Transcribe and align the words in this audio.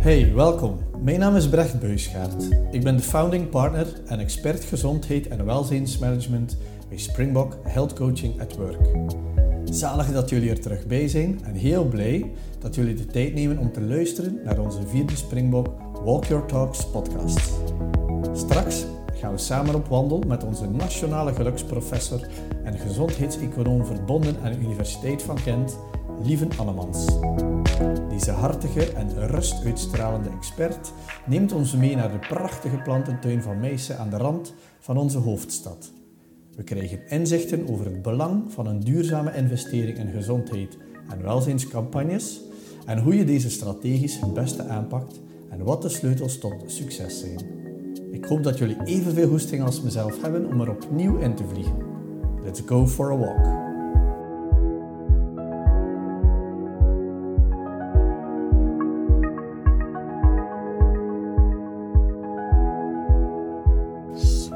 Hey, 0.00 0.34
welkom. 0.34 0.78
Mijn 1.02 1.18
naam 1.18 1.36
is 1.36 1.48
Brecht 1.48 1.80
Buisgaard. 1.80 2.48
Ik 2.70 2.82
ben 2.82 2.96
de 2.96 3.02
founding 3.02 3.48
partner 3.48 3.86
en 4.06 4.18
expert 4.18 4.64
gezondheid 4.64 5.28
en 5.28 5.44
welzijnsmanagement 5.44 6.56
bij 6.88 6.98
Springbok 6.98 7.58
Health 7.62 7.92
Coaching 7.92 8.40
at 8.40 8.56
Work. 8.56 8.78
Zalig 9.64 10.12
dat 10.12 10.30
jullie 10.30 10.50
er 10.50 10.60
terug 10.60 10.86
bij 10.86 11.08
zijn 11.08 11.40
en 11.44 11.54
heel 11.54 11.84
blij 11.84 12.32
dat 12.58 12.74
jullie 12.74 12.94
de 12.94 13.06
tijd 13.06 13.34
nemen 13.34 13.58
om 13.58 13.72
te 13.72 13.80
luisteren 13.80 14.40
naar 14.44 14.58
onze 14.58 14.86
vierde 14.86 15.16
Springbok 15.16 15.68
Walk 16.04 16.24
Your 16.24 16.46
Talks 16.46 16.86
podcast. 16.86 17.50
Straks 18.32 18.84
gaan 19.14 19.32
we 19.32 19.38
samen 19.38 19.74
op 19.74 19.86
wandel 19.86 20.22
met 20.26 20.44
onze 20.44 20.70
nationale 20.70 21.34
geluksprofessor 21.34 22.20
en 22.64 22.78
gezondheidseconoom 22.78 23.86
verbonden 23.86 24.36
aan 24.42 24.52
de 24.52 24.58
Universiteit 24.58 25.22
van 25.22 25.38
Gent, 25.38 25.78
Lieven 26.22 26.50
Annemans. 26.56 27.06
Deze 28.08 28.30
hartige 28.30 28.92
en 28.92 29.26
rust 29.26 29.64
uitstralende 29.64 30.28
expert 30.36 30.92
neemt 31.26 31.52
ons 31.52 31.74
mee 31.74 31.96
naar 31.96 32.12
de 32.12 32.26
prachtige 32.28 32.76
plantentuin 32.76 33.42
van 33.42 33.60
Meissen 33.60 33.98
aan 33.98 34.10
de 34.10 34.16
rand 34.16 34.54
van 34.78 34.96
onze 34.96 35.18
hoofdstad. 35.18 35.92
We 36.56 36.62
krijgen 36.62 37.08
inzichten 37.08 37.68
over 37.68 37.84
het 37.84 38.02
belang 38.02 38.52
van 38.52 38.66
een 38.66 38.80
duurzame 38.80 39.34
investering 39.34 39.98
in 39.98 40.10
gezondheid 40.10 40.78
en 41.10 41.22
welzijnscampagnes 41.22 42.40
en 42.86 42.98
hoe 42.98 43.16
je 43.16 43.24
deze 43.24 43.50
strategisch 43.50 44.20
het 44.20 44.34
beste 44.34 44.64
aanpakt 44.64 45.20
en 45.50 45.64
wat 45.64 45.82
de 45.82 45.88
sleutels 45.88 46.38
tot 46.38 46.54
succes 46.66 47.20
zijn. 47.20 47.38
Ik 48.10 48.24
hoop 48.24 48.42
dat 48.42 48.58
jullie 48.58 48.84
evenveel 48.84 49.28
hoesting 49.28 49.62
als 49.62 49.82
mezelf 49.82 50.22
hebben 50.22 50.46
om 50.46 50.60
er 50.60 50.70
opnieuw 50.70 51.16
in 51.16 51.34
te 51.34 51.44
vliegen. 51.44 51.76
Let's 52.44 52.62
go 52.66 52.86
for 52.86 53.12
a 53.12 53.16
walk. 53.16 53.69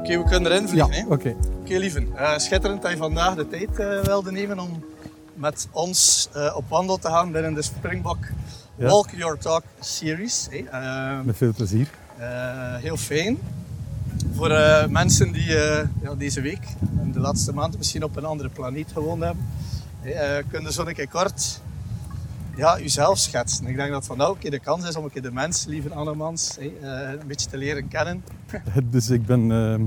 Oké, 0.05 0.17
we 0.17 0.23
kunnen 0.29 0.51
erin 0.51 0.67
vliegen. 0.67 0.93
Ja, 0.93 1.05
oké. 1.07 1.35
Oké, 1.61 1.77
lieven. 1.77 2.07
Eh, 2.15 2.37
schitterend 2.37 2.81
dat 2.81 2.91
je 2.91 2.97
vandaag 2.97 3.35
de 3.35 3.47
tijd 3.47 3.79
eh, 3.79 3.99
wilde 4.01 4.31
nemen 4.31 4.59
om 4.59 4.83
met 5.33 5.67
ons 5.71 6.29
eh, 6.33 6.53
op 6.55 6.63
wandel 6.69 6.97
te 6.97 7.07
gaan 7.07 7.31
binnen 7.31 7.53
de 7.53 7.61
Springbok 7.61 8.17
Ja. 8.77 8.87
Walk 8.87 9.09
Your 9.09 9.37
Talk 9.37 9.63
series. 9.79 10.47
hè. 10.51 10.57
Eh, 10.57 11.21
Met 11.25 11.37
veel 11.37 11.53
plezier. 11.53 11.87
heel 12.81 12.97
fijn. 12.97 13.37
Voor 14.33 14.49
mensen 14.89 15.31
die 15.31 15.47
ja, 16.01 16.15
deze 16.17 16.41
week 16.41 16.63
en 16.99 17.11
de 17.11 17.19
laatste 17.19 17.53
maand 17.53 17.77
misschien 17.77 18.03
op 18.03 18.15
een 18.15 18.25
andere 18.25 18.49
planeet 18.49 18.91
gewoond 18.93 19.23
hebben, 19.23 19.45
hè, 20.01 20.09
eh, 20.11 20.43
kunnen 20.51 20.73
zo 20.73 20.85
een 20.85 20.93
keer 20.93 21.07
kort 21.09 21.61
ja, 22.55 22.79
uzelf 22.81 23.17
schetsen. 23.17 23.65
Ik 23.67 23.75
denk 23.75 23.91
dat 23.91 24.05
vandaag 24.05 24.27
ook 24.27 24.35
een 24.35 24.41
keer 24.41 24.51
de 24.51 24.59
kans 24.59 24.87
is 24.87 24.95
om 24.95 25.03
een 25.03 25.11
keer 25.11 25.21
de 25.21 25.31
mens, 25.31 25.65
lieve 25.65 25.93
Annemans, 25.93 26.57
hè, 26.59 26.65
eh, 26.65 27.19
een 27.21 27.27
beetje 27.27 27.49
te 27.49 27.57
leren 27.57 27.87
kennen. 27.87 28.23
Dus 28.91 29.09
ik 29.09 29.25
ben 29.25 29.51
ehm, 29.51 29.85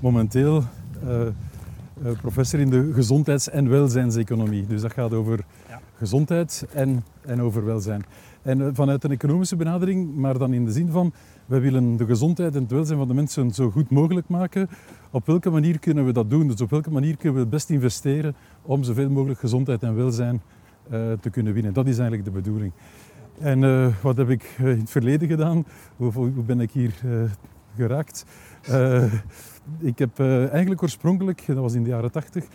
momenteel 0.00 0.64
eh, 1.06 1.26
eh, 1.26 1.32
professor 2.20 2.60
in 2.60 2.70
de 2.70 2.90
gezondheids- 2.94 3.50
en 3.50 3.68
welzijnseconomie. 3.68 4.66
Dus 4.66 4.80
dat 4.80 4.92
gaat 4.92 5.12
over 5.12 5.44
Ja. 5.68 5.80
gezondheid 5.98 6.66
en, 6.72 7.04
en 7.20 7.42
over 7.42 7.64
welzijn. 7.64 8.04
En 8.42 8.60
eh, 8.60 8.68
vanuit 8.72 9.04
een 9.04 9.10
economische 9.10 9.56
benadering, 9.56 10.14
maar 10.16 10.38
dan 10.38 10.52
in 10.52 10.64
de 10.64 10.72
zin 10.72 10.90
van 10.90 11.12
wij 11.46 11.60
willen 11.60 11.96
de 11.96 12.06
gezondheid 12.06 12.54
en 12.54 12.62
het 12.62 12.70
welzijn 12.70 12.98
van 12.98 13.08
de 13.08 13.14
mensen 13.14 13.50
zo 13.50 13.70
goed 13.70 13.90
mogelijk 13.90 14.28
maken. 14.28 14.68
Op 15.10 15.26
welke 15.26 15.50
manier 15.50 15.78
kunnen 15.78 16.06
we 16.06 16.12
dat 16.12 16.30
doen? 16.30 16.48
Dus 16.48 16.60
op 16.60 16.70
welke 16.70 16.90
manier 16.90 17.16
kunnen 17.16 17.34
we 17.34 17.40
het 17.40 17.50
best 17.50 17.70
investeren 17.70 18.34
om 18.62 18.82
zoveel 18.82 19.10
mogelijk 19.10 19.40
gezondheid 19.40 19.82
en 19.82 19.94
welzijn 19.96 20.34
eh, 20.34 20.40
te 21.20 21.30
kunnen 21.30 21.52
winnen? 21.52 21.72
Dat 21.72 21.86
is 21.86 21.98
eigenlijk 21.98 22.24
de 22.24 22.30
bedoeling. 22.40 22.72
En 23.40 23.64
eh, 23.64 23.86
wat 24.02 24.16
heb 24.16 24.28
ik 24.30 24.54
eh, 24.58 24.70
in 24.70 24.78
het 24.78 24.90
verleden 24.90 25.28
gedaan? 25.28 25.64
Hoe, 25.96 26.12
hoe 26.12 26.30
ben 26.46 26.60
ik 26.60 26.70
hier 26.70 26.94
eh, 27.04 27.10
geraakt? 27.76 28.24
Eh, 28.62 29.12
ik 29.78 29.98
heb 29.98 30.18
eh, 30.18 30.48
eigenlijk 30.50 30.82
oorspronkelijk, 30.82 31.42
dat 31.46 31.56
was 31.56 31.74
in 31.74 31.82
de 31.82 31.88
jaren 31.88 32.10
80, 32.12 32.44
eh 32.44 32.48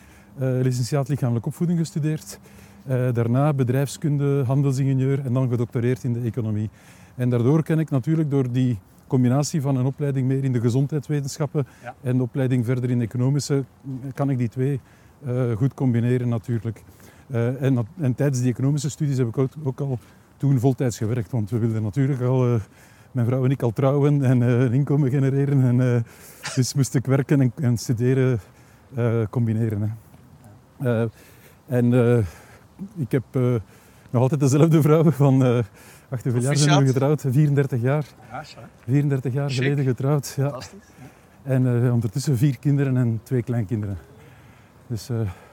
licentiaat 0.61 1.07
lichamelijke 1.09 1.47
opvoeding 1.49 1.79
gestudeerd. 1.79 2.39
Eh, 2.85 3.13
daarna 3.13 3.53
bedrijfskunde, 3.53 4.43
handelsingenieur 4.45 5.25
en 5.25 5.33
dan 5.33 5.49
gedoctoreerd 5.49 6.03
in 6.03 6.13
de 6.13 6.19
economie. 6.21 6.69
En 7.15 7.29
daardoor 7.29 7.63
ken 7.63 7.79
ik 7.79 7.89
natuurlijk 7.89 8.29
door 8.29 8.51
die 8.51 8.79
combinatie 9.07 9.61
van 9.61 9.75
een 9.75 9.85
opleiding 9.85 10.27
meer 10.27 10.43
in 10.43 10.51
de 10.51 10.59
gezondheidswetenschappen 10.59 11.67
Ja. 11.83 11.95
en 12.01 12.17
de 12.17 12.23
opleiding 12.23 12.65
verder 12.65 12.89
in 12.89 13.01
economische, 13.01 13.63
kan 14.13 14.29
ik 14.29 14.37
die 14.37 14.49
twee 14.49 14.79
eh, 15.25 15.51
goed 15.55 15.73
combineren 15.73 16.29
natuurlijk. 16.29 16.83
Eh, 17.31 17.61
en, 17.61 17.75
dat- 17.75 17.85
en 18.01 18.15
tijdens 18.15 18.39
die 18.41 18.51
economische 18.51 18.89
studies 18.89 19.17
heb 19.17 19.27
ik 19.27 19.37
ook, 19.37 19.51
ook 19.63 19.79
al 19.79 19.99
toen 20.37 20.59
voltijds 20.59 20.97
gewerkt, 20.97 21.31
want 21.31 21.49
we 21.49 21.57
wilden 21.57 21.83
natuurlijk 21.83 22.21
al, 22.21 22.53
eh, 22.53 22.61
mijn 23.11 23.25
vrouw 23.27 23.45
en 23.45 23.51
ik 23.51 23.61
al 23.61 23.71
trouwen 23.71 24.23
en 24.23 24.41
eh, 24.43 24.59
een 24.59 24.73
inkomen 24.73 25.09
genereren. 25.09 25.79
En, 25.79 26.05
dus 26.55 26.73
moest 26.73 26.95
ik 26.95 27.05
werken 27.05 27.41
en, 27.41 27.51
en 27.55 27.77
studeren 27.77 28.39
combineren. 29.29 29.95
Hè. 30.77 31.07
En 31.67 31.93
ik 32.97 33.11
heb 33.11 33.23
nog 34.09 34.21
altijd 34.21 34.39
dezelfde 34.39 34.81
vrouw 34.81 35.11
van 35.11 35.37
wacht, 36.09 36.23
hoeveel 36.23 36.41
jaar 36.41 36.55
zijn 36.57 36.79
we 36.79 36.85
getrouwd? 36.85 37.21
34 37.29 37.81
jaar. 37.81 38.05
Ja, 38.31 38.43
zo, 38.43 38.57
hè. 38.59 38.65
34 38.91 39.33
jaar 39.33 39.49
geleden 39.51 39.85
getrouwd. 39.85 40.33
Ja. 40.37 40.43
Fantastisch. 40.49 40.79
En 41.43 41.91
ondertussen 41.91 42.37
vier 42.37 42.59
kinderen 42.59 42.97
en 42.97 43.19
twee 43.23 43.43
kleinkinderen. 43.43 43.97
Dus 44.87 45.09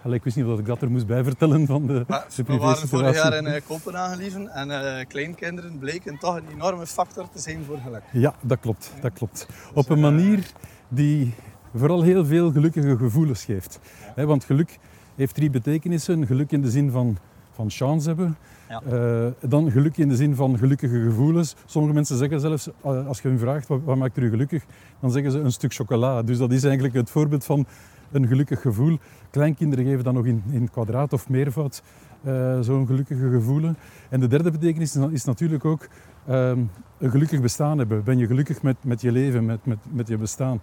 allee, 0.07 0.19
ik 0.19 0.25
wist 0.25 0.37
niet 0.37 0.47
wat 0.47 0.59
ik 0.59 0.67
dat 0.67 0.83
er 0.83 0.91
moest 0.91 1.07
bij 1.07 1.25
vertellen 1.25 1.67
van 1.67 1.87
de, 1.87 2.05
Maar 2.09 2.27
de 2.37 2.43
we 2.43 2.57
waren 2.57 2.89
vorig 2.89 3.15
jaar 3.15 3.37
in 3.37 3.47
eh, 3.47 3.63
Kopenhagen 3.67 4.19
lieven 4.19 4.49
en 4.49 4.71
eh, 4.71 5.07
kleinkinderen 5.07 5.79
bleken 5.79 6.19
toch 6.19 6.37
een 6.37 6.49
enorme 6.53 6.87
factor 6.87 7.29
te 7.31 7.39
zijn 7.39 7.65
voor 7.65 7.79
geluk. 7.85 8.03
Ja, 8.13 8.35
dat 8.41 8.61
klopt. 8.61 8.93
Dat 9.01 9.13
klopt. 9.13 9.49
Op 9.75 9.89
een 9.91 10.01
manier 10.01 10.47
die 10.89 11.35
vooral 11.75 12.03
heel 12.03 12.25
veel 12.25 12.53
gelukkige 12.53 12.97
gevoelens 12.97 13.45
geeft. 13.45 13.79
Want 14.17 14.45
geluk 14.45 14.79
heeft 15.17 15.35
drie 15.35 15.51
betekenissen. 15.51 16.27
Geluk 16.27 16.53
in 16.53 16.63
de 16.63 16.71
zin 16.71 16.91
van, 16.91 17.19
van 17.53 17.71
chance 17.71 18.09
hebben. 18.09 18.37
Ja. 18.69 18.83
Eh, 18.91 19.49
dan 19.51 19.71
geluk 19.71 19.97
in 19.97 20.09
de 20.09 20.17
zin 20.17 20.35
van 20.35 20.59
gelukkige 20.59 21.03
gevoelens. 21.03 21.57
Sommige 21.65 21.95
mensen 21.95 22.17
zeggen 22.17 22.41
zelfs, 22.41 22.69
eh, 22.83 23.07
als 23.07 23.21
je 23.21 23.29
hen 23.29 23.39
vraagt 23.39 23.69
wat, 23.69 23.81
wat 23.85 23.97
maakt 23.97 24.17
u 24.17 24.31
gelukkig, 24.31 24.65
dan 25.01 25.11
zeggen 25.11 25.33
ze 25.33 25.39
een 25.39 25.53
stuk 25.53 25.75
chocola. 25.75 26.23
Dus 26.23 26.39
dat 26.39 26.53
is 26.53 26.65
eigenlijk 26.65 26.95
het 26.95 27.11
voorbeeld 27.11 27.45
van 27.45 27.67
een 28.13 28.27
gelukkig 28.27 28.61
gevoel. 28.61 28.99
Kleinkinderen 29.31 29.85
geven 29.85 30.05
dan 30.05 30.15
nog 30.15 30.27
in, 30.27 30.43
in 30.51 30.71
kwadraat 30.71 31.13
of 31.13 31.29
meervoud 31.29 31.83
eh, 32.23 32.61
zo'n 32.61 32.87
gelukkige 32.87 33.31
gevoelen. 33.31 33.77
En 34.09 34.21
de 34.21 34.27
derde 34.27 34.51
betekenis 34.51 34.97
is, 35.11 35.25
natuurlijk 35.25 35.65
ook 35.65 35.89
ehm, 36.27 36.61
een 36.99 37.11
gelukkig 37.11 37.41
bestaan 37.41 37.79
hebben. 37.79 38.05
Ben 38.05 38.19
je 38.19 38.27
gelukkig 38.27 38.63
met, 38.63 38.77
met 38.85 39.01
je 39.01 39.13
leven, 39.13 39.45
met, 39.45 39.67
met, 39.67 39.79
met 39.93 40.09
je 40.09 40.17
bestaan? 40.17 40.61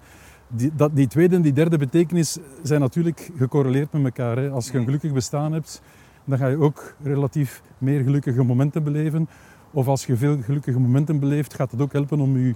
Die, 0.47 0.71
dat, 0.75 0.95
die 0.95 1.07
tweede 1.07 1.35
en 1.35 1.41
die 1.41 1.53
derde 1.53 1.77
betekenis 1.77 2.37
zijn 2.61 2.81
natuurlijk 2.81 3.31
gecorreleerd 3.37 3.91
met 3.91 4.03
elkaar. 4.03 4.37
Hè. 4.37 4.49
Als 4.49 4.69
je 4.69 4.77
een 4.77 4.83
gelukkig 4.83 5.13
bestaan 5.13 5.53
hebt, 5.53 5.81
dan 6.25 6.37
ga 6.37 6.47
je 6.47 6.57
ook 6.59 6.95
relatief 7.03 7.61
meer 7.77 8.03
gelukkige 8.03 8.43
momenten 8.43 8.83
beleven. 8.83 9.27
Of 9.71 9.87
als 9.87 10.05
je 10.05 10.17
veel 10.17 10.41
gelukkige 10.41 10.79
momenten 10.79 11.19
beleeft, 11.19 11.53
gaat 11.53 11.71
het 11.71 11.81
ook 11.81 11.93
helpen 11.93 12.19
om 12.19 12.37
je, 12.37 12.55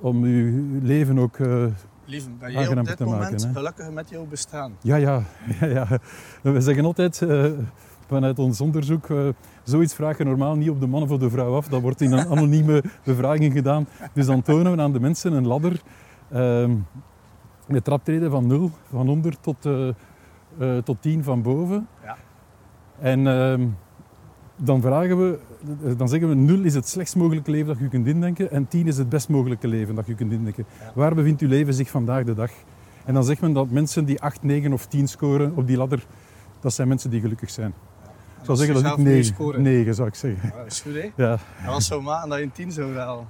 om 0.00 0.24
leven 0.82 1.18
ook... 1.18 1.38
eh, 1.38 1.64
Lieven, 2.10 2.38
ben 2.38 2.52
jij 2.52 2.68
op 2.68 2.74
dit 2.74 2.96
te 2.96 3.04
maken, 3.04 3.18
moment 3.18 3.42
hè? 3.42 3.52
gelukkig 3.52 3.90
met 3.90 4.08
jouw 4.08 4.26
bestaan? 4.26 4.76
ja, 4.80 4.96
ja, 4.96 5.22
ja, 5.60 5.66
ja. 5.66 5.86
We 6.42 6.60
zeggen 6.60 6.84
altijd 6.84 7.22
eh, 7.22 7.44
vanuit 8.06 8.38
ons 8.38 8.60
onderzoek, 8.60 9.10
eh, 9.10 9.28
zoiets 9.62 9.94
vraag 9.94 10.18
je 10.18 10.24
normaal 10.24 10.56
niet 10.56 10.70
op 10.70 10.80
de 10.80 10.86
man 10.86 11.02
of 11.02 11.10
op 11.10 11.20
de 11.20 11.30
vrouw 11.30 11.56
af. 11.56 11.68
Dat 11.68 11.80
wordt 11.80 12.00
in 12.00 12.12
een 12.12 12.26
anonieme 12.26 12.82
bevraging 13.04 13.52
gedaan. 13.52 13.86
Dus 14.12 14.26
dan 14.26 14.42
tonen 14.42 14.76
we 14.76 14.82
aan 14.82 14.92
de 14.92 15.00
mensen 15.00 15.32
een 15.32 15.46
ladder 15.46 15.80
ehm, 16.30 16.76
met 17.66 17.84
traptreden 17.84 18.30
van 18.30 18.46
0, 18.46 18.70
van 18.90 19.08
onder 19.08 19.40
tot, 19.40 19.66
eh, 19.66 20.78
tot 20.78 21.02
10 21.02 21.24
van 21.24 21.42
boven. 21.42 21.88
Ja. 22.04 22.16
En 22.98 23.26
ehm, 23.26 23.66
dan 24.62 24.80
vragen 24.80 25.18
we, 25.18 25.38
dan 25.96 26.08
zeggen 26.08 26.28
we 26.28 26.34
0 26.34 26.64
is 26.64 26.74
het 26.74 26.88
slechtst 26.88 27.16
mogelijke 27.16 27.50
leven 27.50 27.66
dat 27.66 27.78
je 27.78 27.88
kunt 27.88 28.06
indenken 28.06 28.50
en 28.50 28.68
10 28.68 28.86
is 28.86 28.98
het 28.98 29.08
best 29.08 29.28
mogelijke 29.28 29.68
leven 29.68 29.94
dat 29.94 30.06
je 30.06 30.14
kunt 30.14 30.32
indenken. 30.32 30.64
Ja. 30.80 30.92
Waar 30.94 31.14
bevindt 31.14 31.40
uw 31.40 31.48
leven 31.48 31.74
zich 31.74 31.90
vandaag 31.90 32.24
de 32.24 32.34
dag? 32.34 32.50
En 33.04 33.14
dan 33.14 33.24
zegt 33.24 33.40
men 33.40 33.52
dat 33.52 33.70
mensen 33.70 34.04
die 34.04 34.20
8, 34.20 34.42
9 34.42 34.72
of 34.72 34.86
10 34.86 35.08
scoren 35.08 35.52
op 35.56 35.66
die 35.66 35.76
ladder, 35.76 36.06
dat 36.60 36.72
zijn 36.72 36.88
mensen 36.88 37.10
die 37.10 37.20
gelukkig 37.20 37.50
zijn. 37.50 37.74
Ik 38.38 38.46
zou 38.46 38.58
zeggen 38.58 38.82
dat 38.82 38.98
ik 38.98 39.04
9, 39.04 39.24
scoren. 39.24 39.62
9 39.62 39.94
zou 39.94 40.08
ik 40.08 40.14
zeggen. 40.14 40.48
Ja, 40.48 40.56
dat 40.56 40.66
is 40.66 40.80
goed, 40.80 40.94
hè? 40.94 41.10
Ja. 41.16 41.38
En 41.64 41.70
wat 41.70 41.82
zou 41.82 42.02
maken 42.02 42.28
dat 42.28 42.38
je 42.38 42.44
een 42.44 42.52
10 42.52 42.72
zou 42.72 42.96
halen? 42.96 43.26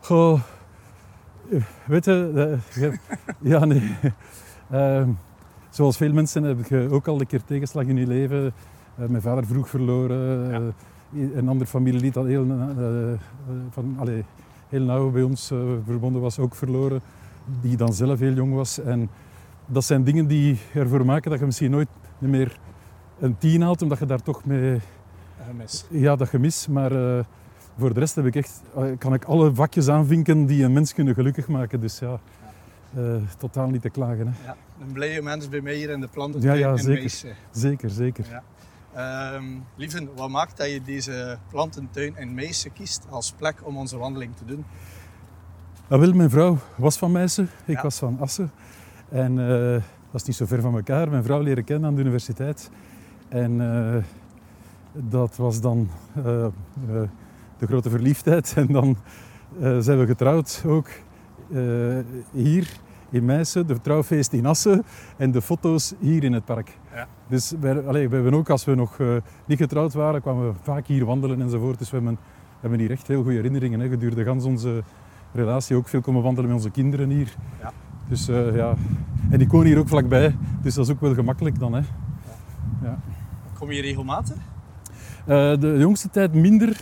Goh, 0.00 0.40
eh, 1.50 1.62
weet 1.84 2.04
je, 2.04 2.58
eh, 2.74 2.92
ja 3.52 3.64
nee. 3.64 3.96
Ehm, 4.70 5.10
zoals 5.70 5.96
veel 5.96 6.12
mensen 6.12 6.42
heb 6.42 6.66
je 6.66 6.88
ook 6.90 7.08
al 7.08 7.20
een 7.20 7.26
keer 7.26 7.44
tegenslag 7.44 7.84
in 7.84 7.96
je 7.96 8.06
leven. 8.06 8.52
Eh, 8.96 9.06
mijn 9.06 9.22
vader 9.22 9.46
vroeg 9.46 9.68
verloren. 9.68 10.50
Ja. 10.50 10.60
eh, 10.60 11.36
een 11.36 11.48
ander 11.48 11.66
familielid 11.66 12.14
dat 12.14 12.26
heel, 12.26 12.46
eh, 12.50 13.20
van, 13.70 13.94
allee, 13.98 14.24
heel 14.68 14.82
nauw 14.82 15.10
bij 15.10 15.22
ons 15.22 15.46
verbonden 15.84 16.20
was, 16.20 16.38
ook 16.38 16.54
verloren. 16.54 17.00
Die 17.60 17.76
dan 17.76 17.92
zelf 17.92 18.18
heel 18.18 18.32
jong 18.32 18.54
was. 18.54 18.80
En 18.80 19.10
dat 19.66 19.84
zijn 19.84 20.04
dingen 20.04 20.26
die 20.26 20.58
ervoor 20.74 21.04
maken 21.04 21.30
dat 21.30 21.40
je 21.40 21.46
misschien 21.46 21.70
nooit 21.70 21.88
meer 22.18 22.58
een 23.18 23.38
tien 23.38 23.62
haalt, 23.62 23.82
omdat 23.82 23.98
je 23.98 24.06
daar 24.06 24.22
toch 24.22 24.44
mee 24.44 24.80
Gemis. 25.46 25.84
ja, 25.90 26.16
dat 26.16 26.28
gemis, 26.28 26.68
maar 26.68 26.90
voor 27.78 27.94
de 27.94 28.00
rest 28.00 28.14
heb 28.14 28.26
ik 28.26 28.36
echt, 28.36 28.62
kan 28.98 29.14
ik 29.14 29.24
alle 29.24 29.54
vakjes 29.54 29.88
aanvinken 29.88 30.46
die 30.46 30.64
een 30.64 30.72
mens 30.72 30.94
kunnen 30.94 31.14
gelukkig 31.14 31.48
maken. 31.48 31.80
Dus 31.80 31.98
ja, 31.98 32.20
totaal 33.38 33.68
niet 33.68 33.82
te 33.82 33.90
klagen. 33.90 34.26
Hè. 34.26 34.46
Ja, 34.46 34.56
een 34.80 34.92
blije 34.92 35.22
mens 35.22 35.48
bij 35.48 35.60
mij 35.60 35.74
hier 35.74 35.90
in 35.90 36.00
de 36.00 36.08
planten 36.08 36.40
Ja, 36.40 36.52
ja, 36.52 36.76
zeker. 36.76 36.92
Meijse. 36.92 37.32
Zeker, 37.50 37.90
zeker. 37.90 38.26
Ja. 38.30 38.42
Lieven, 39.76 40.08
wat 40.16 40.28
maakt 40.28 40.56
dat 40.56 40.70
je 40.70 40.82
deze 40.82 41.38
plantentuin 41.50 42.16
in 42.16 42.34
Meijse 42.34 42.70
kiest 42.70 43.06
als 43.10 43.32
plek 43.32 43.66
om 43.66 43.76
onze 43.76 43.96
wandeling 43.98 44.36
te 44.36 44.44
doen? 44.44 44.64
Ah, 45.88 45.98
wel, 45.98 46.12
mijn 46.12 46.30
vrouw 46.30 46.58
was 46.76 46.98
van 46.98 47.12
Meissen, 47.12 47.48
ik 47.64 47.76
Ja. 47.76 47.82
was 47.82 47.98
van 47.98 48.16
Assen. 48.20 48.50
En 49.08 49.38
eh, 49.38 49.72
dat 50.10 50.20
is 50.20 50.24
niet 50.24 50.36
zo 50.36 50.46
ver 50.46 50.60
van 50.60 50.74
elkaar. 50.74 51.10
Mijn 51.10 51.22
vrouw 51.22 51.40
leren 51.40 51.64
kennen 51.64 51.88
aan 51.88 51.94
de 51.94 52.00
universiteit. 52.00 52.70
En 53.28 53.60
eh, 53.60 54.02
dat 54.92 55.36
was 55.36 55.60
dan 55.60 55.88
eh, 56.16 56.46
de 57.58 57.66
grote 57.66 57.90
verliefdheid. 57.90 58.52
En 58.56 58.66
dan 58.66 58.96
zijn 59.82 59.98
we 59.98 60.06
getrouwd 60.06 60.62
ook 60.66 60.88
hier 62.32 62.68
in 63.10 63.24
Meissen. 63.24 63.66
De 63.66 63.80
trouwfeest 63.80 64.32
in 64.32 64.46
Assen 64.46 64.84
en 65.16 65.30
de 65.30 65.42
foto's 65.42 65.94
hier 65.98 66.24
in 66.24 66.32
het 66.32 66.44
park. 66.44 66.78
Ja. 66.94 67.06
Dus 67.26 67.52
wij, 67.60 67.86
allee, 67.86 68.08
we 68.08 68.14
hebben 68.14 68.34
ook, 68.34 68.50
als 68.50 68.64
we 68.64 68.74
nog 68.74 68.98
eh, 68.98 69.16
niet 69.46 69.58
getrouwd 69.58 69.92
waren, 69.92 70.20
kwamen 70.20 70.48
we 70.48 70.54
vaak 70.62 70.86
hier 70.86 71.04
wandelen 71.04 71.40
enzovoort. 71.40 71.78
Dus 71.78 71.90
we 71.90 71.96
hebben, 71.96 72.14
we 72.14 72.58
hebben 72.60 72.78
hier 72.78 72.90
echt 72.90 73.06
heel 73.06 73.22
goede 73.22 73.36
herinneringen. 73.36 73.80
Hè, 73.80 73.88
gedurende 73.88 74.24
gans 74.24 74.44
onze 74.44 74.82
relatie 75.32 75.76
ook 75.76 75.88
veel 75.88 76.00
komen 76.00 76.22
wandelen 76.22 76.48
met 76.50 76.58
onze 76.58 76.70
kinderen 76.70 77.10
hier. 77.10 77.34
Ja. 77.60 77.72
Dus 78.08 78.28
eh, 78.28 78.56
ja, 78.56 78.74
en 79.30 79.38
die 79.38 79.48
wonen 79.48 79.66
hier 79.66 79.78
ook 79.78 79.88
vlakbij, 79.88 80.36
dus 80.62 80.74
dat 80.74 80.84
is 80.84 80.92
ook 80.92 81.00
wel 81.00 81.14
gemakkelijk 81.14 81.58
dan. 81.58 81.72
Hè. 81.72 81.82
Kom 83.58 83.72
je 83.72 83.80
regelmatig? 83.80 84.36
Eh, 85.26 85.56
de 85.60 85.76
jongste 85.78 86.10
tijd 86.10 86.34
minder. 86.34 86.76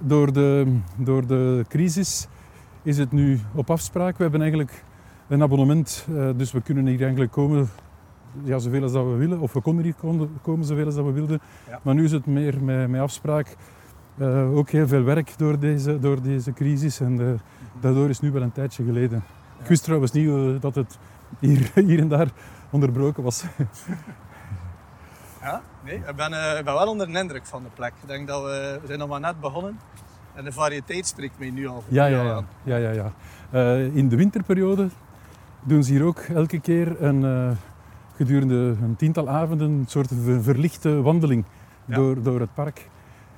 door, 0.00 0.32
de, 0.32 0.76
door 0.96 1.26
de 1.26 1.64
crisis 1.68 2.28
is 2.82 2.98
het 2.98 3.12
nu 3.12 3.40
op 3.54 3.70
afspraak. 3.70 4.16
We 4.16 4.22
hebben 4.22 4.40
eigenlijk 4.40 4.84
een 5.28 5.42
abonnement, 5.42 6.06
dus 6.36 6.52
we 6.52 6.60
kunnen 6.60 6.86
hier 6.86 7.00
eigenlijk 7.00 7.32
komen 7.32 7.68
ja, 8.44 8.58
zoveel 8.58 8.82
als 8.82 8.92
dat 8.92 9.04
we 9.04 9.16
willen. 9.16 9.40
Of 9.40 9.52
we 9.52 9.60
konden 9.60 9.84
hier 9.84 9.94
komen, 9.94 10.30
komen 10.42 10.66
zoveel 10.66 10.84
als 10.84 10.94
dat 10.94 11.04
we 11.04 11.12
wilden. 11.12 11.40
Ja. 11.68 11.80
Maar 11.82 11.94
nu 11.94 12.04
is 12.04 12.12
het 12.12 12.26
meer 12.26 12.64
met, 12.64 12.88
met 12.88 13.00
afspraak. 13.00 13.56
Eh, 14.18 14.56
ook 14.56 14.70
heel 14.70 14.88
veel 14.88 15.02
werk 15.02 15.38
door 15.38 15.58
deze, 15.58 15.98
door 15.98 16.22
deze 16.22 16.52
crisis 16.52 17.00
en 17.00 17.20
eh, 17.20 17.26
daardoor 17.80 18.08
is 18.08 18.20
nu 18.20 18.30
wel 18.30 18.42
een 18.42 18.52
tijdje 18.52 18.84
geleden. 18.84 19.24
Ik 19.60 19.66
wist 19.66 19.82
trouwens 19.82 20.12
niet 20.12 20.28
eh, 20.28 20.60
dat 20.60 20.74
het 20.74 20.98
hier, 21.38 21.70
hier 21.88 21.98
en 21.98 22.08
daar 22.08 22.28
onderbroken 22.70 23.22
was. 23.22 23.44
Ja, 25.42 25.62
nee, 25.84 25.94
ik 25.94 26.16
ben, 26.16 26.58
ik 26.58 26.64
ben 26.64 26.74
wel 26.74 26.88
onder 26.88 27.12
de 27.12 27.18
indruk 27.18 27.46
van 27.46 27.62
de 27.62 27.68
plek. 27.74 27.92
Ik 28.02 28.08
denk 28.08 28.28
dat 28.28 28.42
we, 28.42 28.78
we 28.80 28.86
zijn 28.86 28.98
nog 28.98 29.08
maar 29.08 29.20
net 29.20 29.40
begonnen. 29.40 29.78
En 30.34 30.44
de 30.44 30.52
variëteit 30.52 31.06
spreekt 31.06 31.38
mij 31.38 31.50
nu 31.50 31.66
al. 31.66 31.84
Ja, 31.88 32.06
ja, 32.06 32.22
ja. 32.22 32.44
ja, 32.62 32.76
ja, 32.76 32.90
ja. 32.90 33.12
In 33.74 34.08
de 34.08 34.16
winterperiode 34.16 34.88
doen 35.62 35.82
ze 35.82 35.92
hier 35.92 36.04
ook 36.04 36.18
elke 36.18 36.60
keer 36.60 37.02
een, 37.02 37.56
gedurende 38.18 38.76
een 38.82 38.96
tiental 38.96 39.28
avonden 39.28 39.70
een 39.70 39.84
soort 39.88 40.10
ver- 40.24 40.42
verlichte 40.42 41.02
wandeling 41.02 41.44
Ja. 41.84 41.94
door, 41.94 42.22
door 42.22 42.40
het 42.40 42.54
park. 42.54 42.88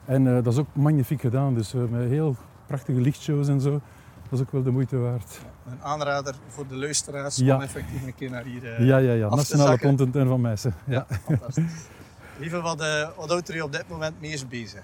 En 0.05 0.27
eh, 0.27 0.35
dat 0.45 0.53
is 0.53 0.59
ook 0.59 0.67
magnifiek 0.73 1.21
gedaan, 1.21 1.55
dus 1.55 1.75
eh, 1.75 1.81
met 1.91 2.09
heel 2.09 2.37
prachtige 2.67 3.01
lichtshows 3.01 3.49
en 3.49 3.61
zo. 3.61 3.71
Dat 4.31 4.39
is 4.39 4.41
ook 4.41 4.53
wel 4.53 4.63
de 4.63 4.71
moeite 4.71 4.97
waard. 4.97 5.41
Een 5.71 5.83
aanrader 5.83 6.35
voor 6.49 6.67
de 6.69 6.77
luisteraars 6.77 7.37
Ja. 7.37 7.55
om 7.57 7.63
effectief 7.63 8.07
een 8.07 8.15
keer 8.15 8.31
naar 8.31 8.45
hier 8.45 8.75
eh, 8.75 8.87
ja, 8.87 8.97
ja, 8.97 9.13
ja. 9.13 9.25
af 9.25 9.31
te 9.31 9.37
Nationale 9.37 9.69
zakken. 9.69 9.87
Plantentuin 9.95 10.27
van 10.27 10.41
Meissen. 10.41 10.75
Ja. 10.87 11.07
Fantastisch. 11.25 11.87
Lieve, 12.39 12.61
wat, 12.61 12.79
wat 13.17 13.29
houdt 13.31 13.49
er 13.49 13.57
u 13.57 13.61
op 13.61 13.73
dit 13.73 13.85
moment 13.89 14.21
meest 14.21 14.49
bezig? 14.49 14.83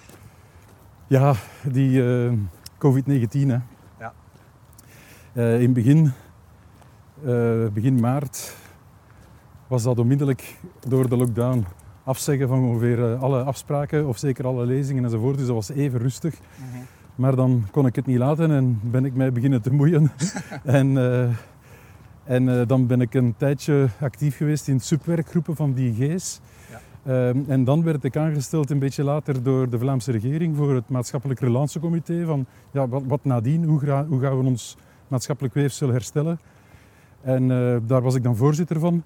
Ja, 1.07 1.35
die 1.63 2.25
eh, 2.27 2.33
COVID-19. 2.79 3.31
Hè. 3.31 3.59
Ja. 3.99 4.13
Eh, 5.33 5.61
in 5.63 5.73
begin, 5.73 6.13
eh, 7.25 7.67
begin 7.73 8.01
maart 8.01 8.55
was 9.69 9.83
dat 9.83 9.99
onmiddellijk 9.99 10.57
door 10.89 11.09
de 11.09 11.17
lockdown 11.17 11.65
afzeggen 12.07 12.49
van 12.49 12.65
ongeveer 12.65 13.13
eh, 13.13 13.23
alle 13.23 13.43
afspraken 13.43 14.07
of 14.07 14.19
zeker 14.19 14.47
alle 14.47 14.67
lezingen 14.67 15.05
enzovoort. 15.05 15.37
Dus 15.37 15.47
dat 15.47 15.55
was 15.55 15.69
even 15.69 15.99
rustig. 15.99 16.35
Maar 17.15 17.37
dan 17.37 17.67
kon 17.71 17.87
ik 17.87 17.97
het 17.97 18.07
niet 18.07 18.19
laten 18.19 18.51
en 18.51 18.81
ben 18.83 19.05
ik 19.05 19.15
mij 19.15 19.33
beginnen 19.33 19.63
te 19.63 19.73
moeien. 19.73 20.11
en 20.65 20.97
eh, 20.97 21.29
en 22.25 22.61
eh, 22.61 22.67
dan 22.67 22.87
ben 22.87 23.01
ik 23.01 23.15
een 23.15 23.35
tijdje 23.37 23.89
actief 24.01 24.37
geweest 24.37 24.69
in 24.69 24.81
subwerkgroepen 24.81 25.57
van 25.57 25.73
die. 25.73 25.95
Ja. 25.97 26.19
Ehm, 27.05 27.39
en 27.47 27.65
dan 27.65 27.83
werd 27.83 28.05
ik 28.05 28.17
aangesteld 28.17 28.71
een 28.71 28.79
beetje 28.79 29.03
later 29.03 29.43
door 29.43 29.69
de 29.71 29.79
Vlaamse 29.79 30.13
regering 30.13 30.57
voor 30.57 30.75
het 30.75 30.89
maatschappelijk 30.89 31.41
relatiecomité 31.41 32.25
van 32.25 32.47
ja, 32.71 32.89
wat, 32.89 33.03
wat 33.07 33.25
nadien, 33.25 33.65
hoe, 33.65 34.05
hoe 34.09 34.21
gaan 34.21 34.39
we 34.39 34.45
ons 34.45 34.77
maatschappelijk 35.09 35.55
weefsel 35.55 35.89
herstellen. 35.89 36.39
En 37.21 37.49
daar 37.87 38.03
was 38.03 38.15
ik 38.15 38.23
dan 38.23 38.37
voorzitter 38.37 38.81
van. 38.81 39.03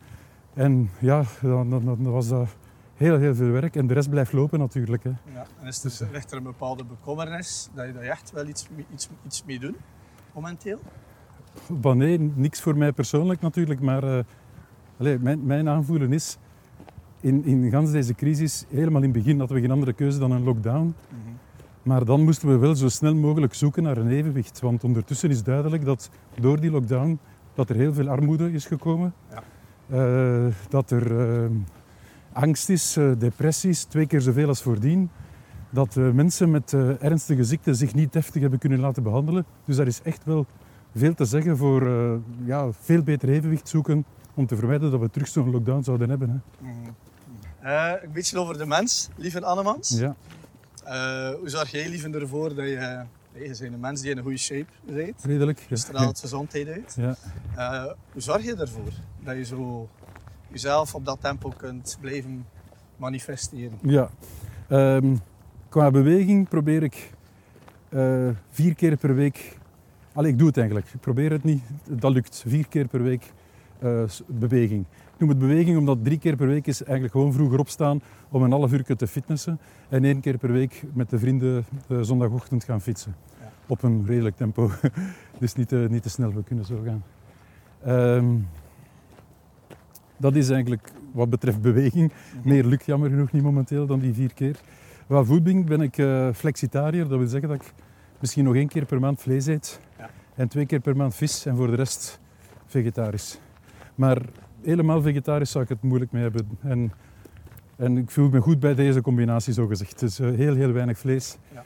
En 0.60 0.90
ja, 0.98 1.24
dan, 1.42 1.70
dan, 1.70 1.84
dan 1.84 2.02
was 2.02 2.28
dat 2.28 2.56
heel, 2.94 3.18
heel 3.18 3.34
veel 3.34 3.50
werk. 3.50 3.76
En 3.76 3.86
de 3.86 3.94
rest 3.94 4.10
blijft 4.10 4.32
lopen 4.32 4.58
natuurlijk. 4.58 5.04
Hè. 5.04 5.10
Ja, 5.10 5.46
en 5.60 5.66
is 5.66 5.80
Dus, 5.80 6.00
er, 6.00 6.08
ligt 6.12 6.30
er 6.30 6.36
een 6.36 6.42
bepaalde 6.42 6.84
bekommernis 6.84 7.68
dat 7.74 7.86
je 7.86 7.92
daar 7.92 8.02
echt 8.02 8.32
wel 8.32 8.46
iets, 8.46 8.68
mee- 8.76 8.86
iets, 8.92 9.08
iets 9.26 9.44
mee 9.44 9.58
doet 9.58 9.76
momenteel? 10.34 10.78
Nee, 11.82 12.18
niks 12.34 12.60
voor 12.60 12.76
mij 12.76 12.92
persoonlijk 12.92 13.40
natuurlijk, 13.40 13.80
maar 13.80 14.02
eh, 14.18 14.24
allee, 14.98 15.18
mijn, 15.18 15.46
mijn 15.46 15.68
aanvoelen 15.68 16.12
is, 16.12 16.38
in, 17.20 17.44
in 17.44 17.70
gans 17.70 17.90
deze 17.90 18.14
crisis, 18.14 18.64
helemaal 18.68 19.02
in 19.02 19.12
het 19.12 19.22
begin 19.22 19.38
hadden 19.38 19.56
we 19.56 19.62
geen 19.62 19.72
andere 19.72 19.92
keuze 19.92 20.18
dan 20.18 20.30
een 20.30 20.44
lockdown. 20.44 20.94
Maar 21.82 22.04
dan 22.04 22.24
moesten 22.24 22.48
we 22.48 22.56
wel 22.56 22.74
zo 22.74 22.88
snel 22.88 23.14
mogelijk 23.14 23.54
zoeken 23.54 23.82
naar 23.82 23.96
een 23.96 24.10
evenwicht. 24.10 24.60
Want 24.60 24.84
ondertussen 24.84 25.30
is 25.30 25.42
duidelijk 25.42 25.84
dat 25.84 26.10
door 26.40 26.60
die 26.60 26.70
lockdown 26.70 27.18
dat 27.54 27.70
er 27.70 27.76
heel 27.76 27.92
veel 27.92 28.08
armoede 28.08 28.52
is 28.52 28.66
gekomen. 28.66 29.12
Ja. 29.30 29.42
Eh, 29.90 30.46
dat 30.68 30.90
er 30.90 31.20
eh, 31.20 31.50
angst 32.32 32.68
is, 32.68 32.96
eh, 32.96 33.10
depressies, 33.18 33.84
twee 33.84 34.06
keer 34.06 34.20
zoveel 34.20 34.48
als 34.48 34.62
voordien. 34.62 35.10
Dat 35.70 35.94
mensen 35.94 36.50
met 36.50 36.72
ernstige 37.00 37.44
ziekten 37.44 37.76
zich 37.76 37.94
niet 37.94 38.12
deftig 38.12 38.40
hebben 38.40 38.58
kunnen 38.58 38.80
laten 38.80 39.02
behandelen. 39.02 39.44
Dus 39.64 39.76
daar 39.76 39.86
is 39.86 40.02
echt 40.02 40.24
wel 40.24 40.46
veel 40.94 41.14
te 41.14 41.24
zeggen 41.24 41.56
voor 41.56 41.82
ja, 42.44 42.72
veel 42.72 43.02
beter 43.02 43.28
evenwicht 43.28 43.68
zoeken 43.68 44.04
om 44.34 44.46
te 44.46 44.56
vermijden 44.56 44.90
dat 44.90 45.00
we 45.00 45.10
terug 45.10 45.28
zo'n 45.28 45.50
lockdown 45.50 45.82
zouden 45.82 46.08
hebben. 46.08 46.42
Hè. 47.60 47.98
Een 48.02 48.12
beetje 48.12 48.38
over 48.38 48.58
de 48.58 48.66
mens, 48.66 49.08
lieve 49.16 49.44
Annemans. 49.44 49.98
Ja. 49.98 50.16
Hoe 51.38 51.48
zorg 51.48 51.70
jij 51.70 51.88
lieve 51.88 52.10
ervoor 52.10 52.54
dat 52.54 52.66
je... 52.66 53.04
je 53.32 53.56
bent 53.60 53.60
een 53.60 53.80
mens 53.80 54.00
die 54.00 54.10
in 54.10 54.16
een 54.16 54.22
goede 54.22 54.38
shape 54.38 54.70
zit. 54.86 55.24
Redelijk. 55.24 55.66
Je 55.68 55.76
straalt 55.76 56.20
gezondheid 56.20 56.68
uit. 56.68 56.96
Ja. 56.96 57.16
Eh, 57.56 57.92
hoe 58.12 58.22
zorg 58.22 58.44
je 58.44 58.54
ervoor 58.54 58.92
dat 59.24 59.36
je 59.36 59.44
zo 59.44 59.88
jezelf 60.48 60.94
op 60.94 61.04
dat 61.04 61.20
tempo 61.20 61.52
kunt 61.56 61.98
blijven 62.00 62.46
manifesteren? 62.96 63.78
Ja. 63.82 64.10
Ehm, 64.68 65.16
qua 65.68 65.90
beweging 65.90 66.48
probeer 66.48 66.82
ik 66.82 67.10
eh, 67.88 68.28
vier 68.50 68.74
keer 68.74 68.96
per 68.96 69.14
week. 69.14 69.58
Allee, 70.12 70.30
ik 70.32 70.38
doe 70.38 70.46
het 70.46 70.56
eigenlijk. 70.56 70.86
Ik 70.94 71.00
probeer 71.00 71.30
het 71.30 71.44
niet. 71.44 71.62
Dat 71.88 72.12
lukt. 72.12 72.44
Vier 72.46 72.68
keer 72.68 72.88
per 72.88 73.02
week 73.02 73.32
eh, 73.78 74.02
beweging. 74.26 74.84
Ik 75.20 75.26
noem 75.26 75.38
het 75.38 75.48
beweging 75.48 75.78
omdat 75.78 76.04
drie 76.04 76.18
keer 76.18 76.36
per 76.36 76.46
week 76.46 76.66
is 76.66 76.82
eigenlijk 76.82 77.12
gewoon 77.12 77.32
vroeger 77.32 77.58
opstaan 77.58 78.02
om 78.28 78.42
een 78.42 78.50
half 78.50 78.72
uur 78.72 78.96
te 78.96 79.06
fitnessen. 79.06 79.60
En 79.88 80.04
één 80.04 80.20
keer 80.20 80.38
per 80.38 80.52
week 80.52 80.82
met 80.92 81.10
de 81.10 81.18
vrienden 81.18 81.64
eh, 81.88 81.98
zondagochtend 82.00 82.64
gaan 82.64 82.80
fietsen. 82.80 83.14
Ja. 83.40 83.50
Op 83.66 83.82
een 83.82 84.06
redelijk 84.06 84.36
tempo. 84.36 84.70
dus 85.38 85.54
niet 85.54 85.68
te, 85.68 85.86
niet 85.90 86.02
te 86.02 86.10
snel, 86.10 86.32
we 86.32 86.42
kunnen 86.42 86.64
zo 86.64 86.82
gaan. 86.84 87.02
Ehm, 87.82 88.36
dat 90.16 90.36
is 90.36 90.50
eigenlijk 90.50 90.92
wat 91.12 91.30
betreft 91.30 91.60
beweging. 91.60 92.12
Meer 92.44 92.64
lukt 92.64 92.86
jammer 92.86 93.10
genoeg 93.10 93.32
niet 93.32 93.42
momenteel 93.42 93.86
dan 93.86 94.00
die 94.00 94.14
vier 94.14 94.34
keer. 94.34 94.60
Qua 95.06 95.24
voeding 95.24 95.66
ben 95.66 95.80
ik 95.80 95.98
eh, 95.98 96.28
flexitariër. 96.32 97.08
Dat 97.08 97.18
wil 97.18 97.28
zeggen 97.28 97.48
dat 97.48 97.62
ik 97.62 97.72
misschien 98.20 98.44
nog 98.44 98.54
één 98.54 98.68
keer 98.68 98.84
per 98.84 99.00
maand 99.00 99.20
vlees 99.20 99.46
eet. 99.46 99.80
Ja. 99.98 100.10
En 100.34 100.48
twee 100.48 100.66
keer 100.66 100.80
per 100.80 100.96
maand 100.96 101.14
vis. 101.14 101.46
En 101.46 101.56
voor 101.56 101.66
de 101.66 101.76
rest 101.76 102.20
vegetarisch. 102.66 103.40
Maar 103.94 104.22
helemaal 104.62 105.02
vegetarisch 105.02 105.50
zou 105.50 105.64
ik 105.64 105.70
het 105.70 105.82
moeilijk 105.82 106.12
mee 106.12 106.22
hebben. 106.22 106.48
En, 106.60 106.92
en 107.76 107.96
ik 107.96 108.10
voel 108.10 108.28
me 108.28 108.40
goed 108.40 108.60
bij 108.60 108.74
deze 108.74 109.00
combinatie, 109.00 109.52
zo 109.52 109.66
gezegd. 109.66 110.00
Dus 110.00 110.18
heel, 110.18 110.54
heel 110.54 110.72
weinig 110.72 110.98
vlees. 110.98 111.36
Ja. 111.52 111.64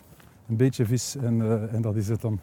Een 0.49 0.57
beetje 0.57 0.87
vis 0.87 1.17
en, 1.17 1.41
eh, 1.41 1.75
en 1.75 1.83
dat 1.83 1.97
is 1.97 2.09
het 2.09 2.21
dan. 2.21 2.41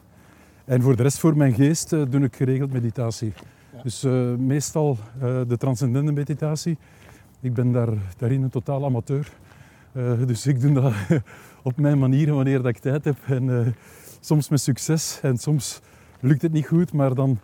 En 0.65 0.81
voor 0.81 0.95
de 0.95 1.03
rest, 1.03 1.19
voor 1.19 1.37
mijn 1.37 1.53
geest, 1.53 1.93
eh, 1.93 2.01
doe 2.09 2.21
ik 2.21 2.35
geregeld 2.35 2.73
meditatie. 2.73 3.33
Ja. 3.75 3.81
Dus 3.81 4.01
meestal 4.37 4.97
de 5.47 5.57
transcendente 5.57 6.11
meditatie. 6.11 6.77
Ik 7.39 7.53
ben 7.53 7.71
daar, 7.71 7.89
daarin 8.17 8.43
een 8.43 8.49
totaal 8.49 8.85
amateur. 8.85 9.31
Dus 10.25 10.47
ik 10.47 10.61
doe 10.61 10.73
dat 10.73 10.93
op 11.63 11.77
mijn 11.77 11.99
manier 11.99 12.33
wanneer 12.33 12.57
dat 12.57 12.67
ik 12.67 12.77
tijd 12.77 13.05
heb. 13.05 13.17
En 13.25 13.75
soms 14.19 14.49
met 14.49 14.61
succes 14.61 15.19
en 15.21 15.37
soms 15.37 15.81
lukt 16.19 16.41
het 16.41 16.51
niet 16.51 16.67
goed. 16.67 16.93
Maar 16.93 17.15
dan, 17.15 17.39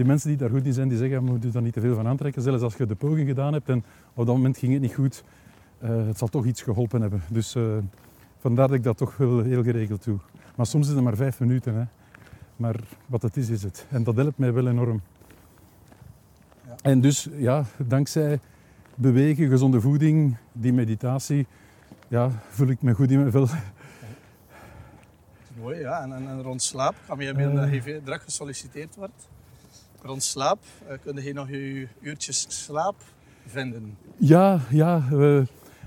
die 0.00 0.08
mensen 0.08 0.28
die 0.28 0.38
daar 0.38 0.50
goed 0.50 0.66
in 0.66 0.72
zijn, 0.72 0.88
die 0.88 0.98
zeggen, 0.98 1.24
moet 1.24 1.42
je 1.42 1.48
daar 1.50 1.62
niet 1.62 1.72
te 1.72 1.80
veel 1.80 1.94
van 1.94 2.06
aantrekken. 2.06 2.42
Zelfs 2.42 2.62
als 2.62 2.76
je 2.76 2.86
de 2.86 2.94
poging 2.94 3.28
gedaan 3.28 3.52
hebt 3.52 3.68
en 3.68 3.84
op 4.14 4.26
dat 4.26 4.34
moment 4.34 4.58
ging 4.58 4.72
het 4.72 4.82
niet 4.82 4.94
goed. 4.94 5.24
eh, 5.78 6.06
het 6.06 6.18
zal 6.18 6.28
toch 6.28 6.44
iets 6.44 6.62
geholpen 6.62 7.00
hebben. 7.00 7.22
Dus 7.30 7.54
eh, 7.54 7.62
vandaar 8.38 8.68
dat 8.68 8.76
ik 8.76 8.82
dat 8.82 8.96
toch 8.96 9.16
wel 9.16 9.42
heel 9.42 9.62
geregeld 9.62 10.04
doe. 10.04 10.18
Maar 10.56 10.66
soms 10.66 10.88
is 10.88 10.94
het 10.94 11.02
maar 11.02 11.16
vijf 11.16 11.40
minuten. 11.40 11.74
Hè. 11.74 11.84
Maar 12.56 12.76
wat 13.06 13.22
het 13.22 13.36
is, 13.36 13.48
is 13.48 13.62
het. 13.62 13.86
En 13.90 14.04
dat 14.04 14.16
helpt 14.16 14.38
mij 14.38 14.52
wel 14.52 14.68
enorm. 14.68 15.00
Ja. 16.66 16.74
En 16.82 17.00
dus, 17.00 17.28
ja, 17.36 17.64
dankzij 17.76 18.40
bewegen, 18.94 19.48
gezonde 19.48 19.80
voeding, 19.80 20.36
die 20.52 20.72
meditatie, 20.72 21.46
ja, 22.08 22.30
voel 22.48 22.68
ik 22.68 22.82
me 22.82 22.94
goed 22.94 23.10
in 23.10 23.18
mijn 23.18 23.30
vel. 23.30 23.48
Mooi, 25.60 25.78
ja. 25.78 26.02
En, 26.02 26.12
en, 26.12 26.28
en 26.28 26.42
rond 26.42 26.62
slaap, 26.62 26.94
kan 27.06 27.18
je 27.18 27.34
meer 27.34 27.54
dat 27.54 27.84
je 27.84 28.00
druk 28.04 28.22
gesolliciteerd 28.22 28.96
wordt. 28.96 29.28
Rond 30.02 30.22
slaap, 30.22 30.58
uh, 30.90 30.96
kun 31.04 31.22
je 31.22 31.32
nog 31.32 31.48
je 31.50 31.86
uurtjes 32.00 32.46
slaap 32.48 32.94
vinden? 33.46 33.96
Ja, 34.16 34.60
ja. 34.70 35.02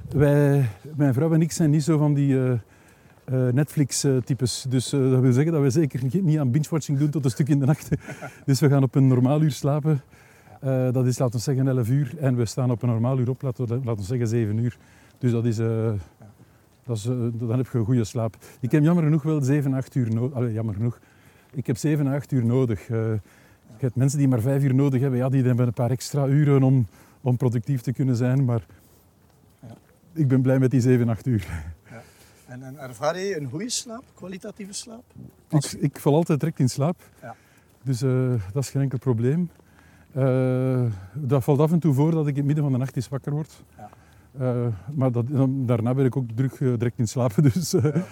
wij, 0.09 0.69
mijn 0.95 1.13
vrouw 1.13 1.33
en 1.33 1.41
ik 1.41 1.51
zijn 1.51 1.69
niet 1.69 1.83
zo 1.83 1.97
van 1.97 2.13
die 2.13 2.37
eh, 2.39 2.51
eh, 3.25 3.53
Netflix-types. 3.53 4.65
Dus 4.69 4.93
eh, 4.93 5.09
dat 5.11 5.19
wil 5.21 5.31
zeggen 5.31 5.51
dat 5.53 5.61
we 5.61 5.69
zeker 5.69 6.01
niet- 6.21 6.37
aan 6.39 6.51
binge-watching 6.51 6.97
doen 6.97 7.09
tot 7.09 7.25
een 7.25 7.31
stuk 7.31 7.49
in 7.49 7.59
de 7.59 7.65
nacht. 7.65 7.89
dus 8.45 8.59
we 8.59 8.69
gaan 8.69 8.83
op 8.83 8.95
een 8.95 9.07
normaal 9.07 9.41
uur 9.41 9.51
slapen. 9.51 10.01
Eh, 10.61 10.91
dat 10.91 11.05
is, 11.05 11.17
laten 11.19 11.35
we 11.35 11.41
zeggen, 11.41 11.67
11 11.67 11.89
uur. 11.89 12.13
En 12.19 12.35
we 12.35 12.45
staan 12.45 12.71
op 12.71 12.81
een 12.81 12.89
normaal 12.89 13.19
uur 13.19 13.29
op, 13.29 13.41
laten 13.41 13.67
we, 13.67 13.75
laten 13.75 13.95
we 13.95 14.01
zeggen, 14.03 14.27
7 14.27 14.57
uur. 14.57 14.77
Dus 15.17 15.31
dat 15.31 15.45
is... 15.45 15.59
eh, 15.59 15.91
dat 16.85 16.97
is, 16.97 17.05
eh, 17.05 17.15
dan 17.33 17.57
heb 17.57 17.67
je 17.71 17.77
een 17.77 17.85
goede 17.85 18.03
slaap. 18.03 18.35
Ik 18.59 18.71
heb 18.71 18.83
jammer 18.83 19.03
genoeg 19.03 19.23
wel 19.23 19.41
7, 19.41 19.73
8 19.73 19.95
uur 19.95 20.13
nodig. 20.13 20.53
Jammer 20.53 20.75
genoeg. 20.75 20.99
Ik 21.53 21.67
heb 21.67 21.77
7, 21.77 22.07
8 22.07 22.31
uur 22.31 22.45
nodig. 22.45 22.89
Eh, 22.89 23.11
hebt 23.83 23.95
mensen 23.95 24.17
die 24.19 24.27
maar 24.27 24.41
5 24.41 24.63
uur 24.63 24.75
nodig 24.75 25.01
hebben. 25.01 25.19
Ja, 25.19 25.29
die 25.29 25.43
hebben 25.43 25.67
een 25.67 25.73
paar 25.73 25.91
extra 25.91 26.25
uren 26.25 26.63
om, 26.63 26.87
om 27.21 27.37
productief 27.37 27.81
te 27.81 27.93
kunnen 27.93 28.15
zijn. 28.15 28.45
Maar 28.45 28.65
Ja. 29.59 29.75
ik 30.13 30.27
ben 30.27 30.41
blij 30.41 30.59
met 30.59 30.71
die 30.71 30.81
7, 30.81 31.09
8 31.09 31.27
uur. 31.27 31.47
En, 32.47 32.63
en 32.63 32.77
ervaar 32.79 33.19
je 33.19 33.37
een 33.39 33.49
goede 33.49 33.69
slaap, 33.69 34.03
kwalitatieve 34.13 34.73
slaap? 34.73 35.03
Ik, 35.49 35.71
ik 35.71 35.99
val 35.99 36.13
altijd 36.15 36.39
direct 36.39 36.59
in 36.59 36.69
slaap. 36.69 37.01
Ja. 37.21 37.35
Dus 37.83 38.01
eh, 38.01 38.33
dat 38.53 38.63
is 38.63 38.69
geen 38.69 38.81
enkel 38.81 38.97
probleem. 38.97 39.49
Eh, 40.11 40.83
dat 41.13 41.43
valt 41.43 41.59
af 41.59 41.71
en 41.71 41.79
toe 41.79 41.93
voor 41.93 42.11
dat 42.11 42.23
ik 42.27 42.31
in 42.31 42.35
het 42.37 42.45
midden 42.45 42.63
van 42.63 42.73
de 42.73 42.79
nacht 42.79 42.95
eens 42.95 43.09
wakker 43.09 43.31
word. 43.31 43.63
Ja. 43.77 43.89
Eh, 44.39 44.67
maar 44.95 45.11
dat, 45.11 45.27
dan- 45.27 45.65
daarna 45.65 45.93
ben 45.93 46.05
ik 46.05 46.15
ook 46.17 46.29
eh, 46.29 46.57
direct 46.59 46.99
in 46.99 47.07
slaap. 47.07 47.33
Dus 47.53 47.71
Ja, 47.71 47.79
ja. 47.83 48.03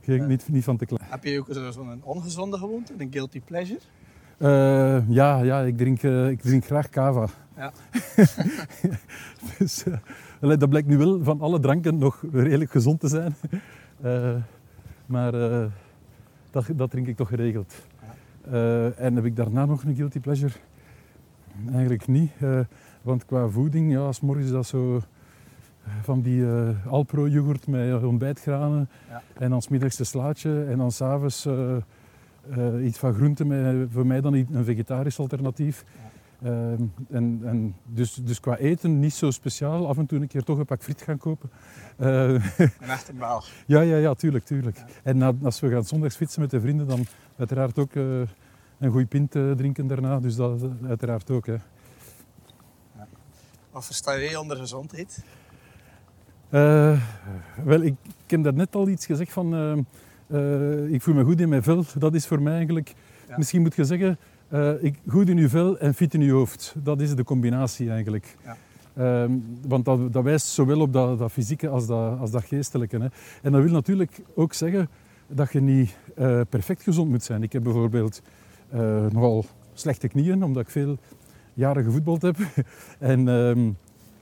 geen, 0.00 0.16
Ja. 0.16 0.26
niet, 0.26 0.48
niet 0.48 0.64
van 0.64 0.76
te 0.76 0.86
klagen. 0.86 1.06
Heb 1.10 1.24
je 1.24 1.38
ook 1.38 1.46
zo- 1.52 1.70
zo'n 1.70 2.02
ongezonde 2.04 2.58
gewoonte, 2.58 2.92
een 2.98 3.08
guilty 3.12 3.40
pleasure? 3.40 3.80
Eh, 4.38 5.08
ja, 5.08 5.42
ja 5.42 5.60
ik, 5.60 5.76
drink, 5.76 6.02
eh, 6.02 6.28
ik 6.28 6.40
drink 6.40 6.64
graag 6.64 6.88
cava. 6.88 7.26
Ja. 7.56 7.72
dus, 9.58 9.84
eh, 10.40 10.58
dat 10.58 10.68
blijkt 10.68 10.88
nu 10.88 10.96
wel 10.96 11.24
van 11.24 11.40
alle 11.40 11.60
dranken 11.60 11.98
nog 11.98 12.22
redelijk 12.32 12.70
gezond 12.70 13.00
te 13.00 13.08
zijn. 13.08 13.34
Maar 15.06 15.32
dat, 16.50 16.66
dat 16.76 16.90
drink 16.90 17.06
ik 17.06 17.16
toch 17.16 17.28
geregeld. 17.28 17.74
En 18.96 19.14
heb 19.14 19.24
ik 19.24 19.36
daarna 19.36 19.64
nog 19.64 19.84
een 19.84 19.94
guilty 19.94 20.20
pleasure? 20.20 20.52
Eigenlijk 21.70 22.06
niet. 22.06 22.30
want 23.02 23.24
qua 23.24 23.48
voeding, 23.48 23.92
ja, 23.92 24.12
s 24.12 24.20
morgens 24.20 24.46
is 24.46 24.52
dat 24.52 24.66
zo 24.66 25.00
van 26.02 26.20
die 26.20 26.46
eh 26.46 26.86
Alpro 26.86 27.28
yoghurt 27.28 27.66
met 27.66 28.02
ontbijtgranen. 28.02 28.88
Ja. 29.08 29.22
En 29.38 29.50
dan 29.50 29.62
's 29.62 29.68
middags 29.68 29.98
een 29.98 30.06
slaatje. 30.06 30.64
En 30.64 30.78
dan 30.78 30.92
s'avonds 30.92 31.48
eh, 32.50 32.84
iets 32.84 32.98
van 32.98 33.14
groente 33.14 33.44
met 33.44 33.88
voor 33.90 34.06
mij 34.06 34.20
dan 34.20 34.34
een 34.34 34.64
vegetarisch 34.64 35.18
alternatief. 35.18 35.84
Ehm, 36.42 36.82
en, 37.10 37.40
en 37.44 37.76
dus, 37.84 38.14
dus 38.14 38.40
qua 38.40 38.56
eten 38.56 38.98
niet 39.00 39.14
zo 39.14 39.30
speciaal. 39.30 39.88
Af 39.88 39.98
en 39.98 40.06
toe 40.06 40.20
een 40.20 40.26
keer 40.26 40.42
toch 40.42 40.58
een 40.58 40.64
pak 40.64 40.82
friet 40.82 41.02
gaan 41.02 41.18
kopen. 41.18 41.50
Eh, 41.96 42.08
Een 42.58 42.70
echte 42.80 43.12
ja, 43.66 43.80
ja, 43.80 43.96
ja, 43.96 44.14
tuurlijk, 44.14 44.44
tuurlijk. 44.44 44.76
Ja. 44.76 44.86
En 45.02 45.18
na- 45.18 45.32
als 45.42 45.60
we 45.60 45.70
gaan 45.70 45.84
zondags 45.84 46.16
fietsen 46.16 46.40
met 46.40 46.50
de 46.50 46.60
vrienden, 46.60 46.86
dan 46.86 47.04
uiteraard 47.36 47.78
ook 47.78 47.94
eh, 47.94 48.20
een 48.78 48.90
goede 48.90 49.06
pint 49.06 49.34
eh, 49.34 49.50
drinken 49.50 49.86
daarna. 49.86 50.20
Dus 50.20 50.36
dat 50.36 50.62
eh, 50.62 50.88
uiteraard 50.88 51.30
ook. 51.30 51.46
Hè. 51.46 51.56
Wat 53.70 53.84
versta 53.84 54.18
jij 54.18 54.36
onder 54.36 54.56
gezondheid? 54.56 55.24
Eh, 56.48 57.00
wel, 57.64 57.80
ik, 57.80 57.94
ik 58.04 58.30
heb 58.30 58.42
daarnet 58.42 58.74
al 58.74 58.88
iets 58.88 59.06
gezegd 59.06 59.32
van... 59.32 59.86
eh, 60.26 60.92
ik 60.92 61.02
voel 61.02 61.14
me 61.14 61.24
goed 61.24 61.40
in 61.40 61.48
mijn 61.48 61.62
vel. 61.62 61.84
Dat 61.98 62.14
is 62.14 62.26
voor 62.26 62.42
mij 62.42 62.54
eigenlijk... 62.54 62.94
Ja. 63.28 63.36
Misschien 63.36 63.62
moet 63.62 63.74
je 63.74 63.84
zeggen... 63.84 64.18
eh, 64.48 64.82
ik, 64.82 64.98
goed 65.08 65.28
in 65.28 65.36
je 65.36 65.48
vel 65.48 65.78
en 65.78 65.94
fit 65.94 66.14
in 66.14 66.20
je 66.20 66.32
hoofd. 66.32 66.74
Dat 66.82 67.00
is 67.00 67.14
de 67.14 67.24
combinatie 67.24 67.90
eigenlijk. 67.90 68.36
Ja. 68.44 68.56
Ehm, 68.96 69.32
want 69.66 69.84
dat, 69.84 70.12
dat 70.12 70.22
wijst 70.24 70.46
zowel 70.46 70.80
op 70.80 70.92
dat, 70.92 71.18
dat 71.18 71.32
fysieke 71.32 71.68
als 71.68 71.86
dat, 71.86 72.18
als 72.18 72.30
dat 72.30 72.44
geestelijke. 72.44 72.96
Hè. 72.96 73.06
En 73.42 73.52
dat 73.52 73.62
wil 73.62 73.72
natuurlijk 73.72 74.20
ook 74.34 74.52
zeggen 74.52 74.88
dat 75.26 75.52
je 75.52 75.60
niet 75.60 75.96
eh, 76.14 76.40
perfect 76.48 76.82
gezond 76.82 77.10
moet 77.10 77.22
zijn. 77.22 77.42
Ik 77.42 77.52
heb 77.52 77.62
bijvoorbeeld 77.62 78.22
nogal 79.10 79.44
slechte 79.72 80.08
knieën, 80.08 80.44
omdat 80.44 80.62
ik 80.62 80.70
veel 80.70 80.98
jaren 81.54 81.84
gevoetbald 81.84 82.22
heb. 82.22 82.36
en, 82.98 83.28
ehm, 83.28 83.70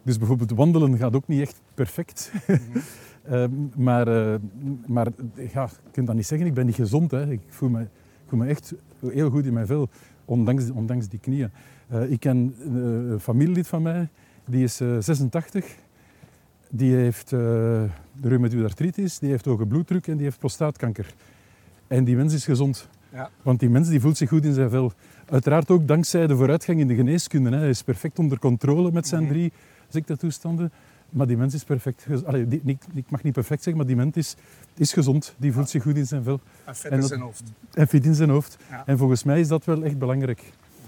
dus 0.03 0.19
bijvoorbeeld 0.19 0.51
wandelen 0.51 0.99
gaat 0.99 1.15
ook 1.17 1.29
niet 1.29 1.41
echt 1.41 1.61
perfect. 1.75 2.33
Ehm, 3.25 3.51
maar 3.77 4.09
eh, 4.09 4.39
maar 4.87 5.09
ja, 5.53 5.63
je 5.63 5.91
kunt 5.91 6.07
dat 6.07 6.17
niet 6.17 6.27
zeggen, 6.27 6.47
ik 6.47 6.55
ben 6.55 6.67
niet 6.67 6.75
gezond. 6.75 7.11
Hè. 7.11 7.31
Ik 7.31 7.41
voel 7.49 7.69
me, 7.69 7.81
ik 7.81 7.89
voel 8.27 8.39
me 8.39 8.47
echt 8.47 8.75
heel 9.07 9.31
goed 9.31 9.45
in 9.47 9.53
mijn 9.53 9.67
vel, 9.67 9.89
ondanks, 10.25 10.71
ondanks 10.71 11.09
die 11.09 11.19
knieën. 11.19 11.51
Eh, 11.89 12.11
ik 12.11 12.21
ken 12.21 12.55
eh, 12.59 12.67
een 13.11 13.21
familielid 13.21 13.67
van 13.67 13.83
mij, 13.83 14.09
die 14.45 14.63
is 14.65 14.81
eh, 14.81 14.97
86. 14.99 15.67
Die 16.71 16.95
heeft 16.95 17.31
reumatoïde 18.23 18.65
artritis, 18.65 19.19
die 19.19 19.31
heeft 19.31 19.45
hoge 19.45 19.67
bloeddruk 19.67 20.07
en 20.07 20.15
die 20.17 20.25
heeft 20.25 20.39
prostaatkanker. 20.39 21.15
En 21.87 22.05
die 22.05 22.17
mens 22.17 22.35
is 22.35 22.45
gezond. 22.45 22.89
Ja. 23.13 23.31
Want 23.43 23.61
die 23.61 23.71
mens 23.71 23.89
die 23.89 24.01
voelt 24.01 24.17
zich 24.17 24.29
goed 24.29 24.45
in 24.45 24.53
zijn 24.53 24.71
vel. 24.71 24.93
Uiteraard 25.29 25.71
ook 25.71 25.89
dankzij 25.89 26.27
de 26.27 26.37
vooruitgang 26.37 26.81
in 26.81 26.87
de 26.87 26.95
geneeskunde. 26.95 27.51
Hè. 27.51 27.57
Hij 27.57 27.69
is 27.69 27.83
perfect 27.83 28.19
onder 28.19 28.39
controle 28.39 28.93
met 28.93 29.07
zijn 29.07 29.23
Mhm. 29.23 29.33
drie 29.33 29.53
ziektetoestanden. 29.89 30.73
Maar 31.13 31.27
die 31.27 31.37
mens 31.37 31.55
is 31.55 31.65
perfect. 31.65 32.07
Allee, 32.25 32.49
die- 32.49 32.61
ik, 32.65 32.79
ik 32.95 33.11
mag 33.11 33.23
niet 33.23 33.33
perfect 33.33 33.63
zeggen, 33.63 33.77
maar 33.77 33.87
die 33.87 33.97
mens 33.97 34.17
is, 34.17 34.37
is 34.75 34.93
gezond. 34.93 35.35
Die 35.37 35.53
voelt 35.53 35.71
zich 35.71 35.83
goed 35.83 35.97
in 35.97 36.07
zijn 36.07 36.23
vel. 36.23 36.41
En 36.65 36.75
fit 36.75 36.91
En 36.91 37.01
in 37.01 37.07
zijn 37.07 37.21
hoofd. 37.21 37.43
En 37.73 37.89
fit 37.89 38.05
in 38.05 38.15
zijn 38.15 38.31
hoofd. 38.31 38.57
Ja. 38.71 38.83
En 38.87 38.99
volgens 38.99 39.23
mij 39.25 39.41
is 39.41 39.49
dat 39.49 39.65
wel 39.65 39.83
echt 39.85 39.99
belangrijk. 39.99 40.43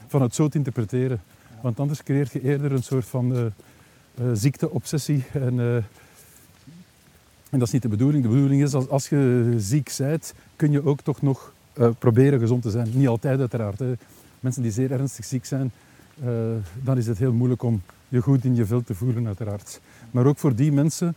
Van 0.07 0.23
het 0.23 0.35
zo 0.35 0.49
te 0.49 0.57
interpreteren. 0.59 1.21
Ja. 1.51 1.57
Want 1.63 1.81
anders 1.81 2.03
creëert 2.03 2.33
je 2.33 2.43
eerder 2.43 2.73
een 2.73 2.83
soort 2.83 3.05
van 3.05 3.35
eh, 3.35 3.45
eh, 3.47 4.25
ziekte-obsessie. 4.33 5.25
En, 5.33 5.61
eh, 5.61 5.77
en 5.77 7.59
dat 7.59 7.63
is 7.63 7.71
niet 7.71 7.83
de 7.83 7.89
bedoeling. 7.89 8.23
De 8.23 8.29
bedoeling 8.29 8.63
is, 8.63 8.75
als, 8.75 8.89
als 8.89 9.09
je 9.09 9.55
ziek 9.59 9.95
bent, 9.99 10.35
kun 10.57 10.71
je 10.71 10.85
ook 10.87 11.01
toch 11.01 11.23
nog 11.23 11.53
proberen 11.99 12.39
gezond 12.39 12.63
te 12.63 12.71
zijn. 12.71 12.89
Niet 12.93 13.09
altijd 13.09 13.41
uiteraard. 13.41 13.79
Hè. 13.79 13.93
Mensen 14.41 14.63
die 14.63 14.71
zeer 14.71 14.93
ernstig 14.93 15.25
ziek 15.25 15.45
zijn, 15.45 15.71
dan 16.83 16.99
is 16.99 17.07
het 17.07 17.19
heel 17.19 17.33
moeilijk 17.33 17.63
om 17.63 17.83
je 18.15 18.21
goed 18.23 18.45
in 18.45 18.55
je 18.55 18.67
vel 18.67 18.83
te 18.85 18.95
voelen 18.95 19.27
uiteraard. 19.27 19.81
Maar 20.11 20.27
ook 20.27 20.39
voor 20.39 20.55
die 20.55 20.73
mensen 20.73 21.17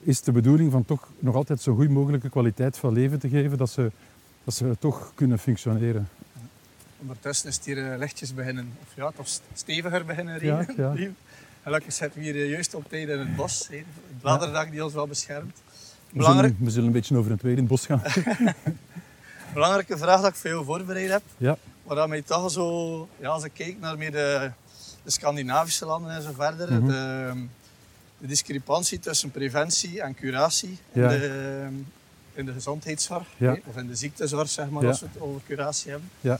is 0.00 0.20
de 0.20 0.32
bedoeling 0.32 0.72
van 0.72 0.84
toch 0.84 1.08
nog 1.18 1.34
altijd 1.34 1.60
zo 1.60 1.74
goed 1.74 1.90
mogelijke 1.90 2.28
kwaliteit 2.30 2.78
van 2.78 2.92
leven 2.92 3.18
te 3.18 3.28
geven, 3.28 3.58
dat 3.58 3.70
ze, 3.70 3.90
dat 4.44 4.54
ze 4.54 4.76
toch 4.78 5.12
kunnen 5.14 5.38
functioneren. 5.38 6.08
Ondertussen 7.00 7.48
is 7.48 7.56
het 7.56 7.64
hier 7.64 7.92
eh, 7.92 7.98
lichtjes 7.98 8.34
beginnen, 8.34 8.72
of 8.82 8.88
ja, 8.94 9.10
toch 9.16 9.28
st- 9.28 9.42
steviger 9.54 10.04
beginnen 10.04 10.44
Ja, 10.44 10.58
regenen. 10.60 11.00
ja. 11.00 11.08
Gelukkig 11.62 11.92
zitten 11.92 12.20
we 12.20 12.26
hier 12.26 12.34
eh, 12.42 12.50
juist 12.50 12.74
op 12.74 12.88
tijd 12.88 13.08
in 13.08 13.18
het 13.18 13.36
bos. 13.36 13.68
hè. 13.70 13.76
Het 13.76 13.84
bladerdak 14.20 14.70
die 14.70 14.84
ons 14.84 14.92
wel 14.94 15.06
beschermt. 15.06 15.56
We 16.10 16.16
Belangrijk, 16.18 16.48
zullen, 16.52 16.64
we 16.64 16.70
zullen 16.70 16.86
een 16.86 16.92
beetje 16.92 17.16
over 17.16 17.30
het 17.30 17.42
weer 17.42 17.52
in 17.52 17.58
het 17.58 17.66
bos 17.68 17.86
gaan. 17.86 18.02
belangrijke 19.54 19.98
vraag 19.98 20.20
dat 20.20 20.30
ik 20.30 20.36
voor 20.36 20.50
jou 20.50 20.64
voorbereid 20.64 21.10
heb. 21.10 21.22
Ja. 21.36 21.56
Waar 21.82 22.08
mij 22.08 22.22
toch 22.22 22.50
zo, 22.50 23.08
ja, 23.20 23.28
als 23.28 23.44
ik 23.44 23.50
kijk 23.54 23.76
naar 23.80 23.98
meer 23.98 24.10
de, 24.12 24.50
de 25.08 25.14
Scandinavische 25.14 25.84
landen 25.86 26.10
en 26.14 26.22
zo 26.22 26.32
verder, 26.36 26.72
Mhm. 26.72 26.86
de, 26.86 27.32
de 28.18 28.26
discrepantie 28.26 28.98
tussen 28.98 29.30
preventie 29.30 30.00
en 30.02 30.14
curatie 30.14 30.78
Ja. 30.92 31.10
in, 31.10 31.20
de, 31.20 31.68
in 32.34 32.46
de 32.46 32.52
gezondheidszorg, 32.52 33.26
Ja. 33.36 33.52
hè, 33.52 33.60
of 33.66 33.76
in 33.76 33.86
de 33.86 33.94
ziektezorg, 33.94 34.48
zeg 34.50 34.68
maar, 34.70 34.86
als 34.86 35.00
we 35.00 35.06
het 35.12 35.20
over 35.22 35.40
curatie 35.46 35.90
hebben. 35.90 36.38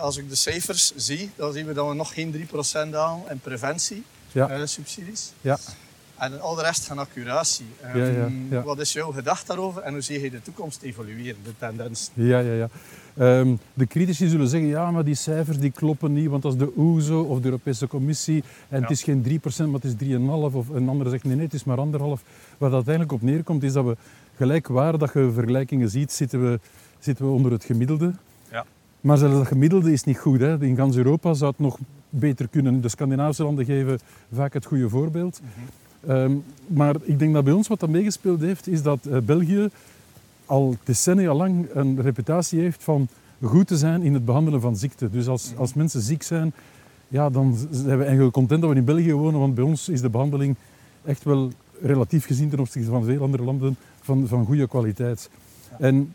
Als 0.00 0.16
ik 0.16 0.28
de 0.28 0.34
cijfers 0.34 0.92
zie, 0.96 1.30
dan 1.36 1.52
zien 1.52 1.66
we 1.66 1.72
dat 1.72 1.88
we 1.88 1.94
nog 1.94 2.12
geen 2.14 2.30
3% 2.32 2.94
halen 2.94 3.22
in 3.30 3.40
preventie, 3.40 4.04
Ja. 4.32 4.48
eh, 4.48 4.60
subsidies. 4.66 5.32
En 6.20 6.40
al 6.40 6.54
de 6.54 6.62
rest 6.62 6.86
gaat 6.86 6.96
naar 6.96 7.06
curatie. 7.14 7.66
Ja, 7.94 8.04
ja, 8.04 8.24
Ehm, 8.24 8.32
ja. 8.50 8.62
Wat 8.62 8.78
is 8.80 8.92
jouw 8.92 9.10
gedachte 9.12 9.46
daarover 9.46 9.82
en 9.82 9.92
hoe 9.92 10.00
zie 10.02 10.20
je 10.20 10.30
de 10.30 10.42
toekomst 10.42 10.82
evolueren, 10.82 11.36
de 11.44 11.52
tendens? 11.58 12.10
Ja, 12.14 12.38
ja, 12.38 12.52
ja. 12.52 12.68
Ehm, 13.16 13.54
de 13.74 13.86
critici 13.86 14.28
zullen 14.28 14.48
zeggen, 14.48 14.68
ja, 14.68 14.90
maar 14.90 15.04
die 15.04 15.14
cijfers 15.14 15.58
die 15.58 15.70
kloppen 15.70 16.12
niet, 16.12 16.28
want 16.28 16.42
dat 16.42 16.52
is 16.52 16.58
de 16.58 16.72
OESO 16.76 17.22
of 17.22 17.38
de 17.38 17.44
Europese 17.44 17.86
Commissie 17.86 18.44
en 18.68 18.82
het 18.82 18.90
is 18.90 19.02
geen 19.02 19.22
3%, 19.22 19.70
maar 19.70 19.80
het 19.80 19.84
is 19.84 19.94
3,5%. 19.94 20.54
Of 20.54 20.68
een 20.68 20.88
andere 20.88 21.10
zegt, 21.10 21.24
nee, 21.24 21.34
nee, 21.34 21.44
het 21.44 21.54
is 21.54 21.64
maar 21.64 21.78
anderhalf. 21.78 22.22
Wat 22.58 22.72
uiteindelijk 22.72 23.12
op 23.12 23.22
neerkomt, 23.22 23.62
is 23.62 23.72
dat 23.72 23.84
we 23.84 23.96
gelijk 24.36 24.68
waar 24.68 24.98
dat 24.98 25.12
je 25.12 25.30
vergelijkingen 25.34 25.90
ziet, 25.90 26.12
zitten 26.12 26.50
we, 26.50 26.60
zitten 26.98 27.24
we 27.24 27.30
onder 27.30 27.52
het 27.52 27.64
gemiddelde. 27.64 28.12
Ja. 28.50 28.64
Maar 29.00 29.16
zelfs 29.18 29.34
dat 29.34 29.46
gemiddelde 29.46 29.92
is 29.92 30.04
niet 30.04 30.18
goed. 30.18 30.40
Hè. 30.40 30.62
In 30.62 30.76
gans 30.76 30.96
Europa 30.96 31.34
zou 31.34 31.50
het 31.50 31.60
nog 31.60 31.78
beter 32.08 32.48
kunnen. 32.48 32.80
De 32.80 32.88
Scandinavische 32.88 33.42
landen 33.42 33.64
geven 33.64 33.98
vaak 34.32 34.52
het 34.52 34.64
goede 34.64 34.88
voorbeeld. 34.88 35.40
Ehm, 36.06 36.32
maar 36.66 36.94
ik 37.02 37.18
denk 37.18 37.34
dat 37.34 37.44
bij 37.44 37.52
ons 37.52 37.68
wat 37.68 37.80
dat 37.80 37.88
meegespeeld 37.88 38.40
heeft, 38.40 38.66
is 38.66 38.82
dat 38.82 39.06
eh, 39.06 39.18
België 39.18 39.68
al 40.46 40.76
decennia 40.84 41.34
lang 41.34 41.66
een 41.72 42.00
reputatie 42.00 42.60
heeft 42.60 42.82
van 42.82 43.08
goed 43.42 43.66
te 43.66 43.76
zijn 43.76 44.02
in 44.02 44.14
het 44.14 44.24
behandelen 44.24 44.60
van 44.60 44.76
ziekte. 44.76 45.10
Dus 45.10 45.26
als, 45.26 45.52
als 45.56 45.74
mensen 45.74 46.00
ziek 46.00 46.22
zijn, 46.22 46.52
ja, 47.08 47.30
dan 47.30 47.56
zijn 47.70 47.98
we 47.98 48.04
eigenlijk 48.04 48.32
content 48.32 48.60
dat 48.60 48.70
we 48.70 48.76
in 48.76 48.84
België 48.84 49.12
wonen, 49.12 49.40
want 49.40 49.54
bij 49.54 49.64
ons 49.64 49.88
is 49.88 50.00
de 50.00 50.10
behandeling 50.10 50.56
echt 51.04 51.24
wel 51.24 51.50
relatief 51.82 52.26
gezien 52.26 52.48
ten 52.48 52.60
opzichte 52.60 52.90
van 52.90 53.04
veel 53.04 53.22
andere 53.22 53.44
landen 53.44 53.76
van, 54.00 54.26
van 54.26 54.44
goede 54.44 54.68
kwaliteit. 54.68 55.30
En 55.78 56.14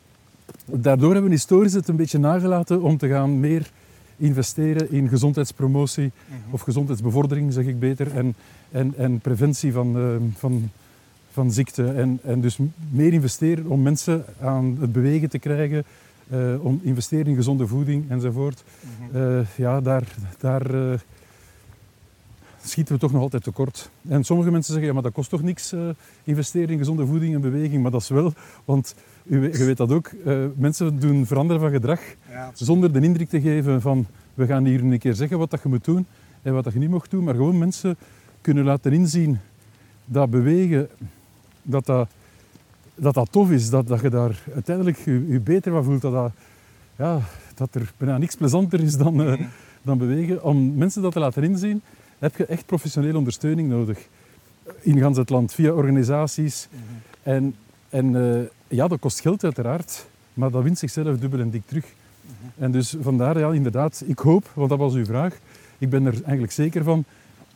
daardoor 0.65 1.12
hebben 1.12 1.30
we 1.30 1.36
historisch 1.36 1.74
het 1.74 1.88
een 1.88 1.96
beetje 1.96 2.18
nagelaten 2.18 2.82
om 2.82 2.98
te 2.98 3.08
gaan 3.08 3.39
meer 3.39 3.72
investeren 4.17 4.91
in 4.91 5.10
gezondheidspromotie 5.10 6.12
of 6.50 6.62
gezondheidsbevordering, 6.62 7.53
zeg 7.53 7.65
ik 7.65 7.79
beter, 7.79 8.15
en, 8.15 8.36
en, 8.72 8.93
en 8.98 9.19
preventie 9.19 9.72
van, 9.72 9.98
uh, 9.98 10.15
van, 10.36 10.69
van 11.31 11.51
ziekte. 11.51 11.91
En, 11.91 12.19
en 12.24 12.41
dus 12.41 12.57
meer 12.89 13.13
investeren 13.13 13.65
om 13.65 13.81
mensen 13.81 14.25
aan 14.41 14.77
het 14.79 14.91
bewegen 14.91 15.29
te 15.29 15.39
krijgen, 15.39 15.84
uh, 16.34 16.65
om 16.65 16.79
investeren 16.84 17.25
in 17.25 17.36
gezonde 17.36 17.67
voeding 17.67 18.10
enzovoort. 18.10 18.63
Uh, 19.15 19.39
ja, 19.55 19.81
daar, 19.81 20.07
daar 20.38 20.75
uh, 20.75 20.93
schieten 22.65 22.93
we 22.93 23.00
toch 23.00 23.12
nog 23.12 23.22
altijd 23.22 23.43
tekort. 23.43 23.89
En 24.07 24.24
sommige 24.24 24.51
mensen 24.51 24.72
zeggen, 24.72 24.88
ja, 24.88 24.93
maar 24.93 25.03
dat 25.03 25.13
kost 25.13 25.29
toch 25.29 25.41
niks, 25.41 25.74
investeren 26.24 26.69
in 26.69 26.77
gezonde 26.77 27.05
voeding 27.05 27.34
en 27.34 27.41
beweging. 27.41 27.81
Maar 27.81 27.91
dat 27.91 28.01
is 28.01 28.10
wel, 28.10 28.34
want 28.65 28.95
u, 29.24 29.41
je 29.41 29.65
weet 29.65 29.77
dat 29.77 29.91
ook, 29.91 30.12
mensen 30.55 31.00
doen 31.00 31.25
veranderen 31.25 31.62
van 31.62 31.72
gedrag 31.72 32.00
ja. 32.29 32.51
zonder 32.53 32.93
de 32.93 33.01
indruk 33.01 33.29
te 33.29 33.41
geven 33.41 33.81
van, 33.81 34.05
we 34.34 34.45
gaan 34.45 34.65
hier 34.65 34.84
een 34.84 35.00
keer 35.00 35.13
zeggen 35.13 35.38
wat 35.38 35.50
dat 35.50 35.62
je 35.63 35.69
moet 35.69 35.86
doen 35.86 36.05
en 36.41 36.53
wat 36.53 36.63
dat 36.63 36.74
je 36.74 36.79
niet 36.79 36.89
mag 36.89 37.07
doen. 37.07 37.24
Maar 37.24 37.36
gewoon 37.36 37.57
mensen 37.57 37.98
kunnen 38.41 38.63
laten 38.63 38.93
inzien 38.93 39.39
dat 40.05 40.29
bewegen, 40.29 40.89
dat 41.62 41.86
dat 41.86 42.07
dat 42.95 43.13
dat 43.13 43.31
tof 43.31 43.51
is, 43.51 43.69
dat, 43.69 43.88
dat 43.88 44.01
je 44.01 44.10
daar 44.10 44.43
uiteindelijk 44.53 44.98
je, 44.98 45.27
je 45.27 45.39
beter 45.39 45.72
van 45.72 45.84
voelt. 45.84 46.01
Dat, 46.01 46.13
dat, 46.13 46.31
ja, 46.95 47.19
dat 47.55 47.75
er 47.75 47.91
bijna 47.98 48.17
niks 48.17 48.36
plezanter 48.36 48.81
is 48.81 48.98
dan, 48.98 49.22
uh, 49.22 49.41
dan 49.81 49.98
bewegen. 49.98 50.43
Om 50.43 50.75
mensen 50.75 51.01
dat 51.01 51.12
te 51.12 51.19
laten 51.19 51.43
inzien, 51.43 51.81
heb 52.25 52.36
je 52.36 52.46
echt 52.46 52.65
professionele 52.65 53.17
ondersteuning 53.17 53.70
nodig. 53.70 54.08
In 54.79 55.00
gans 55.00 55.17
het 55.17 55.29
land, 55.29 55.53
via 55.53 55.72
organisaties. 55.72 56.67
Mm 56.72 56.79
-hmm. 56.79 57.34
En, 57.34 57.55
en 57.89 58.13
uh, 58.13 58.41
ja, 58.67 58.88
dat 58.88 59.00
kost 59.00 59.20
geld 59.20 59.44
uiteraard, 59.44 60.05
maar 60.34 60.51
dat 60.51 60.63
wint 60.63 60.77
zichzelf 60.77 61.20
dubbel 61.20 61.39
en 61.39 61.50
dik 61.50 61.65
terug. 61.65 61.86
Mm 61.86 62.32
-hmm. 62.39 62.63
En 62.63 62.72
dus 62.72 62.96
vandaar, 63.01 63.39
ja, 63.39 63.51
inderdaad, 63.51 64.03
ik 64.05 64.20
hoop, 64.20 64.51
want 64.53 64.70
dat 64.70 64.77
was 64.77 64.94
uw 64.94 65.05
vraag, 65.05 65.38
ik 65.77 65.89
ben 65.89 66.05
er 66.05 66.13
eigenlijk 66.13 66.51
zeker 66.51 66.84
van, 66.84 67.03